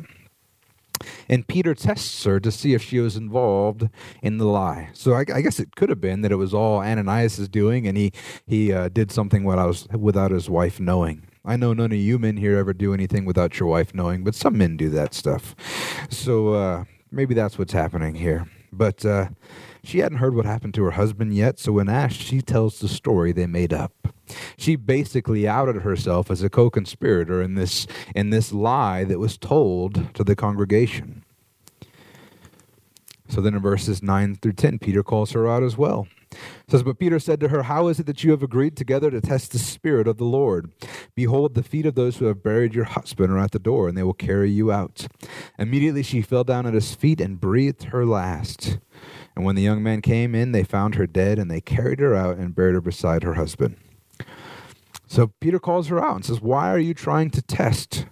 And 1.29 1.47
Peter 1.47 1.73
tests 1.73 2.23
her 2.23 2.39
to 2.39 2.51
see 2.51 2.73
if 2.73 2.81
she 2.83 2.99
was 2.99 3.15
involved 3.15 3.89
in 4.21 4.37
the 4.37 4.45
lie. 4.45 4.89
So 4.93 5.13
I, 5.13 5.25
I 5.33 5.41
guess 5.41 5.59
it 5.59 5.75
could 5.75 5.89
have 5.89 6.01
been 6.01 6.21
that 6.21 6.31
it 6.31 6.37
was 6.37 6.53
all 6.53 6.79
Ananias' 6.79 7.47
doing, 7.47 7.87
and 7.87 7.97
he 7.97 8.11
he 8.45 8.73
uh, 8.73 8.89
did 8.89 9.11
something 9.11 9.43
was, 9.43 9.87
without 9.91 10.31
his 10.31 10.49
wife 10.49 10.79
knowing. 10.79 11.27
I 11.45 11.55
know 11.55 11.73
none 11.73 11.93
of 11.93 11.97
you 11.97 12.19
men 12.19 12.37
here 12.37 12.57
ever 12.57 12.73
do 12.73 12.93
anything 12.93 13.23
without 13.23 13.59
your 13.59 13.69
wife 13.69 13.93
knowing, 13.93 14.23
but 14.23 14.35
some 14.35 14.57
men 14.57 14.75
do 14.75 14.89
that 14.89 15.13
stuff. 15.13 15.55
So 16.09 16.53
uh, 16.53 16.83
maybe 17.09 17.33
that's 17.33 17.57
what's 17.57 17.73
happening 17.73 18.15
here. 18.15 18.47
But 18.73 19.05
uh, 19.05 19.29
she 19.83 19.99
hadn't 19.99 20.19
heard 20.19 20.35
what 20.35 20.45
happened 20.45 20.73
to 20.75 20.83
her 20.83 20.91
husband 20.91 21.33
yet, 21.33 21.59
so 21.59 21.73
when 21.73 21.89
asked, 21.89 22.19
she 22.19 22.41
tells 22.41 22.79
the 22.79 22.87
story 22.87 23.31
they 23.31 23.47
made 23.47 23.73
up. 23.73 23.93
She 24.57 24.75
basically 24.75 25.47
outed 25.47 25.77
herself 25.77 26.29
as 26.29 26.43
a 26.43 26.49
co-conspirator 26.49 27.41
in 27.41 27.55
this 27.55 27.87
in 28.13 28.29
this 28.29 28.51
lie 28.51 29.03
that 29.05 29.19
was 29.19 29.37
told 29.37 30.13
to 30.15 30.23
the 30.23 30.35
congregation. 30.35 31.23
So 33.29 33.41
then 33.41 33.55
in 33.55 33.61
verses 33.61 34.01
9 34.01 34.35
through 34.35 34.53
10, 34.53 34.79
Peter 34.79 35.03
calls 35.03 35.31
her 35.31 35.47
out 35.47 35.63
as 35.63 35.77
well. 35.77 36.07
It 36.31 36.71
says, 36.71 36.83
But 36.83 36.99
Peter 36.99 37.19
said 37.19 37.39
to 37.41 37.49
her, 37.49 37.63
How 37.63 37.87
is 37.87 37.99
it 37.99 38.05
that 38.05 38.23
you 38.23 38.31
have 38.31 38.43
agreed 38.43 38.75
together 38.75 39.11
to 39.11 39.21
test 39.21 39.51
the 39.51 39.59
Spirit 39.59 40.07
of 40.07 40.17
the 40.17 40.25
Lord? 40.25 40.71
Behold, 41.15 41.53
the 41.53 41.63
feet 41.63 41.85
of 41.85 41.95
those 41.95 42.17
who 42.17 42.25
have 42.25 42.43
buried 42.43 42.73
your 42.73 42.85
husband 42.85 43.31
are 43.31 43.39
at 43.39 43.51
the 43.51 43.59
door, 43.59 43.87
and 43.87 43.97
they 43.97 44.03
will 44.03 44.13
carry 44.13 44.49
you 44.49 44.71
out. 44.71 45.07
Immediately 45.57 46.03
she 46.03 46.21
fell 46.21 46.43
down 46.43 46.65
at 46.65 46.73
his 46.73 46.95
feet 46.95 47.21
and 47.21 47.39
breathed 47.39 47.85
her 47.85 48.05
last. 48.05 48.79
And 49.37 49.45
when 49.45 49.53
the 49.53 49.61
young 49.61 49.83
men 49.83 50.01
came 50.01 50.33
in, 50.33 50.51
they 50.51 50.63
found 50.63 50.95
her 50.95 51.05
dead, 51.05 51.37
and 51.37 51.51
they 51.51 51.61
carried 51.61 51.99
her 51.99 52.15
out 52.15 52.37
and 52.37 52.55
buried 52.55 52.73
her 52.73 52.81
beside 52.81 53.21
her 53.21 53.35
husband. 53.35 53.77
So 55.05 55.27
Peter 55.39 55.59
calls 55.59 55.89
her 55.89 56.03
out 56.03 56.15
and 56.15 56.25
says, 56.25 56.41
Why 56.41 56.71
are 56.71 56.79
you 56.79 56.95
trying 56.95 57.29
to 57.29 57.43
test 57.43 58.07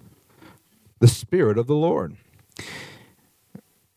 the 1.00 1.08
Spirit 1.08 1.58
of 1.58 1.66
the 1.66 1.74
Lord? 1.74 2.16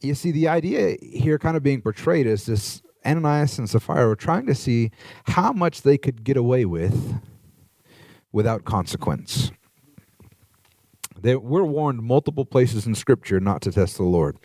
You 0.00 0.14
see, 0.14 0.30
the 0.30 0.48
idea 0.48 0.96
here 1.02 1.38
kind 1.38 1.54
of 1.54 1.62
being 1.62 1.82
portrayed 1.82 2.26
is 2.26 2.46
this 2.46 2.80
Ananias 3.04 3.58
and 3.58 3.68
Sapphira 3.68 4.06
were 4.06 4.16
trying 4.16 4.46
to 4.46 4.54
see 4.54 4.90
how 5.24 5.52
much 5.52 5.82
they 5.82 5.98
could 5.98 6.24
get 6.24 6.38
away 6.38 6.64
with 6.64 7.20
without 8.32 8.64
consequence. 8.64 9.52
They, 11.20 11.36
we're 11.36 11.64
warned 11.64 12.02
multiple 12.02 12.46
places 12.46 12.86
in 12.86 12.94
Scripture 12.94 13.38
not 13.38 13.60
to 13.62 13.70
test 13.70 13.98
the 13.98 14.04
Lord. 14.04 14.38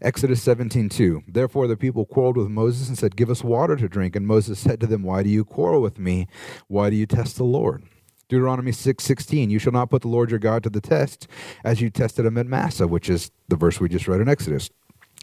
Exodus 0.00 0.44
17:2 0.44 1.22
Therefore 1.26 1.66
the 1.66 1.76
people 1.76 2.04
quarreled 2.04 2.36
with 2.36 2.48
Moses 2.48 2.88
and 2.88 2.98
said, 2.98 3.16
"Give 3.16 3.30
us 3.30 3.42
water 3.42 3.76
to 3.76 3.88
drink." 3.88 4.16
And 4.16 4.26
Moses 4.26 4.58
said 4.58 4.80
to 4.80 4.86
them, 4.86 5.02
"Why 5.02 5.22
do 5.22 5.30
you 5.30 5.44
quarrel 5.44 5.82
with 5.82 5.98
me? 5.98 6.26
Why 6.68 6.90
do 6.90 6.96
you 6.96 7.06
test 7.06 7.36
the 7.36 7.44
Lord?" 7.44 7.82
Deuteronomy 8.28 8.72
6:16 8.72 9.50
You 9.50 9.58
shall 9.58 9.72
not 9.72 9.90
put 9.90 10.02
the 10.02 10.08
Lord 10.08 10.30
your 10.30 10.38
God 10.38 10.62
to 10.64 10.70
the 10.70 10.80
test 10.80 11.28
as 11.64 11.80
you 11.80 11.90
tested 11.90 12.26
him 12.26 12.38
at 12.38 12.46
Massah, 12.46 12.88
which 12.88 13.08
is 13.08 13.30
the 13.48 13.56
verse 13.56 13.80
we 13.80 13.88
just 13.88 14.08
read 14.08 14.20
in 14.20 14.28
Exodus. 14.28 14.70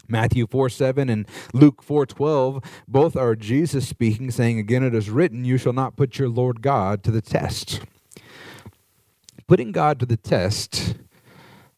Matthew 0.07 0.47
4 0.47 0.69
7 0.69 1.09
and 1.09 1.27
Luke 1.53 1.81
four 1.81 2.05
twelve 2.05 2.61
both 2.87 3.15
are 3.15 3.35
Jesus 3.35 3.87
speaking, 3.87 4.31
saying, 4.31 4.59
Again 4.59 4.83
it 4.83 4.93
is 4.93 5.09
written, 5.09 5.45
You 5.45 5.57
shall 5.57 5.73
not 5.73 5.95
put 5.95 6.19
your 6.19 6.29
Lord 6.29 6.61
God 6.61 7.03
to 7.03 7.11
the 7.11 7.21
test. 7.21 7.81
Putting 9.47 9.71
God 9.71 9.99
to 9.99 10.05
the 10.05 10.17
test 10.17 10.95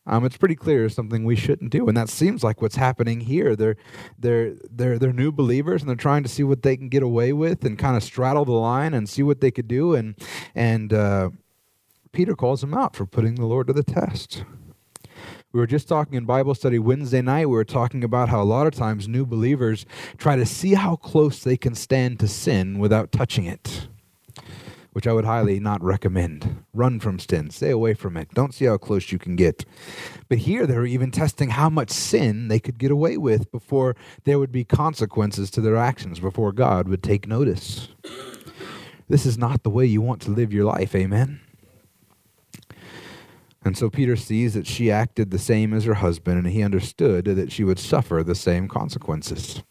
um, 0.08 0.24
it's 0.24 0.38
pretty 0.38 0.56
clear 0.56 0.88
something 0.90 1.24
we 1.24 1.36
shouldn't 1.36 1.72
do, 1.72 1.88
and 1.88 1.98
that 1.98 2.10
seems 2.10 2.44
like 2.44 2.62
what's 2.62 2.76
happening 2.76 3.22
here. 3.22 3.56
They're 3.56 3.76
they're 4.20 4.56
they're 4.70 5.00
they're 5.00 5.14
new 5.14 5.32
believers, 5.32 5.82
and 5.82 5.90
they're 5.90 5.96
trying 5.96 6.24
to 6.24 6.30
see 6.30 6.44
what 6.44 6.62
they 6.62 6.78
can 6.78 6.90
get 6.90 7.02
away 7.04 7.34
with, 7.34 7.66
and 7.66 7.78
kind 7.78 7.98
of 7.98 8.04
straddle 8.04 8.46
the 8.46 8.52
line 8.52 8.94
and 8.94 9.10
see 9.10 9.24
what 9.24 9.42
they 9.42 9.52
could 9.52 9.68
do. 9.68 9.96
And 9.96 10.16
and 10.54 10.94
uh, 10.94 11.30
Peter 12.12 12.36
calls 12.36 12.62
them 12.62 12.74
out 12.74 12.96
for 12.96 13.06
putting 13.06 13.36
the 13.36 13.46
Lord 13.46 13.68
to 13.68 13.74
the 13.74 13.84
test. 13.84 14.44
We 15.52 15.60
were 15.60 15.68
just 15.68 15.88
talking 15.88 16.16
in 16.16 16.26
Bible 16.26 16.54
study 16.54 16.80
Wednesday 16.80 17.22
night. 17.22 17.46
We 17.48 17.56
were 17.56 17.64
talking 17.64 18.04
about 18.04 18.30
how 18.30 18.42
a 18.42 18.44
lot 18.44 18.68
of 18.68 18.74
times 18.74 19.08
new 19.08 19.26
believers 19.26 19.86
try 20.18 20.36
to 20.36 20.46
see 20.46 20.74
how 20.74 20.98
close 20.98 21.40
they 21.40 21.56
can 21.56 21.74
stand 21.74 22.20
to 22.20 22.28
sin 22.28 22.78
without 22.78 23.12
touching 23.12 23.46
it 23.46 23.88
which 24.96 25.06
I 25.06 25.12
would 25.12 25.26
highly 25.26 25.60
not 25.60 25.84
recommend. 25.84 26.64
Run 26.74 27.02
from 27.02 27.20
sin, 27.20 27.50
stay 27.50 27.70
away 27.70 27.96
from 27.96 28.16
it. 28.16 28.34
Don't 28.34 28.54
see 28.54 28.64
how 28.64 28.78
close 28.78 29.12
you 29.12 29.20
can 29.20 29.36
get. 29.36 29.66
But 30.30 30.38
here 30.38 30.66
they 30.66 30.78
were 30.78 30.86
even 30.86 31.12
testing 31.12 31.50
how 31.50 31.70
much 31.70 31.90
sin 31.90 32.48
they 32.48 32.62
could 32.62 32.80
get 32.80 32.92
away 32.92 33.18
with 33.18 33.52
before 33.52 33.98
there 34.24 34.40
would 34.40 34.54
be 34.54 34.64
consequences 34.64 35.52
to 35.52 35.60
their 35.60 35.76
actions, 35.76 36.22
before 36.22 36.54
God 36.54 36.88
would 36.88 37.04
take 37.04 37.28
notice. 37.28 37.90
This 39.10 39.26
is 39.26 39.38
not 39.38 39.64
the 39.64 39.70
way 39.70 39.86
you 39.86 40.00
want 40.00 40.22
to 40.22 40.32
live 40.32 40.54
your 40.54 40.64
life, 40.64 40.96
amen? 40.96 41.42
And 43.66 43.78
so 43.78 43.90
Peter 43.90 44.16
sees 44.16 44.54
that 44.54 44.66
she 44.66 44.90
acted 44.90 45.30
the 45.30 45.40
same 45.40 45.74
as 45.74 45.84
her 45.84 45.96
husband, 45.96 46.38
and 46.38 46.48
he 46.48 46.64
understood 46.64 47.26
that 47.26 47.52
she 47.52 47.66
would 47.66 47.80
suffer 47.80 48.24
the 48.24 48.34
same 48.34 48.70
consequences. 48.70 49.62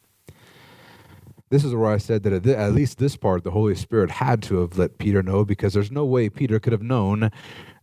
This 1.55 1.63
is 1.63 1.73
where 1.73 1.87
I 1.89 1.99
said 1.99 2.25
that 2.25 2.45
at 2.49 2.73
least 2.73 2.99
this 2.99 3.15
part, 3.15 3.45
the 3.45 3.53
Holy 3.53 3.77
Spirit 3.77 4.11
had 4.11 4.43
to 4.43 4.57
have 4.63 4.77
let 4.77 4.99
Peter 4.99 5.23
know 5.23 5.45
because 5.45 5.73
there's 5.73 5.93
no 5.93 6.05
way 6.05 6.29
Peter 6.29 6.59
could 6.59 6.73
have 6.73 6.83
known 6.83 7.31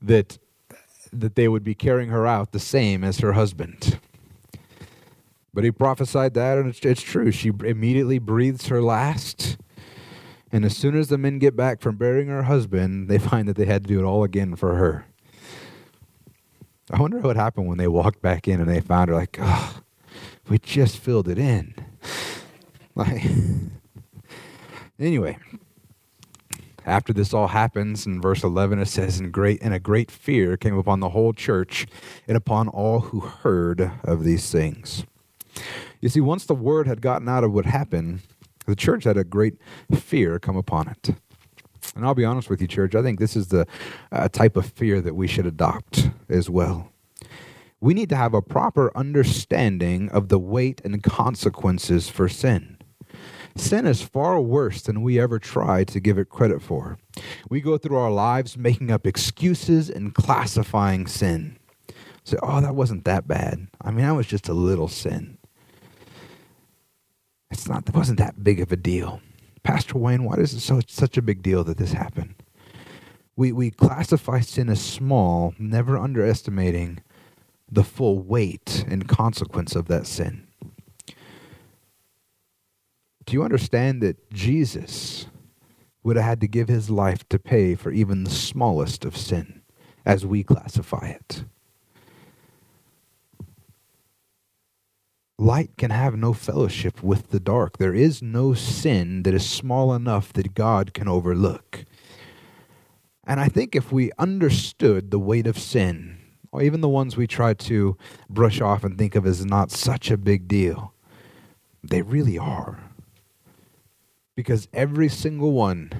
that 0.01 0.37
that 1.13 1.35
they 1.35 1.47
would 1.47 1.63
be 1.63 1.73
carrying 1.73 2.09
her 2.09 2.27
out 2.27 2.51
the 2.51 2.59
same 2.59 3.01
as 3.01 3.19
her 3.19 3.31
husband. 3.31 3.97
But 5.53 5.63
he 5.63 5.71
prophesied 5.71 6.33
that, 6.33 6.57
and 6.57 6.67
it's, 6.67 6.79
it's 6.81 7.01
true. 7.01 7.31
She 7.31 7.53
immediately 7.63 8.19
breathes 8.19 8.67
her 8.67 8.81
last. 8.81 9.55
And 10.51 10.65
as 10.65 10.75
soon 10.75 10.97
as 10.97 11.07
the 11.07 11.17
men 11.17 11.39
get 11.39 11.55
back 11.55 11.79
from 11.79 11.95
burying 11.95 12.27
her 12.27 12.43
husband, 12.43 13.07
they 13.07 13.19
find 13.19 13.47
that 13.47 13.55
they 13.55 13.67
had 13.67 13.83
to 13.83 13.87
do 13.87 13.99
it 14.01 14.03
all 14.03 14.25
again 14.25 14.57
for 14.57 14.75
her. 14.75 15.05
I 16.91 16.99
wonder 16.99 17.19
what 17.19 17.37
happened 17.37 17.69
when 17.69 17.77
they 17.77 17.87
walked 17.87 18.21
back 18.21 18.49
in 18.49 18.59
and 18.59 18.69
they 18.69 18.81
found 18.81 19.07
her 19.07 19.15
like, 19.15 19.37
oh, 19.39 19.79
we 20.49 20.59
just 20.59 20.97
filled 20.97 21.29
it 21.29 21.39
in. 21.39 21.73
Like, 22.95 23.23
anyway, 24.99 25.37
after 26.85 27.13
this 27.13 27.33
all 27.33 27.47
happens, 27.47 28.05
in 28.05 28.21
verse 28.21 28.43
11 28.43 28.79
it 28.79 28.87
says, 28.87 29.19
"In 29.19 29.31
great 29.31 29.61
and 29.61 29.73
a 29.73 29.79
great 29.79 30.11
fear 30.11 30.57
came 30.57 30.77
upon 30.77 30.99
the 30.99 31.09
whole 31.09 31.33
church 31.33 31.87
and 32.27 32.35
upon 32.35 32.67
all 32.67 32.99
who 33.01 33.21
heard 33.21 33.91
of 34.03 34.23
these 34.23 34.51
things." 34.51 35.05
You 35.99 36.09
see, 36.09 36.21
once 36.21 36.45
the 36.45 36.55
word 36.55 36.87
had 36.87 37.01
gotten 37.01 37.29
out 37.29 37.43
of 37.43 37.53
what 37.53 37.65
happened, 37.65 38.21
the 38.65 38.75
church 38.75 39.03
had 39.03 39.17
a 39.17 39.23
great 39.23 39.55
fear 39.93 40.39
come 40.39 40.57
upon 40.57 40.87
it. 40.87 41.15
And 41.95 42.05
I'll 42.05 42.15
be 42.15 42.25
honest 42.25 42.49
with 42.49 42.61
you, 42.61 42.67
church, 42.67 42.95
I 42.95 43.01
think 43.01 43.19
this 43.19 43.35
is 43.35 43.47
the 43.47 43.67
uh, 44.11 44.29
type 44.29 44.55
of 44.55 44.65
fear 44.65 45.01
that 45.01 45.15
we 45.15 45.27
should 45.27 45.45
adopt 45.45 46.09
as 46.29 46.49
well. 46.49 46.91
We 47.79 47.93
need 47.93 48.09
to 48.09 48.15
have 48.15 48.33
a 48.33 48.41
proper 48.41 48.95
understanding 48.95 50.09
of 50.09 50.29
the 50.29 50.39
weight 50.39 50.81
and 50.85 51.01
consequences 51.03 52.09
for 52.09 52.29
sin. 52.29 52.77
Sin 53.55 53.85
is 53.85 54.01
far 54.01 54.39
worse 54.39 54.81
than 54.81 55.01
we 55.01 55.19
ever 55.19 55.39
try 55.39 55.83
to 55.83 55.99
give 55.99 56.17
it 56.17 56.29
credit 56.29 56.61
for. 56.61 56.97
We 57.49 57.61
go 57.61 57.77
through 57.77 57.97
our 57.97 58.11
lives 58.11 58.57
making 58.57 58.91
up 58.91 59.05
excuses 59.05 59.89
and 59.89 60.13
classifying 60.13 61.07
sin. 61.07 61.57
say, 62.23 62.37
oh, 62.41 62.61
that 62.61 62.75
wasn't 62.75 63.05
that 63.05 63.27
bad. 63.27 63.67
I 63.81 63.91
mean, 63.91 64.05
that 64.05 64.15
was 64.15 64.27
just 64.27 64.47
a 64.47 64.53
little 64.53 64.87
sin. 64.87 65.37
It's 67.49 67.67
not, 67.67 67.87
it 67.89 67.95
wasn't 67.95 68.19
that 68.19 68.43
big 68.43 68.61
of 68.61 68.71
a 68.71 68.77
deal. 68.77 69.21
Pastor 69.63 69.97
Wayne, 69.97 70.23
why 70.23 70.35
is 70.35 70.53
it 70.53 70.61
so, 70.61 70.79
such 70.87 71.17
a 71.17 71.21
big 71.21 71.43
deal 71.43 71.63
that 71.65 71.77
this 71.77 71.91
happened? 71.91 72.35
We, 73.35 73.51
we 73.51 73.71
classify 73.71 74.39
sin 74.39 74.69
as 74.69 74.81
small, 74.81 75.53
never 75.59 75.97
underestimating 75.97 77.01
the 77.69 77.83
full 77.83 78.19
weight 78.19 78.85
and 78.87 79.07
consequence 79.07 79.75
of 79.75 79.87
that 79.87 80.07
sin. 80.07 80.47
Do 83.31 83.37
you 83.37 83.43
understand 83.43 84.03
that 84.03 84.29
Jesus 84.29 85.27
would 86.03 86.17
have 86.17 86.25
had 86.25 86.41
to 86.41 86.49
give 86.49 86.67
his 86.67 86.89
life 86.89 87.29
to 87.29 87.39
pay 87.39 87.75
for 87.75 87.89
even 87.89 88.25
the 88.25 88.29
smallest 88.29 89.05
of 89.05 89.15
sin 89.15 89.61
as 90.05 90.25
we 90.25 90.43
classify 90.43 91.07
it? 91.07 91.45
Light 95.39 95.69
can 95.77 95.91
have 95.91 96.17
no 96.17 96.33
fellowship 96.33 97.01
with 97.01 97.29
the 97.29 97.39
dark. 97.39 97.77
There 97.77 97.95
is 97.95 98.21
no 98.21 98.53
sin 98.53 99.23
that 99.23 99.33
is 99.33 99.49
small 99.49 99.93
enough 99.93 100.33
that 100.33 100.53
God 100.53 100.93
can 100.93 101.07
overlook. 101.07 101.85
And 103.23 103.39
I 103.39 103.47
think 103.47 103.77
if 103.77 103.93
we 103.93 104.11
understood 104.19 105.09
the 105.09 105.19
weight 105.19 105.47
of 105.47 105.57
sin, 105.57 106.17
or 106.51 106.61
even 106.61 106.81
the 106.81 106.89
ones 106.89 107.15
we 107.15 107.27
try 107.27 107.53
to 107.53 107.95
brush 108.29 108.59
off 108.59 108.83
and 108.83 108.97
think 108.97 109.15
of 109.15 109.25
as 109.25 109.45
not 109.45 109.71
such 109.71 110.11
a 110.11 110.17
big 110.17 110.49
deal, 110.49 110.93
they 111.81 112.01
really 112.01 112.37
are. 112.37 112.90
Because 114.41 114.67
every 114.73 115.07
single 115.07 115.51
one 115.51 115.91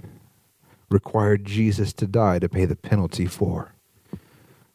required 0.89 1.46
Jesus 1.46 1.94
to 1.94 2.08
die 2.08 2.39
to 2.39 2.50
pay 2.50 2.66
the 2.66 2.76
penalty 2.76 3.28
for. 3.28 3.76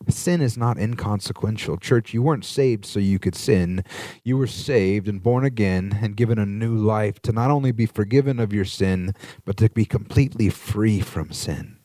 Sin 0.08 0.40
is 0.40 0.56
not 0.56 0.78
inconsequential. 0.78 1.76
Church, 1.76 2.14
you 2.14 2.22
weren't 2.22 2.44
saved 2.44 2.86
so 2.86 3.00
you 3.00 3.18
could 3.18 3.34
sin. 3.34 3.82
You 4.22 4.36
were 4.36 4.46
saved 4.46 5.08
and 5.08 5.20
born 5.20 5.44
again 5.44 5.98
and 6.00 6.16
given 6.16 6.38
a 6.38 6.46
new 6.46 6.76
life 6.76 7.20
to 7.22 7.32
not 7.32 7.50
only 7.50 7.72
be 7.72 7.86
forgiven 7.86 8.38
of 8.38 8.52
your 8.52 8.64
sin, 8.64 9.14
but 9.44 9.56
to 9.56 9.68
be 9.68 9.84
completely 9.84 10.48
free 10.48 11.00
from 11.00 11.32
sin. 11.32 11.78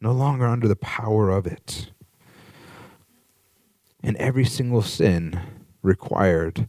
No 0.00 0.10
longer 0.10 0.46
under 0.46 0.66
the 0.66 0.74
power 0.74 1.30
of 1.30 1.46
it. 1.46 1.92
And 4.02 4.16
every 4.16 4.46
single 4.46 4.82
sin 4.82 5.40
required 5.80 6.66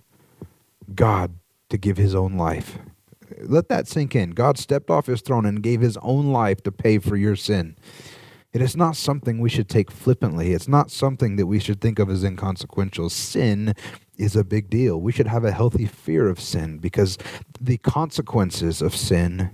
God 0.94 1.34
to 1.70 1.80
give 1.80 1.98
his 1.98 2.14
own 2.14 2.38
life. 2.38 2.78
Let 3.42 3.70
that 3.70 3.88
sink 3.88 4.16
in. 4.16 4.32
God 4.32 4.58
stepped 4.58 4.90
off 4.90 5.08
his 5.08 5.22
throne 5.22 5.46
and 5.46 5.62
gave 5.62 5.82
his 5.82 5.98
own 6.02 6.28
life 6.28 6.62
to 6.64 6.72
pay 6.72 7.00
for 7.00 7.16
your 7.16 7.36
sin. 7.36 7.76
It 8.54 8.62
is 8.62 8.78
not 8.78 8.96
something 8.96 9.40
we 9.40 9.50
should 9.50 9.68
take 9.68 9.92
flippantly. 9.92 10.54
It's 10.54 10.68
not 10.70 10.90
something 10.90 11.36
that 11.36 11.46
we 11.46 11.60
should 11.60 11.82
think 11.82 12.00
of 12.00 12.10
as 12.10 12.24
inconsequential. 12.24 13.10
Sin 13.10 13.74
is 14.18 14.38
a 14.38 14.46
big 14.46 14.70
deal. 14.70 15.02
We 15.02 15.12
should 15.12 15.28
have 15.28 15.44
a 15.44 15.52
healthy 15.52 15.86
fear 15.86 16.30
of 16.30 16.40
sin 16.40 16.78
because 16.78 17.18
the 17.60 17.78
consequences 17.80 18.82
of 18.82 18.96
sin 18.96 19.50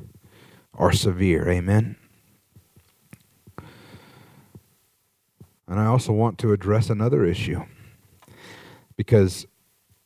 are 0.75 0.91
severe. 0.91 1.49
Amen. 1.49 1.95
And 5.67 5.79
I 5.79 5.85
also 5.85 6.13
want 6.13 6.37
to 6.39 6.53
address 6.53 6.89
another 6.89 7.25
issue 7.25 7.63
because 8.97 9.47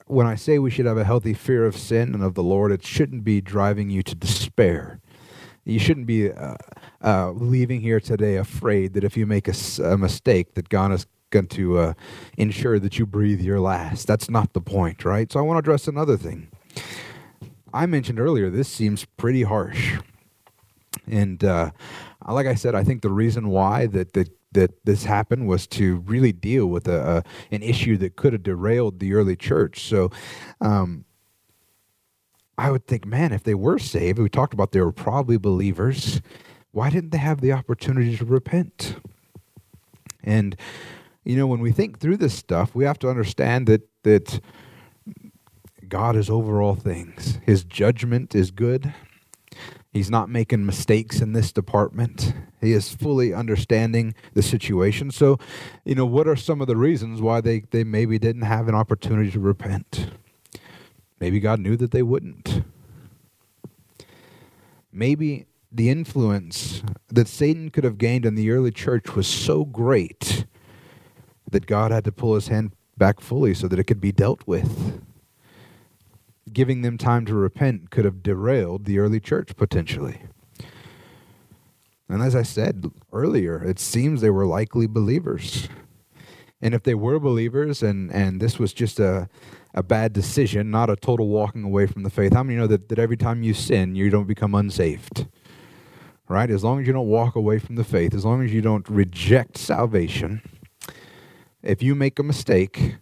when 0.08 0.28
I 0.28 0.36
say 0.36 0.60
we 0.60 0.70
should 0.70 0.86
have 0.86 0.98
a 0.98 1.04
healthy 1.04 1.34
fear 1.34 1.66
of 1.66 1.76
sin 1.76 2.14
and 2.14 2.24
of 2.24 2.36
the 2.36 2.44
Lord, 2.44 2.72
it 2.72 2.86
shouldn't 2.86 3.24
be 3.24 3.42
driving 3.42 3.90
you 3.90 4.04
to 4.04 4.16
despair. 4.16 5.00
You 5.64 5.80
shouldn't 5.80 6.06
be 6.06 6.32
uh, 6.32 6.56
uh, 7.04 7.32
leaving 7.32 7.82
here 7.82 8.00
today 8.00 8.36
afraid 8.36 8.94
that 8.94 9.04
if 9.04 9.18
you 9.18 9.26
make 9.26 9.48
a, 9.48 9.54
a 9.84 9.98
mistake, 9.98 10.54
that 10.54 10.70
God 10.70 10.92
is 10.92 11.08
going 11.32 11.48
to 11.48 11.80
uh, 11.80 11.94
ensure 12.38 12.78
that 12.80 13.00
you 13.00 13.06
breathe 13.08 13.42
your 13.42 13.60
last. 13.60 14.06
That's 14.06 14.30
not 14.30 14.54
the 14.54 14.62
point, 14.62 15.04
right? 15.04 15.32
So 15.32 15.40
I 15.40 15.42
want 15.42 15.58
to 15.58 15.60
address 15.60 15.88
another 15.88 16.18
thing. 16.18 16.50
I 17.74 17.88
mentioned 17.88 18.20
earlier, 18.20 18.52
this 18.52 18.70
seems 18.70 19.06
pretty 19.18 19.42
harsh. 19.42 19.98
And 21.08 21.44
uh, 21.44 21.72
like 22.28 22.48
I 22.48 22.56
said, 22.56 22.76
I 22.76 22.84
think 22.84 23.02
the 23.02 23.12
reason 23.12 23.50
why 23.50 23.88
that, 23.88 24.14
that 24.14 24.30
that 24.56 24.84
this 24.86 25.06
happened 25.06 25.48
was 25.48 25.68
to 25.68 25.98
really 25.98 26.34
deal 26.34 26.66
with 26.66 26.88
a, 26.88 27.18
a 27.18 27.56
an 27.56 27.62
issue 27.62 27.96
that 27.98 28.16
could 28.16 28.34
have 28.34 28.44
derailed 28.44 29.00
the 29.00 29.14
early 29.14 29.36
church. 29.36 29.82
So, 29.88 30.10
um, 30.60 31.06
I 32.58 32.72
would 32.72 32.88
think, 32.88 33.06
man, 33.06 33.32
if 33.32 33.44
they 33.44 33.56
were 33.56 33.80
saved, 33.80 34.18
we 34.18 34.30
talked 34.30 34.54
about 34.54 34.72
they 34.72 34.82
were 34.82 34.92
probably 34.92 35.38
believers. 35.38 36.22
Why 36.72 36.90
didn't 36.90 37.12
they 37.12 37.20
have 37.20 37.42
the 37.42 37.52
opportunity 37.52 38.18
to 38.18 38.26
repent? 38.26 38.96
And 40.24 40.56
you 41.24 41.36
know, 41.36 41.48
when 41.48 41.60
we 41.60 41.72
think 41.72 42.00
through 42.00 42.18
this 42.18 42.34
stuff, 42.34 42.76
we 42.76 42.86
have 42.86 43.00
to 43.00 43.10
understand 43.10 43.68
that 43.68 43.88
that 44.04 44.40
God 45.88 46.16
is 46.16 46.30
over 46.30 46.62
all 46.62 46.76
things. 46.76 47.40
His 47.46 47.64
judgment 47.64 48.36
is 48.36 48.52
good. 48.52 48.94
He's 49.92 50.10
not 50.10 50.30
making 50.30 50.66
mistakes 50.66 51.22
in 51.22 51.34
this 51.34 51.52
department. 51.52 52.34
He 52.66 52.74
is 52.74 52.94
fully 52.94 53.34
understanding 53.34 54.16
the 54.34 54.42
situation. 54.42 55.12
So, 55.12 55.38
you 55.86 55.96
know, 55.96 56.06
what 56.06 56.28
are 56.28 56.36
some 56.36 56.62
of 56.62 56.68
the 56.68 56.76
reasons 56.76 57.22
why 57.22 57.42
they, 57.42 57.62
they 57.72 57.84
maybe 57.84 58.18
didn't 58.20 58.42
have 58.42 58.68
an 58.68 58.76
opportunity 58.76 59.32
to 59.32 59.40
repent? 59.40 60.10
Maybe 61.20 61.40
God 61.40 61.60
knew 61.60 61.78
that 61.78 61.92
they 61.92 62.04
wouldn't. 62.04 62.64
Maybe 64.92 65.46
the 65.72 65.90
influence 65.90 66.84
that 67.10 67.28
Satan 67.28 67.70
could 67.70 67.84
have 67.84 67.98
gained 67.98 68.26
in 68.26 68.36
the 68.36 68.50
early 68.52 68.72
church 68.72 69.16
was 69.16 69.28
so 69.28 69.66
great 69.66 70.46
that 71.52 71.68
God 71.68 71.92
had 71.92 72.04
to 72.06 72.12
pull 72.12 72.36
his 72.36 72.48
hand 72.48 72.72
back 72.98 73.20
fully 73.20 73.54
so 73.54 73.68
that 73.68 73.80
it 73.80 73.84
could 73.84 74.02
be 74.02 74.12
dealt 74.12 74.46
with. 74.48 75.02
Giving 76.52 76.82
them 76.82 76.98
time 76.98 77.26
to 77.26 77.34
repent 77.34 77.92
could 77.92 78.06
have 78.06 78.24
derailed 78.24 78.86
the 78.86 79.00
early 79.00 79.20
church 79.20 79.56
potentially. 79.56 80.22
And 82.08 82.22
as 82.22 82.36
I 82.36 82.44
said 82.44 82.92
earlier, 83.12 83.64
it 83.64 83.80
seems 83.80 84.22
they 84.22 84.30
were 84.30 84.46
likely 84.46 84.88
believers. 84.88 85.68
And 86.62 86.74
if 86.74 86.84
they 86.84 86.96
were 86.96 87.20
believers 87.20 87.84
and, 87.84 88.12
and 88.12 88.40
this 88.40 88.60
was 88.60 88.74
just 88.74 89.00
a, 89.00 89.28
a 89.74 89.84
bad 89.84 90.14
decision, 90.14 90.72
not 90.72 90.90
a 90.90 90.96
total 90.96 91.28
walking 91.28 91.64
away 91.64 91.86
from 91.86 92.04
the 92.04 92.10
faith. 92.10 92.34
How 92.34 92.44
many 92.44 92.58
know 92.58 92.68
that, 92.68 92.90
that 92.90 93.00
every 93.00 93.18
time 93.18 93.44
you 93.44 93.54
sin, 93.54 93.96
you 93.96 94.10
don't 94.10 94.28
become 94.28 94.56
unsaved? 94.56 95.28
Right? 96.28 96.50
As 96.50 96.64
long 96.64 96.80
as 96.80 96.88
you 96.88 96.94
don't 96.94 97.08
walk 97.08 97.36
away 97.36 97.60
from 97.60 97.76
the 97.76 97.84
faith, 97.84 98.14
as 98.14 98.26
long 98.26 98.44
as 98.44 98.54
you 98.54 98.62
don't 98.62 98.88
reject 98.90 99.58
salvation, 99.58 100.42
if 101.62 101.84
you 101.84 101.94
make 101.94 102.18
a 102.20 102.24
mistake 102.24 102.96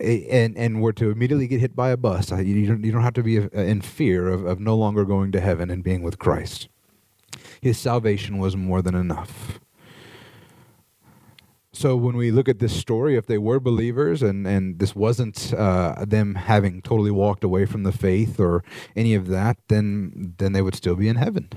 and 0.00 0.56
and 0.56 0.82
were 0.82 0.92
to 0.92 1.10
immediately 1.10 1.46
get 1.46 1.60
hit 1.60 1.74
by 1.74 1.90
a 1.90 1.96
bus, 1.96 2.30
you 2.30 2.66
don't, 2.66 2.84
you 2.84 2.92
don't 2.92 3.02
have 3.02 3.14
to 3.14 3.22
be 3.22 3.38
uh, 3.38 3.48
in 3.52 3.80
fear 3.80 4.28
of, 4.28 4.44
of 4.44 4.60
no 4.60 4.76
longer 4.76 5.04
going 5.04 5.32
to 5.32 5.40
heaven 5.40 5.70
and 5.70 5.82
being 5.82 6.02
with 6.02 6.18
Christ. 6.18 6.68
His 7.60 7.78
salvation 7.78 8.38
was 8.38 8.56
more 8.56 8.82
than 8.82 8.94
enough. 8.94 9.60
So 11.72 11.94
when 11.94 12.16
we 12.16 12.32
look 12.32 12.48
at 12.48 12.58
this 12.58 12.74
story, 12.74 13.16
if 13.16 13.26
they 13.26 13.38
were 13.38 13.60
believers 13.60 14.20
and, 14.20 14.48
and 14.48 14.80
this 14.80 14.96
wasn't 14.96 15.54
uh, 15.54 16.04
them 16.04 16.34
having 16.34 16.82
totally 16.82 17.12
walked 17.12 17.44
away 17.44 17.66
from 17.66 17.84
the 17.84 17.92
faith 17.92 18.40
or 18.40 18.64
any 18.96 19.14
of 19.14 19.28
that, 19.28 19.58
then 19.68 20.34
then 20.38 20.54
they 20.54 20.62
would 20.62 20.74
still 20.74 20.96
be 20.96 21.08
in 21.08 21.16
heaven. 21.16 21.48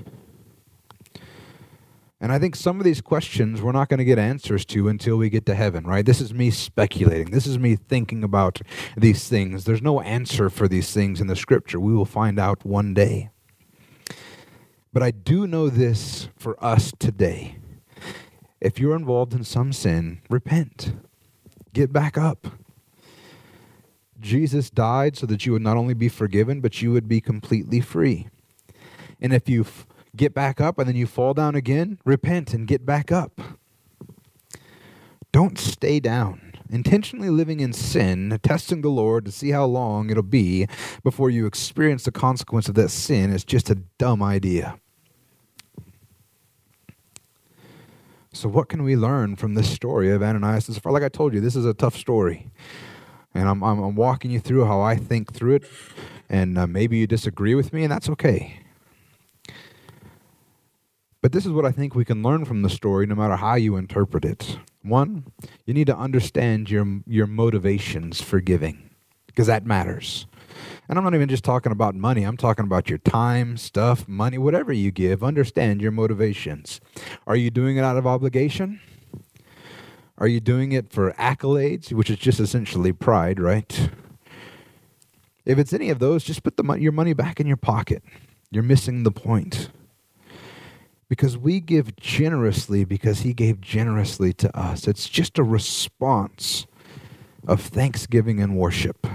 And 2.20 2.30
I 2.30 2.38
think 2.38 2.54
some 2.54 2.78
of 2.78 2.84
these 2.84 3.00
questions 3.00 3.60
we're 3.60 3.72
not 3.72 3.88
going 3.88 3.98
to 3.98 4.04
get 4.04 4.16
answers 4.16 4.64
to 4.66 4.86
until 4.86 5.16
we 5.16 5.28
get 5.28 5.44
to 5.46 5.56
heaven, 5.56 5.84
right? 5.84 6.06
This 6.06 6.20
is 6.20 6.32
me 6.32 6.52
speculating. 6.52 7.32
This 7.32 7.48
is 7.48 7.58
me 7.58 7.74
thinking 7.74 8.22
about 8.22 8.60
these 8.96 9.28
things. 9.28 9.64
There's 9.64 9.82
no 9.82 10.00
answer 10.02 10.48
for 10.48 10.68
these 10.68 10.92
things 10.92 11.20
in 11.20 11.26
the 11.26 11.34
scripture. 11.34 11.80
We 11.80 11.92
will 11.94 12.04
find 12.04 12.38
out 12.38 12.64
one 12.64 12.94
day. 12.94 13.30
But 14.92 15.02
I 15.02 15.10
do 15.10 15.46
know 15.46 15.68
this 15.68 16.28
for 16.36 16.62
us 16.62 16.92
today 16.98 17.56
if 18.62 18.78
you're 18.78 18.94
involved 18.94 19.34
in 19.34 19.42
some 19.42 19.72
sin, 19.72 20.20
repent. 20.30 20.94
Get 21.72 21.92
back 21.92 22.16
up. 22.16 22.46
Jesus 24.20 24.70
died 24.70 25.16
so 25.16 25.26
that 25.26 25.44
you 25.44 25.52
would 25.52 25.62
not 25.62 25.76
only 25.76 25.94
be 25.94 26.08
forgiven, 26.08 26.60
but 26.60 26.80
you 26.80 26.92
would 26.92 27.08
be 27.08 27.20
completely 27.20 27.80
free. 27.80 28.28
And 29.20 29.32
if 29.32 29.48
you 29.48 29.62
f- 29.62 29.84
get 30.14 30.32
back 30.32 30.60
up 30.60 30.78
and 30.78 30.86
then 30.86 30.94
you 30.94 31.08
fall 31.08 31.34
down 31.34 31.56
again, 31.56 31.98
repent 32.04 32.54
and 32.54 32.68
get 32.68 32.86
back 32.86 33.10
up. 33.10 33.40
Don't 35.32 35.58
stay 35.58 35.98
down. 35.98 36.52
Intentionally 36.70 37.30
living 37.30 37.58
in 37.58 37.72
sin, 37.72 38.38
testing 38.44 38.80
the 38.82 38.90
Lord 38.90 39.24
to 39.24 39.32
see 39.32 39.50
how 39.50 39.64
long 39.64 40.08
it'll 40.08 40.22
be 40.22 40.68
before 41.02 41.30
you 41.30 41.46
experience 41.46 42.04
the 42.04 42.12
consequence 42.12 42.68
of 42.68 42.76
that 42.76 42.90
sin 42.90 43.32
is 43.32 43.44
just 43.44 43.70
a 43.70 43.82
dumb 43.98 44.22
idea. 44.22 44.78
So, 48.34 48.48
what 48.48 48.70
can 48.70 48.82
we 48.82 48.96
learn 48.96 49.36
from 49.36 49.54
this 49.54 49.70
story 49.70 50.10
of 50.10 50.22
Ananias 50.22 50.66
and 50.66 50.74
Sapphira? 50.74 50.94
Like 50.94 51.02
I 51.02 51.10
told 51.10 51.34
you, 51.34 51.40
this 51.40 51.54
is 51.54 51.66
a 51.66 51.74
tough 51.74 51.94
story. 51.94 52.50
And 53.34 53.46
I'm, 53.46 53.62
I'm, 53.62 53.78
I'm 53.78 53.94
walking 53.94 54.30
you 54.30 54.40
through 54.40 54.64
how 54.64 54.80
I 54.80 54.96
think 54.96 55.34
through 55.34 55.56
it. 55.56 55.64
And 56.30 56.56
uh, 56.58 56.66
maybe 56.66 56.96
you 56.96 57.06
disagree 57.06 57.54
with 57.54 57.74
me, 57.74 57.82
and 57.82 57.92
that's 57.92 58.08
okay. 58.08 58.60
But 61.20 61.32
this 61.32 61.44
is 61.44 61.52
what 61.52 61.66
I 61.66 61.72
think 61.72 61.94
we 61.94 62.06
can 62.06 62.22
learn 62.22 62.46
from 62.46 62.62
the 62.62 62.70
story, 62.70 63.06
no 63.06 63.14
matter 63.14 63.36
how 63.36 63.54
you 63.54 63.76
interpret 63.76 64.24
it. 64.24 64.58
One, 64.82 65.26
you 65.66 65.74
need 65.74 65.86
to 65.86 65.96
understand 65.96 66.70
your, 66.70 66.86
your 67.06 67.26
motivations 67.26 68.22
for 68.22 68.40
giving, 68.40 68.90
because 69.26 69.46
that 69.46 69.66
matters. 69.66 70.26
And 70.92 70.98
I'm 70.98 71.04
not 71.04 71.14
even 71.14 71.30
just 71.30 71.42
talking 71.42 71.72
about 71.72 71.94
money, 71.94 72.22
I'm 72.22 72.36
talking 72.36 72.66
about 72.66 72.90
your 72.90 72.98
time, 72.98 73.56
stuff, 73.56 74.06
money, 74.06 74.36
whatever 74.36 74.74
you 74.74 74.90
give. 74.90 75.24
Understand 75.24 75.80
your 75.80 75.90
motivations. 75.90 76.82
Are 77.26 77.34
you 77.34 77.50
doing 77.50 77.78
it 77.78 77.80
out 77.80 77.96
of 77.96 78.06
obligation? 78.06 78.78
Are 80.18 80.26
you 80.26 80.38
doing 80.38 80.72
it 80.72 80.92
for 80.92 81.12
accolades, 81.12 81.94
which 81.94 82.10
is 82.10 82.18
just 82.18 82.40
essentially 82.40 82.92
pride, 82.92 83.40
right? 83.40 83.88
If 85.46 85.56
it's 85.56 85.72
any 85.72 85.88
of 85.88 85.98
those, 85.98 86.24
just 86.24 86.42
put 86.42 86.58
the 86.58 86.62
mo- 86.62 86.74
your 86.74 86.92
money 86.92 87.14
back 87.14 87.40
in 87.40 87.46
your 87.46 87.56
pocket. 87.56 88.02
You're 88.50 88.62
missing 88.62 89.02
the 89.02 89.10
point. 89.10 89.70
Because 91.08 91.38
we 91.38 91.60
give 91.60 91.96
generously 91.96 92.84
because 92.84 93.20
he 93.20 93.32
gave 93.32 93.62
generously 93.62 94.34
to 94.34 94.54
us. 94.54 94.86
It's 94.86 95.08
just 95.08 95.38
a 95.38 95.42
response 95.42 96.66
of 97.46 97.62
thanksgiving 97.62 98.40
and 98.40 98.58
worship. 98.58 99.06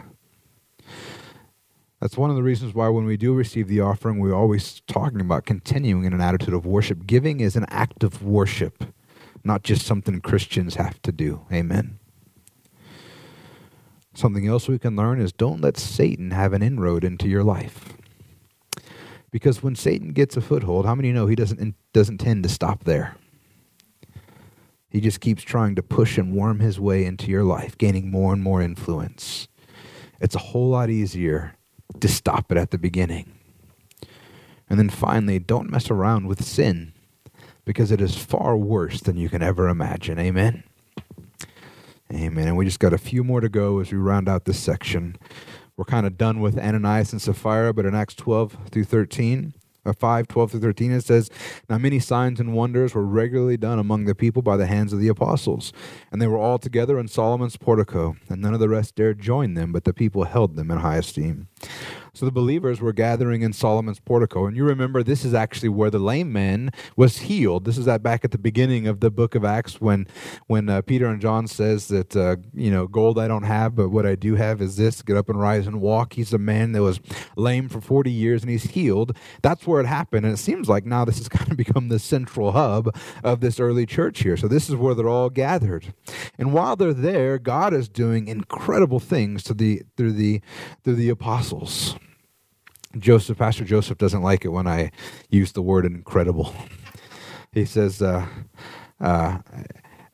That's 2.00 2.18
one 2.18 2.30
of 2.30 2.36
the 2.36 2.44
reasons 2.44 2.76
why 2.76 2.90
when 2.90 3.06
we 3.06 3.18
do 3.18 3.34
receive 3.34 3.68
the 3.68 3.82
offering, 3.82 4.20
we're 4.20 4.34
always 4.34 4.82
talking 4.82 5.20
about 5.20 5.46
continuing 5.46 6.04
in 6.06 6.14
an 6.14 6.22
attitude 6.22 6.54
of 6.54 6.66
worship. 6.66 7.08
Giving 7.08 7.40
is 7.40 7.56
an 7.56 7.66
act 7.70 8.04
of 8.04 8.24
worship, 8.24 8.84
not 9.44 9.64
just 9.64 9.86
something 9.86 10.22
Christians 10.22 10.76
have 10.76 11.02
to 11.02 11.12
do. 11.12 11.46
Amen. 11.52 11.98
Something 14.14 14.48
else 14.48 14.68
we 14.68 14.80
can 14.80 14.96
learn 14.96 15.20
is 15.20 15.32
don't 15.32 15.62
let 15.62 15.78
Satan 15.78 16.32
have 16.32 16.54
an 16.54 16.62
inroad 16.62 17.04
into 17.04 17.28
your 17.28 17.44
life. 17.44 17.94
Because 19.32 19.62
when 19.64 19.76
Satan 19.76 20.14
gets 20.14 20.38
a 20.38 20.42
foothold, 20.42 20.86
how 20.86 20.96
many 20.96 21.12
know 21.12 21.28
he 21.28 21.36
doesn't 21.36 21.76
doesn't 21.94 22.20
tend 22.20 22.44
to 22.44 22.50
stop 22.50 22.84
there? 22.84 23.16
He 24.90 25.02
just 25.02 25.20
keeps 25.20 25.44
trying 25.44 25.76
to 25.76 25.84
push 25.84 26.18
and 26.18 26.34
worm 26.34 26.60
his 26.60 26.80
way 26.80 27.06
into 27.06 27.30
your 27.30 27.44
life, 27.44 27.78
gaining 27.78 28.10
more 28.10 28.34
and 28.34 28.42
more 28.42 28.62
influence. 28.62 29.48
It's 30.22 30.36
a 30.36 30.40
whole 30.40 30.70
lot 30.70 30.90
easier 30.90 31.57
to 32.02 32.08
stop 32.08 32.52
it 32.52 32.58
at 32.58 32.72
the 32.72 32.78
beginning. 32.78 33.34
And 34.70 34.80
then 34.80 34.90
finally, 34.90 35.40
don't 35.40 35.70
mess 35.70 35.90
around 35.90 36.28
with 36.28 36.44
sin 36.44 36.94
because 37.66 37.92
it 37.92 38.02
is 38.02 38.18
far 38.18 38.58
worse 38.58 39.02
than 39.02 39.18
you 39.18 39.30
can 39.30 39.42
ever 39.42 39.68
imagine. 39.68 40.20
Amen. 40.20 40.64
Amen. 42.14 42.48
And 42.48 42.58
we 42.58 42.66
just 42.66 42.80
got 42.80 42.94
a 42.94 42.98
few 42.98 43.24
more 43.24 43.42
to 43.42 43.50
go 43.50 43.80
as 43.80 43.92
we 43.92 43.98
round 43.98 44.30
out 44.30 44.46
this 44.46 44.60
section. 44.60 45.18
We're 45.76 45.86
kind 45.86 46.08
of 46.08 46.18
done 46.18 46.40
with 46.40 46.58
Ananias 46.58 47.12
and 47.12 47.22
Sapphira, 47.22 47.74
but 47.74 47.86
in 47.86 47.94
Acts 47.94 48.16
12 48.16 48.70
through 48.72 48.86
13, 48.86 49.54
Uh, 49.88 49.94
5, 49.94 50.28
12 50.28 50.52
through 50.52 50.60
13, 50.60 50.92
it 50.92 51.06
says, 51.06 51.30
Now 51.70 51.78
many 51.78 52.00
signs 52.00 52.40
and 52.40 52.54
wonders 52.54 52.94
were 52.94 53.06
regularly 53.06 53.58
done 53.58 53.80
among 53.80 54.06
the 54.06 54.16
people 54.16 54.42
by 54.42 54.58
the 54.58 54.68
hands 54.68 54.92
of 54.92 55.00
the 55.00 55.08
apostles. 55.08 55.72
And 56.12 56.22
they 56.22 56.28
were 56.28 56.38
all 56.38 56.60
together 56.60 57.00
in 57.00 57.08
Solomon's 57.08 57.58
portico, 57.58 58.18
and 58.30 58.42
none 58.42 58.54
of 58.54 58.60
the 58.60 58.70
rest 58.70 58.96
dared 58.96 59.20
join 59.20 59.54
them, 59.54 59.72
but 59.72 59.86
the 59.86 59.94
people 59.94 60.26
held 60.26 60.56
them 60.56 60.70
in 60.72 60.80
high 60.80 60.98
esteem. 60.98 61.48
So 62.18 62.26
the 62.26 62.32
believers 62.32 62.82
were 62.82 62.94
gathering 62.94 63.44
in 63.44 63.54
Solomon's 63.54 64.00
portico. 64.00 64.48
And 64.48 64.58
you 64.58 64.64
remember 64.64 65.04
this 65.04 65.24
is 65.24 65.36
actually 65.36 65.70
where 65.70 65.92
the 65.92 66.00
lame 66.00 66.34
man 66.34 66.72
was 66.96 67.20
healed. 67.20 67.66
This 67.66 67.78
is 67.78 67.86
that 67.86 68.02
back 68.02 68.26
at 68.26 68.32
the 68.32 68.40
beginning 68.40 68.88
of 68.88 69.02
the 69.02 69.12
book 69.12 69.36
of 69.36 69.46
Acts 69.46 69.80
when 69.80 70.08
when 70.48 70.68
uh, 70.68 70.82
Peter 70.82 71.06
and 71.06 71.22
John 71.22 71.46
says 71.46 71.90
that 71.90 72.16
uh, 72.16 72.38
you 72.56 72.72
know 72.72 72.88
gold 72.88 73.20
I 73.20 73.28
don't 73.28 73.44
have, 73.44 73.76
but 73.76 73.90
what 73.90 74.08
I 74.08 74.16
do 74.16 74.34
have 74.34 74.64
is 74.64 74.78
this: 74.78 75.04
get 75.04 75.16
up 75.16 75.30
and 75.30 75.40
rise 75.40 75.68
and 75.68 75.80
walk. 75.80 76.14
He's 76.14 76.34
a 76.34 76.40
man 76.40 76.72
that 76.72 76.82
was 76.82 77.00
lame 77.36 77.70
for 77.70 77.82
40 77.82 78.10
years 78.10 78.42
and 78.42 78.50
he's 78.50 78.64
healed. 78.64 79.16
That's 79.44 79.68
where 79.68 79.80
it 79.80 79.86
happened. 79.86 80.26
And 80.26 80.34
it 80.34 80.38
seems 80.38 80.68
like 80.68 80.88
now 80.88 81.06
this 81.06 81.20
has 81.20 81.30
kind 81.38 81.52
of 81.52 81.58
become 81.58 81.90
the 81.90 82.00
central 82.00 82.54
hub 82.54 82.96
of 83.24 83.42
this 83.42 83.60
early 83.60 83.86
church 83.86 84.24
here. 84.24 84.38
So 84.38 84.48
this 84.48 84.70
is 84.70 84.76
where 84.76 84.96
they're 84.96 85.08
all 85.08 85.30
gathered. 85.30 85.94
And 86.40 86.52
while 86.52 86.76
they're 86.76 86.96
there, 86.96 87.38
God 87.38 87.76
is 87.76 87.88
doing 87.88 88.28
incredible 88.28 89.00
things 89.00 89.44
to 89.44 89.54
the 89.54 89.84
through 89.96 90.14
the 90.14 90.42
through 90.84 90.96
the 90.96 91.10
apostles. 91.10 91.96
Joseph, 92.98 93.38
Pastor 93.38 93.66
Joseph 93.66 93.98
doesn't 93.98 94.22
like 94.22 94.46
it 94.46 94.50
when 94.50 94.68
I 94.68 94.92
use 95.30 95.52
the 95.52 95.62
word 95.62 95.86
incredible. 95.86 96.54
he 97.52 97.66
says, 97.66 98.02
uh, 98.02 98.26
uh, 99.00 99.40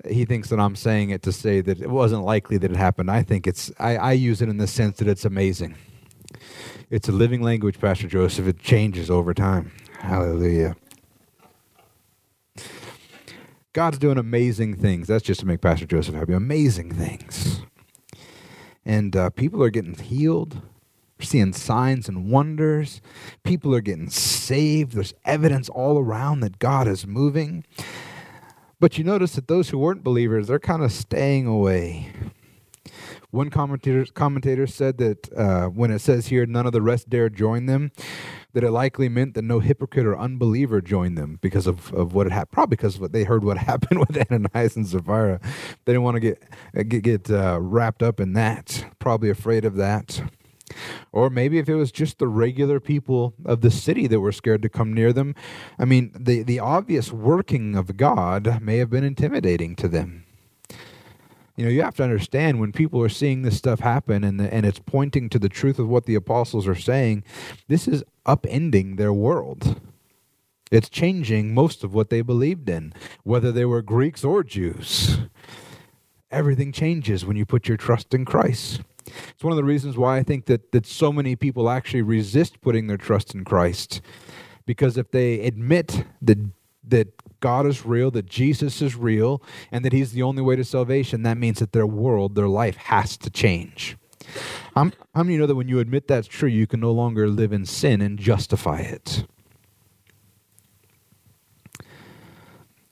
he 0.09 0.25
thinks 0.25 0.49
that 0.49 0.59
I'm 0.59 0.75
saying 0.75 1.11
it 1.11 1.21
to 1.23 1.31
say 1.31 1.61
that 1.61 1.81
it 1.81 1.89
wasn't 1.89 2.23
likely 2.23 2.57
that 2.57 2.71
it 2.71 2.77
happened. 2.77 3.09
I 3.09 3.23
think 3.23 3.47
it's, 3.47 3.71
I, 3.79 3.97
I 3.97 4.11
use 4.13 4.41
it 4.41 4.49
in 4.49 4.57
the 4.57 4.67
sense 4.67 4.97
that 4.97 5.07
it's 5.07 5.25
amazing. 5.25 5.75
It's 6.89 7.07
a 7.07 7.11
living 7.11 7.41
language, 7.41 7.79
Pastor 7.79 8.07
Joseph. 8.07 8.47
It 8.47 8.59
changes 8.59 9.09
over 9.09 9.33
time. 9.33 9.71
Hallelujah. 9.99 10.75
God's 13.71 13.97
doing 13.97 14.17
amazing 14.17 14.75
things. 14.75 15.07
That's 15.07 15.23
just 15.23 15.39
to 15.39 15.45
make 15.45 15.61
Pastor 15.61 15.85
Joseph 15.85 16.13
happy. 16.13 16.33
Amazing 16.33 16.93
things. 16.93 17.61
And 18.85 19.15
uh, 19.15 19.29
people 19.31 19.63
are 19.63 19.69
getting 19.69 19.95
healed 19.95 20.61
we're 21.23 21.27
seeing 21.27 21.53
signs 21.53 22.09
and 22.09 22.29
wonders. 22.29 23.01
People 23.43 23.73
are 23.73 23.79
getting 23.79 24.09
saved. 24.09 24.91
There's 24.91 25.13
evidence 25.23 25.69
all 25.69 25.97
around 25.97 26.41
that 26.41 26.59
God 26.59 26.85
is 26.85 27.07
moving. 27.07 27.63
But 28.81 28.97
you 28.97 29.05
notice 29.05 29.35
that 29.35 29.47
those 29.47 29.69
who 29.69 29.77
weren't 29.77 30.03
believers, 30.03 30.47
they're 30.47 30.59
kind 30.59 30.83
of 30.83 30.91
staying 30.91 31.47
away. 31.47 32.11
One 33.31 33.49
commentator, 33.49 34.05
commentator 34.13 34.67
said 34.67 34.97
that 34.97 35.33
uh, 35.33 35.67
when 35.67 35.91
it 35.91 35.99
says 35.99 36.27
here, 36.27 36.45
none 36.45 36.67
of 36.67 36.73
the 36.73 36.81
rest 36.81 37.09
dare 37.09 37.29
join 37.29 37.67
them, 37.67 37.93
that 38.51 38.65
it 38.65 38.71
likely 38.71 39.07
meant 39.07 39.33
that 39.35 39.43
no 39.43 39.61
hypocrite 39.61 40.05
or 40.05 40.19
unbeliever 40.19 40.81
joined 40.81 41.17
them 41.17 41.39
because 41.41 41.67
of, 41.67 41.93
of 41.93 42.13
what 42.13 42.25
had 42.25 42.33
happened. 42.33 42.51
Probably 42.51 42.75
because 42.75 42.99
what 42.99 43.13
they 43.13 43.23
heard 43.23 43.45
what 43.45 43.57
happened 43.69 44.01
with 44.01 44.17
Ananias 44.29 44.75
and 44.75 44.85
Sapphira. 44.85 45.39
They 45.85 45.93
didn't 45.93 46.03
want 46.03 46.15
to 46.15 46.19
get 46.19 46.43
get, 46.89 47.01
get 47.01 47.31
uh, 47.31 47.59
wrapped 47.61 48.03
up 48.03 48.19
in 48.19 48.33
that. 48.33 48.85
Probably 48.99 49.29
afraid 49.29 49.63
of 49.63 49.77
that. 49.77 50.21
Or 51.11 51.29
maybe 51.29 51.59
if 51.59 51.69
it 51.69 51.75
was 51.75 51.91
just 51.91 52.19
the 52.19 52.27
regular 52.27 52.79
people 52.79 53.33
of 53.45 53.61
the 53.61 53.71
city 53.71 54.07
that 54.07 54.19
were 54.19 54.31
scared 54.31 54.61
to 54.63 54.69
come 54.69 54.93
near 54.93 55.13
them. 55.13 55.35
I 55.77 55.85
mean, 55.85 56.11
the, 56.17 56.43
the 56.43 56.59
obvious 56.59 57.11
working 57.11 57.75
of 57.75 57.97
God 57.97 58.61
may 58.61 58.77
have 58.77 58.89
been 58.89 59.03
intimidating 59.03 59.75
to 59.77 59.87
them. 59.87 60.25
You 61.55 61.65
know, 61.65 61.71
you 61.71 61.83
have 61.83 61.95
to 61.97 62.03
understand 62.03 62.59
when 62.59 62.71
people 62.71 63.01
are 63.03 63.09
seeing 63.09 63.43
this 63.43 63.57
stuff 63.57 63.79
happen 63.79 64.23
and, 64.23 64.39
the, 64.39 64.51
and 64.51 64.65
it's 64.65 64.79
pointing 64.79 65.29
to 65.29 65.39
the 65.39 65.49
truth 65.49 65.77
of 65.77 65.87
what 65.87 66.05
the 66.05 66.15
apostles 66.15 66.67
are 66.67 66.75
saying, 66.75 67.23
this 67.67 67.87
is 67.87 68.03
upending 68.25 68.97
their 68.97 69.13
world. 69.13 69.79
It's 70.71 70.89
changing 70.89 71.53
most 71.53 71.83
of 71.83 71.93
what 71.93 72.09
they 72.09 72.21
believed 72.21 72.67
in, 72.67 72.93
whether 73.23 73.51
they 73.51 73.65
were 73.65 73.83
Greeks 73.83 74.23
or 74.23 74.43
Jews. 74.43 75.19
Everything 76.31 76.71
changes 76.71 77.23
when 77.23 77.37
you 77.37 77.45
put 77.45 77.67
your 77.67 77.77
trust 77.77 78.11
in 78.15 78.25
Christ. 78.25 78.81
It's 79.05 79.43
one 79.43 79.51
of 79.51 79.57
the 79.57 79.63
reasons 79.63 79.97
why 79.97 80.17
I 80.17 80.23
think 80.23 80.45
that, 80.45 80.71
that 80.71 80.85
so 80.85 81.11
many 81.11 81.35
people 81.35 81.69
actually 81.69 82.01
resist 82.01 82.61
putting 82.61 82.87
their 82.87 82.97
trust 82.97 83.33
in 83.33 83.43
Christ. 83.43 84.01
Because 84.65 84.97
if 84.97 85.11
they 85.11 85.41
admit 85.41 86.05
that, 86.21 86.37
that 86.87 87.39
God 87.39 87.65
is 87.65 87.85
real, 87.85 88.11
that 88.11 88.25
Jesus 88.25 88.81
is 88.81 88.95
real, 88.95 89.41
and 89.71 89.83
that 89.83 89.93
He's 89.93 90.13
the 90.13 90.23
only 90.23 90.41
way 90.41 90.55
to 90.55 90.63
salvation, 90.63 91.23
that 91.23 91.37
means 91.37 91.59
that 91.59 91.73
their 91.73 91.87
world, 91.87 92.35
their 92.35 92.47
life 92.47 92.77
has 92.77 93.17
to 93.17 93.29
change. 93.29 93.97
how 94.75 94.91
many 95.15 95.37
know 95.37 95.45
that 95.45 95.55
when 95.55 95.67
you 95.67 95.79
admit 95.79 96.07
that's 96.07 96.27
true, 96.27 96.49
you 96.49 96.65
can 96.65 96.79
no 96.79 96.91
longer 96.91 97.27
live 97.27 97.51
in 97.51 97.65
sin 97.65 98.01
and 98.01 98.17
justify 98.17 98.79
it? 98.79 99.25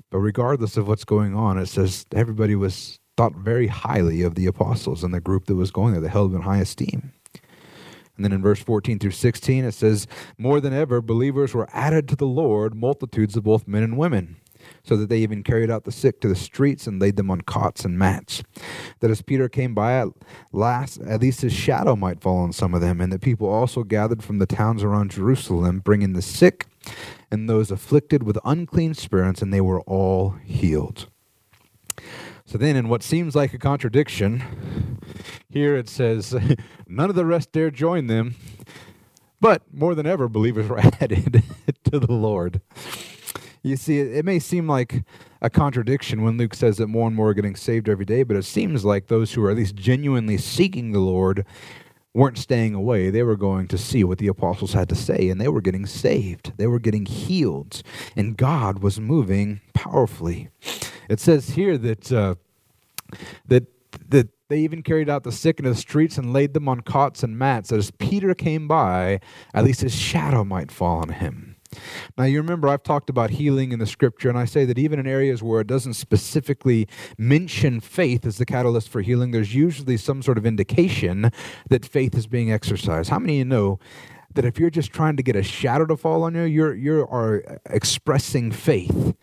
But 0.09 0.19
regardless 0.19 0.75
of 0.75 0.89
what's 0.89 1.05
going 1.05 1.33
on, 1.33 1.57
it 1.57 1.67
says 1.67 2.05
everybody 2.13 2.55
was 2.55 2.99
thought 3.21 3.35
very 3.35 3.67
highly 3.67 4.23
of 4.23 4.33
the 4.33 4.47
apostles 4.47 5.03
and 5.03 5.13
the 5.13 5.21
group 5.21 5.45
that 5.45 5.53
was 5.53 5.69
going 5.69 5.91
there. 5.91 6.01
They 6.01 6.09
held 6.09 6.31
them 6.31 6.37
in 6.37 6.41
high 6.41 6.57
esteem. 6.57 7.13
And 8.15 8.25
then 8.25 8.31
in 8.31 8.41
verse 8.41 8.59
14 8.59 8.97
through 8.97 9.11
16, 9.11 9.63
it 9.63 9.73
says, 9.73 10.07
More 10.39 10.59
than 10.59 10.73
ever, 10.73 11.01
believers 11.01 11.53
were 11.53 11.69
added 11.71 12.07
to 12.07 12.15
the 12.15 12.25
Lord, 12.25 12.73
multitudes 12.73 13.37
of 13.37 13.43
both 13.43 13.67
men 13.67 13.83
and 13.83 13.95
women, 13.95 14.37
so 14.83 14.97
that 14.97 15.09
they 15.09 15.19
even 15.19 15.43
carried 15.43 15.69
out 15.69 15.83
the 15.83 15.91
sick 15.91 16.19
to 16.21 16.27
the 16.27 16.35
streets 16.35 16.87
and 16.87 16.99
laid 16.99 17.15
them 17.15 17.29
on 17.29 17.41
cots 17.41 17.85
and 17.85 17.95
mats. 17.95 18.41
That 19.01 19.11
as 19.11 19.21
Peter 19.21 19.47
came 19.47 19.75
by 19.75 19.99
at 19.99 20.07
last, 20.51 20.99
at 21.01 21.21
least 21.21 21.41
his 21.41 21.53
shadow 21.53 21.95
might 21.95 22.21
fall 22.21 22.39
on 22.39 22.53
some 22.53 22.73
of 22.73 22.81
them, 22.81 22.99
and 22.99 23.13
that 23.13 23.21
people 23.21 23.47
also 23.47 23.83
gathered 23.83 24.23
from 24.23 24.39
the 24.39 24.47
towns 24.47 24.83
around 24.83 25.11
Jerusalem, 25.11 25.77
bringing 25.77 26.13
the 26.13 26.23
sick 26.23 26.65
and 27.29 27.47
those 27.47 27.69
afflicted 27.69 28.23
with 28.23 28.39
unclean 28.43 28.95
spirits, 28.95 29.43
and 29.43 29.53
they 29.53 29.61
were 29.61 29.81
all 29.81 30.31
healed. 30.43 31.07
So 32.51 32.57
then, 32.57 32.75
in 32.75 32.89
what 32.89 33.01
seems 33.01 33.33
like 33.33 33.53
a 33.53 33.57
contradiction, 33.57 34.99
here 35.49 35.77
it 35.77 35.87
says, 35.87 36.35
None 36.85 37.09
of 37.09 37.15
the 37.15 37.25
rest 37.25 37.53
dare 37.53 37.71
join 37.71 38.07
them, 38.07 38.35
but 39.39 39.61
more 39.71 39.95
than 39.95 40.05
ever, 40.05 40.27
believers 40.27 40.67
were 40.67 40.79
added 40.99 41.43
to 41.85 41.97
the 41.97 42.11
Lord. 42.11 42.59
You 43.63 43.77
see, 43.77 43.99
it, 43.99 44.25
may 44.25 44.37
seem 44.37 44.67
like 44.67 45.05
a 45.41 45.49
contradiction 45.49 46.23
when 46.23 46.37
Luke 46.37 46.53
says 46.53 46.75
that 46.75 46.87
more 46.87 47.07
and 47.07 47.15
more 47.15 47.29
are 47.29 47.33
getting 47.33 47.55
saved 47.55 47.87
every 47.87 48.03
day, 48.03 48.23
but 48.23 48.35
it 48.35 48.43
seems 48.43 48.83
like 48.83 49.07
those 49.07 49.31
who 49.31 49.45
are 49.45 49.51
at 49.51 49.55
least 49.55 49.75
genuinely 49.75 50.37
seeking 50.37 50.91
the 50.91 50.99
Lord 50.99 51.45
weren't 52.13 52.37
staying 52.37 52.73
away. 52.73 53.09
They 53.09 53.23
were 53.23 53.37
going 53.37 53.67
to 53.67 53.77
see 53.77 54.03
what 54.03 54.17
the 54.17 54.27
apostles 54.27 54.73
had 54.73 54.89
to 54.89 54.95
say, 54.95 55.29
and 55.29 55.39
they 55.39 55.47
were 55.47 55.61
getting 55.61 55.85
saved. 55.85 56.53
They 56.57 56.67
were 56.67 56.79
getting 56.79 57.05
healed, 57.05 57.81
and 58.15 58.37
God 58.37 58.79
was 58.79 58.99
moving 58.99 59.61
powerfully. 59.73 60.49
It 61.09 61.19
says 61.19 61.51
here 61.51 61.77
that 61.77 62.11
uh, 62.11 62.35
that 63.47 63.67
that 64.09 64.29
they 64.49 64.59
even 64.59 64.83
carried 64.83 65.09
out 65.09 65.23
the 65.23 65.31
sick 65.31 65.59
into 65.59 65.69
the 65.69 65.75
streets 65.75 66.17
and 66.17 66.33
laid 66.33 66.53
them 66.53 66.67
on 66.67 66.81
cots 66.81 67.23
and 67.23 67.37
mats, 67.37 67.69
that 67.69 67.77
as 67.77 67.91
Peter 67.91 68.33
came 68.33 68.67
by, 68.67 69.19
at 69.53 69.63
least 69.63 69.81
his 69.81 69.95
shadow 69.95 70.43
might 70.43 70.71
fall 70.71 70.97
on 70.97 71.09
him. 71.09 71.50
Now, 72.17 72.25
you 72.25 72.41
remember 72.41 72.67
I've 72.67 72.83
talked 72.83 73.09
about 73.09 73.31
healing 73.31 73.71
in 73.71 73.79
the 73.79 73.85
scripture, 73.85 74.29
and 74.29 74.37
I 74.37 74.45
say 74.45 74.65
that 74.65 74.77
even 74.77 74.99
in 74.99 75.07
areas 75.07 75.41
where 75.41 75.61
it 75.61 75.67
doesn't 75.67 75.93
specifically 75.93 76.87
mention 77.17 77.79
faith 77.79 78.25
as 78.25 78.37
the 78.37 78.45
catalyst 78.45 78.89
for 78.89 79.01
healing, 79.01 79.31
there's 79.31 79.55
usually 79.55 79.97
some 79.97 80.21
sort 80.21 80.37
of 80.37 80.45
indication 80.45 81.31
that 81.69 81.85
faith 81.85 82.15
is 82.15 82.27
being 82.27 82.51
exercised. 82.51 83.09
How 83.09 83.19
many 83.19 83.35
of 83.35 83.39
you 83.39 83.45
know 83.45 83.79
that 84.33 84.45
if 84.45 84.59
you're 84.59 84.69
just 84.69 84.91
trying 84.91 85.17
to 85.17 85.23
get 85.23 85.35
a 85.35 85.43
shadow 85.43 85.85
to 85.85 85.97
fall 85.97 86.23
on 86.23 86.35
you, 86.35 86.43
you're, 86.43 86.75
you 86.75 87.01
are 87.09 87.59
expressing 87.65 88.51
faith? 88.51 89.15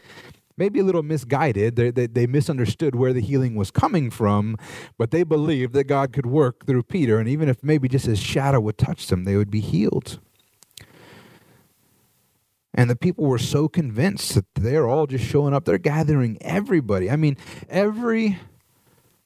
maybe 0.59 0.81
a 0.81 0.83
little 0.83 1.05
misguided. 1.05 1.77
They, 1.77 1.91
they, 1.91 2.09
they, 2.09 2.27
misunderstood 2.27 2.97
where 2.97 3.13
the 3.13 3.21
healing 3.21 3.55
was 3.55 3.71
coming 3.71 4.11
from, 4.11 4.57
but 4.99 5.13
they 5.13 5.23
believed 5.23 5.73
that 5.75 5.85
God 5.85 6.13
could 6.13 6.27
work 6.27 6.67
through 6.67 6.83
Peter, 6.83 7.21
and 7.21 7.29
even 7.29 7.49
if 7.49 7.63
maybe 7.63 7.89
just 7.89 8.07
his 8.07 8.19
shadow 8.19 8.59
would 8.59 8.77
touch 8.77 9.07
them, 9.07 9.23
they 9.23 9.37
would 9.37 9.53
be 9.53 9.61
healed. 9.61 10.19
And 12.75 12.89
the 12.91 12.97
people 12.97 13.25
were 13.25 13.39
so 13.39 13.69
convinced 13.69 14.35
that 14.35 14.45
they're 14.55 14.89
all 14.89 15.07
just 15.07 15.25
showing 15.25 15.55
up. 15.55 15.65
They're 15.65 15.79
gathering 15.79 16.39
everybody. 16.41 17.11
I 17.11 17.17
mean, 17.17 17.37
every 17.69 18.39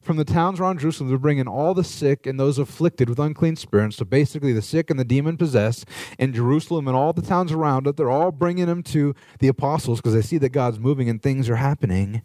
from 0.03 0.17
the 0.17 0.25
towns 0.25 0.59
around 0.59 0.81
Jerusalem, 0.81 1.09
they're 1.09 1.19
bringing 1.19 1.47
all 1.47 1.75
the 1.75 1.85
sick 1.85 2.27
and 2.27 2.39
those 2.39 2.59
afflicted 2.59 3.09
with 3.09 3.21
unclean 3.21 3.55
spirits. 3.55 3.97
So 3.97 4.05
basically, 4.05 4.53
the 4.53 4.63
sick 4.63 4.91
and 4.91 4.99
the 4.99 5.05
demon 5.05 5.37
possessed 5.37 5.87
in 6.19 6.33
Jerusalem 6.33 6.89
and 6.89 6.97
all 6.97 7.13
the 7.13 7.23
towns 7.23 7.53
around 7.53 7.87
it, 7.87 7.97
they're 7.97 8.11
all 8.11 8.33
bringing 8.33 8.67
them 8.67 8.83
to 8.85 9.15
the 9.39 9.49
apostles 9.49 10.01
because 10.01 10.15
they 10.15 10.23
see 10.23 10.39
that 10.39 10.49
God's 10.51 10.81
moving 10.81 11.09
and 11.09 11.23
things 11.23 11.49
are 11.49 11.57
happening. 11.57 12.23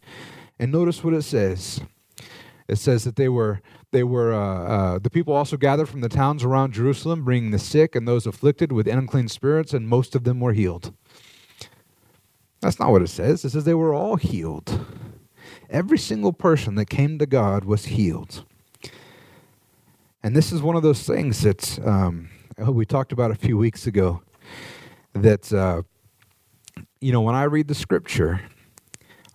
And 0.60 0.72
notice 0.72 1.04
what 1.04 1.14
it 1.14 1.22
says. 1.22 1.82
It 2.68 2.78
says 2.78 3.04
that 3.06 3.16
they 3.16 3.30
were 3.30 3.62
they 3.92 4.04
were 4.04 4.34
uh, 4.34 4.64
uh, 4.64 5.00
the 5.00 5.10
people 5.10 5.34
also 5.34 5.56
gathered 5.56 5.88
from 5.88 6.02
the 6.02 6.10
towns 6.10 6.44
around 6.44 6.74
Jerusalem, 6.74 7.24
bringing 7.24 7.52
the 7.52 7.60
sick 7.60 7.96
and 7.96 8.06
those 8.06 8.28
afflicted 8.28 8.72
with 8.74 8.88
unclean 8.88 9.30
spirits, 9.30 9.74
and 9.74 9.88
most 9.88 10.16
of 10.16 10.26
them 10.26 10.42
were 10.42 10.52
healed. 10.52 10.94
That's 12.62 12.80
not 12.80 12.92
what 12.92 13.02
it 13.02 13.10
says. 13.10 13.46
It 13.46 13.52
says 13.52 13.66
they 13.66 13.74
were 13.74 13.94
all 13.94 14.16
healed. 14.16 14.86
Every 15.70 15.98
single 15.98 16.34
person 16.34 16.76
that 16.76 16.90
came 16.90 17.20
to 17.20 17.26
God 17.26 17.66
was 17.66 17.86
healed. 17.86 18.46
And 20.24 20.36
this 20.36 20.52
is 20.52 20.62
one 20.62 20.76
of 20.76 20.84
those 20.84 21.04
things 21.04 21.42
that 21.42 21.80
um, 21.86 22.30
we 22.68 22.86
talked 22.86 23.12
about 23.12 23.32
a 23.32 23.36
few 23.36 23.58
weeks 23.58 23.88
ago. 23.88 24.22
That, 25.14 25.52
uh, 25.52 25.82
you 27.02 27.12
know, 27.12 27.22
when 27.22 27.36
I 27.36 27.44
read 27.44 27.68
the 27.68 27.76
scripture, 27.76 28.42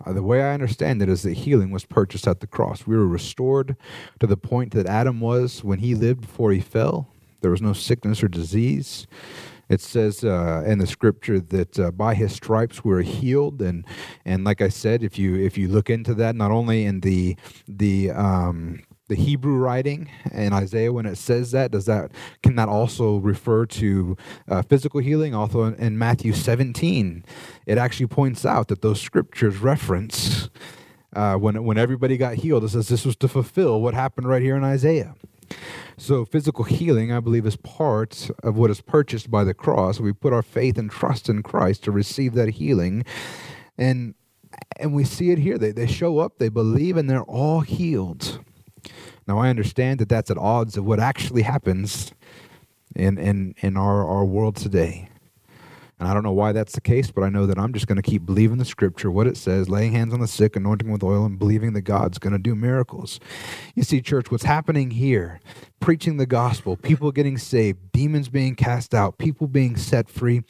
uh, 0.04 0.12
the 0.12 0.22
way 0.22 0.42
I 0.42 0.54
understand 0.54 1.02
it 1.02 1.08
is 1.08 1.22
that 1.22 1.38
healing 1.38 1.70
was 1.70 1.84
purchased 1.84 2.26
at 2.26 2.40
the 2.40 2.46
cross. 2.46 2.86
We 2.86 2.96
were 2.96 3.06
restored 3.06 3.76
to 4.20 4.26
the 4.26 4.36
point 4.36 4.72
that 4.74 4.86
Adam 4.86 5.20
was 5.20 5.62
when 5.62 5.78
he 5.78 5.94
lived 5.94 6.22
before 6.22 6.52
he 6.52 6.60
fell. 6.60 7.08
There 7.40 7.50
was 7.50 7.62
no 7.62 7.72
sickness 7.72 8.22
or 8.22 8.28
disease. 8.28 9.06
It 9.72 9.80
says 9.80 10.22
uh, 10.22 10.62
in 10.66 10.80
the 10.80 10.86
scripture 10.86 11.40
that 11.40 11.78
uh, 11.78 11.90
by 11.92 12.14
his 12.14 12.34
stripes 12.34 12.84
we 12.84 12.92
are 12.92 13.00
healed, 13.00 13.62
and 13.62 13.86
and 14.22 14.44
like 14.44 14.60
I 14.60 14.68
said, 14.68 15.02
if 15.02 15.18
you 15.18 15.36
if 15.36 15.56
you 15.56 15.66
look 15.66 15.88
into 15.88 16.12
that, 16.16 16.36
not 16.36 16.50
only 16.50 16.84
in 16.84 17.00
the 17.00 17.36
the 17.66 18.10
um, 18.10 18.82
the 19.08 19.14
Hebrew 19.14 19.56
writing 19.56 20.10
in 20.30 20.52
Isaiah 20.52 20.92
when 20.92 21.06
it 21.06 21.16
says 21.16 21.52
that 21.52 21.70
does 21.70 21.86
that 21.86 22.10
can 22.42 22.56
that 22.56 22.68
also 22.68 23.16
refer 23.16 23.64
to 23.64 24.14
uh, 24.46 24.60
physical 24.60 25.00
healing? 25.00 25.34
Also 25.34 25.64
in, 25.64 25.74
in, 25.76 25.98
Matthew 25.98 26.34
17, 26.34 27.24
it 27.64 27.78
actually 27.78 28.08
points 28.08 28.44
out 28.44 28.68
that 28.68 28.82
those 28.82 29.00
scriptures 29.00 29.56
reference 29.56 30.50
uh, 31.16 31.36
when 31.36 31.64
when 31.64 31.78
everybody 31.78 32.18
got 32.18 32.34
healed. 32.34 32.64
It 32.64 32.68
says 32.68 32.88
this 32.88 33.06
was 33.06 33.16
to 33.16 33.28
fulfill 33.28 33.80
what 33.80 33.94
happened 33.94 34.28
right 34.28 34.42
here 34.42 34.56
in 34.56 34.64
Isaiah. 34.64 35.14
So, 35.96 36.24
physical 36.24 36.64
healing, 36.64 37.12
I 37.12 37.20
believe, 37.20 37.46
is 37.46 37.56
part 37.56 38.30
of 38.42 38.56
what 38.56 38.70
is 38.70 38.80
purchased 38.80 39.30
by 39.30 39.44
the 39.44 39.54
cross. 39.54 40.00
We 40.00 40.12
put 40.12 40.32
our 40.32 40.42
faith 40.42 40.78
and 40.78 40.90
trust 40.90 41.28
in 41.28 41.42
Christ 41.42 41.84
to 41.84 41.90
receive 41.90 42.34
that 42.34 42.50
healing. 42.50 43.04
And 43.78 44.14
and 44.76 44.94
we 44.94 45.04
see 45.04 45.30
it 45.30 45.38
here. 45.38 45.58
They, 45.58 45.72
they 45.72 45.86
show 45.86 46.18
up, 46.18 46.38
they 46.38 46.48
believe, 46.48 46.96
and 46.96 47.08
they're 47.08 47.22
all 47.22 47.60
healed. 47.60 48.40
Now, 49.26 49.38
I 49.38 49.48
understand 49.48 50.00
that 50.00 50.08
that's 50.08 50.30
at 50.30 50.38
odds 50.38 50.76
of 50.76 50.84
what 50.84 51.00
actually 51.00 51.42
happens 51.42 52.12
in, 52.94 53.18
in, 53.18 53.54
in 53.58 53.76
our, 53.76 54.06
our 54.06 54.24
world 54.24 54.56
today. 54.56 55.08
And 56.02 56.10
I 56.10 56.14
don't 56.14 56.24
know 56.24 56.32
why 56.32 56.50
that's 56.50 56.72
the 56.72 56.80
case, 56.80 57.12
but 57.12 57.22
I 57.22 57.28
know 57.28 57.46
that 57.46 57.60
I'm 57.60 57.72
just 57.72 57.86
going 57.86 57.94
to 57.94 58.02
keep 58.02 58.26
believing 58.26 58.58
the 58.58 58.64
scripture, 58.64 59.08
what 59.08 59.28
it 59.28 59.36
says, 59.36 59.68
laying 59.68 59.92
hands 59.92 60.12
on 60.12 60.18
the 60.18 60.26
sick, 60.26 60.56
anointing 60.56 60.90
with 60.90 61.04
oil, 61.04 61.24
and 61.24 61.38
believing 61.38 61.74
that 61.74 61.82
God's 61.82 62.18
going 62.18 62.32
to 62.32 62.40
do 62.40 62.56
miracles. 62.56 63.20
You 63.76 63.84
see, 63.84 64.00
church, 64.00 64.28
what's 64.28 64.42
happening 64.42 64.90
here, 64.90 65.38
preaching 65.78 66.16
the 66.16 66.26
gospel, 66.26 66.76
people 66.76 67.12
getting 67.12 67.38
saved, 67.38 67.92
demons 67.92 68.28
being 68.28 68.56
cast 68.56 68.96
out, 68.96 69.18
people 69.18 69.46
being 69.46 69.76
set 69.76 70.08
free, 70.08 70.42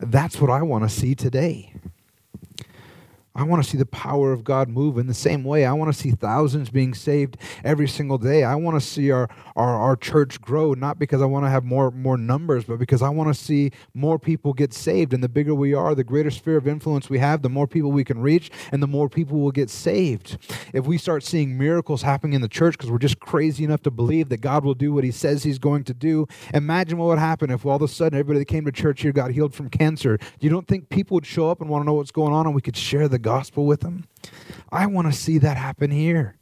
that's 0.00 0.38
what 0.38 0.50
I 0.50 0.60
want 0.60 0.84
to 0.84 0.90
see 0.90 1.14
today. 1.14 1.69
I 3.32 3.44
want 3.44 3.62
to 3.62 3.68
see 3.68 3.78
the 3.78 3.86
power 3.86 4.32
of 4.32 4.42
God 4.42 4.68
move 4.68 4.98
in 4.98 5.06
the 5.06 5.14
same 5.14 5.44
way. 5.44 5.64
I 5.64 5.72
want 5.72 5.92
to 5.92 5.98
see 5.98 6.10
thousands 6.10 6.68
being 6.68 6.94
saved 6.94 7.36
every 7.62 7.86
single 7.86 8.18
day. 8.18 8.42
I 8.42 8.56
want 8.56 8.80
to 8.80 8.84
see 8.84 9.12
our, 9.12 9.28
our, 9.54 9.76
our 9.76 9.94
church 9.94 10.40
grow, 10.40 10.74
not 10.74 10.98
because 10.98 11.22
I 11.22 11.26
want 11.26 11.46
to 11.46 11.50
have 11.50 11.64
more, 11.64 11.92
more 11.92 12.16
numbers, 12.16 12.64
but 12.64 12.80
because 12.80 13.02
I 13.02 13.08
want 13.08 13.32
to 13.32 13.40
see 13.40 13.70
more 13.94 14.18
people 14.18 14.52
get 14.52 14.74
saved. 14.74 15.14
And 15.14 15.22
the 15.22 15.28
bigger 15.28 15.54
we 15.54 15.74
are, 15.74 15.94
the 15.94 16.02
greater 16.02 16.30
sphere 16.30 16.56
of 16.56 16.66
influence 16.66 17.08
we 17.08 17.20
have, 17.20 17.42
the 17.42 17.48
more 17.48 17.68
people 17.68 17.92
we 17.92 18.02
can 18.02 18.20
reach, 18.20 18.50
and 18.72 18.82
the 18.82 18.88
more 18.88 19.08
people 19.08 19.38
will 19.38 19.52
get 19.52 19.70
saved. 19.70 20.36
If 20.74 20.86
we 20.86 20.98
start 20.98 21.22
seeing 21.22 21.56
miracles 21.56 22.02
happening 22.02 22.32
in 22.32 22.42
the 22.42 22.48
church 22.48 22.76
because 22.76 22.90
we're 22.90 22.98
just 22.98 23.20
crazy 23.20 23.62
enough 23.62 23.82
to 23.82 23.92
believe 23.92 24.28
that 24.30 24.40
God 24.40 24.64
will 24.64 24.74
do 24.74 24.92
what 24.92 25.04
He 25.04 25.12
says 25.12 25.44
He's 25.44 25.60
going 25.60 25.84
to 25.84 25.94
do, 25.94 26.26
imagine 26.52 26.98
what 26.98 27.06
would 27.06 27.20
happen 27.20 27.50
if 27.50 27.64
all 27.64 27.76
of 27.76 27.82
a 27.82 27.88
sudden 27.88 28.18
everybody 28.18 28.40
that 28.40 28.46
came 28.46 28.64
to 28.64 28.72
church 28.72 29.02
here 29.02 29.12
got 29.12 29.30
healed 29.30 29.54
from 29.54 29.70
cancer. 29.70 30.18
You 30.40 30.50
don't 30.50 30.66
think 30.66 30.88
people 30.88 31.14
would 31.14 31.26
show 31.26 31.48
up 31.48 31.60
and 31.60 31.70
want 31.70 31.82
to 31.82 31.86
know 31.86 31.94
what's 31.94 32.10
going 32.10 32.32
on 32.32 32.46
and 32.46 32.56
we 32.56 32.60
could 32.60 32.76
share 32.76 33.06
the 33.06 33.19
gospel 33.22 33.66
with 33.66 33.80
them? 33.80 34.04
I 34.70 34.86
want 34.86 35.12
to 35.12 35.18
see 35.18 35.38
that 35.38 35.56
happen 35.56 35.90
here. 35.90 36.36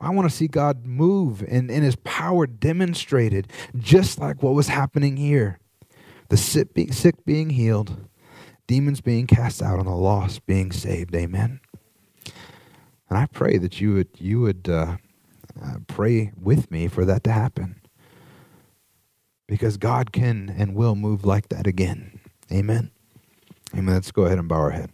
I 0.00 0.10
want 0.10 0.30
to 0.30 0.34
see 0.34 0.48
God 0.48 0.86
move 0.86 1.42
and, 1.42 1.70
and 1.70 1.84
his 1.84 1.96
power 1.96 2.46
demonstrated, 2.46 3.48
just 3.76 4.18
like 4.18 4.42
what 4.42 4.54
was 4.54 4.68
happening 4.68 5.16
here. 5.16 5.58
The 6.30 6.36
sick, 6.36 6.72
be, 6.74 6.90
sick 6.90 7.24
being 7.24 7.50
healed, 7.50 8.08
demons 8.66 9.00
being 9.00 9.26
cast 9.26 9.60
out, 9.60 9.78
and 9.78 9.86
the 9.88 9.92
lost 9.92 10.46
being 10.46 10.72
saved. 10.72 11.14
Amen. 11.14 11.60
And 13.08 13.18
I 13.18 13.26
pray 13.26 13.58
that 13.58 13.80
you 13.80 13.94
would 13.94 14.08
you 14.18 14.40
would 14.40 14.68
uh, 14.68 14.96
uh, 15.60 15.74
pray 15.88 16.30
with 16.40 16.70
me 16.70 16.86
for 16.86 17.04
that 17.04 17.24
to 17.24 17.32
happen, 17.32 17.80
because 19.48 19.76
God 19.76 20.12
can 20.12 20.48
and 20.56 20.76
will 20.76 20.94
move 20.94 21.24
like 21.24 21.48
that 21.48 21.66
again. 21.66 22.20
Amen. 22.52 22.92
Amen. 23.74 23.94
Let's 23.94 24.12
go 24.12 24.22
ahead 24.22 24.38
and 24.38 24.48
bow 24.48 24.56
our 24.56 24.70
head. 24.70 24.90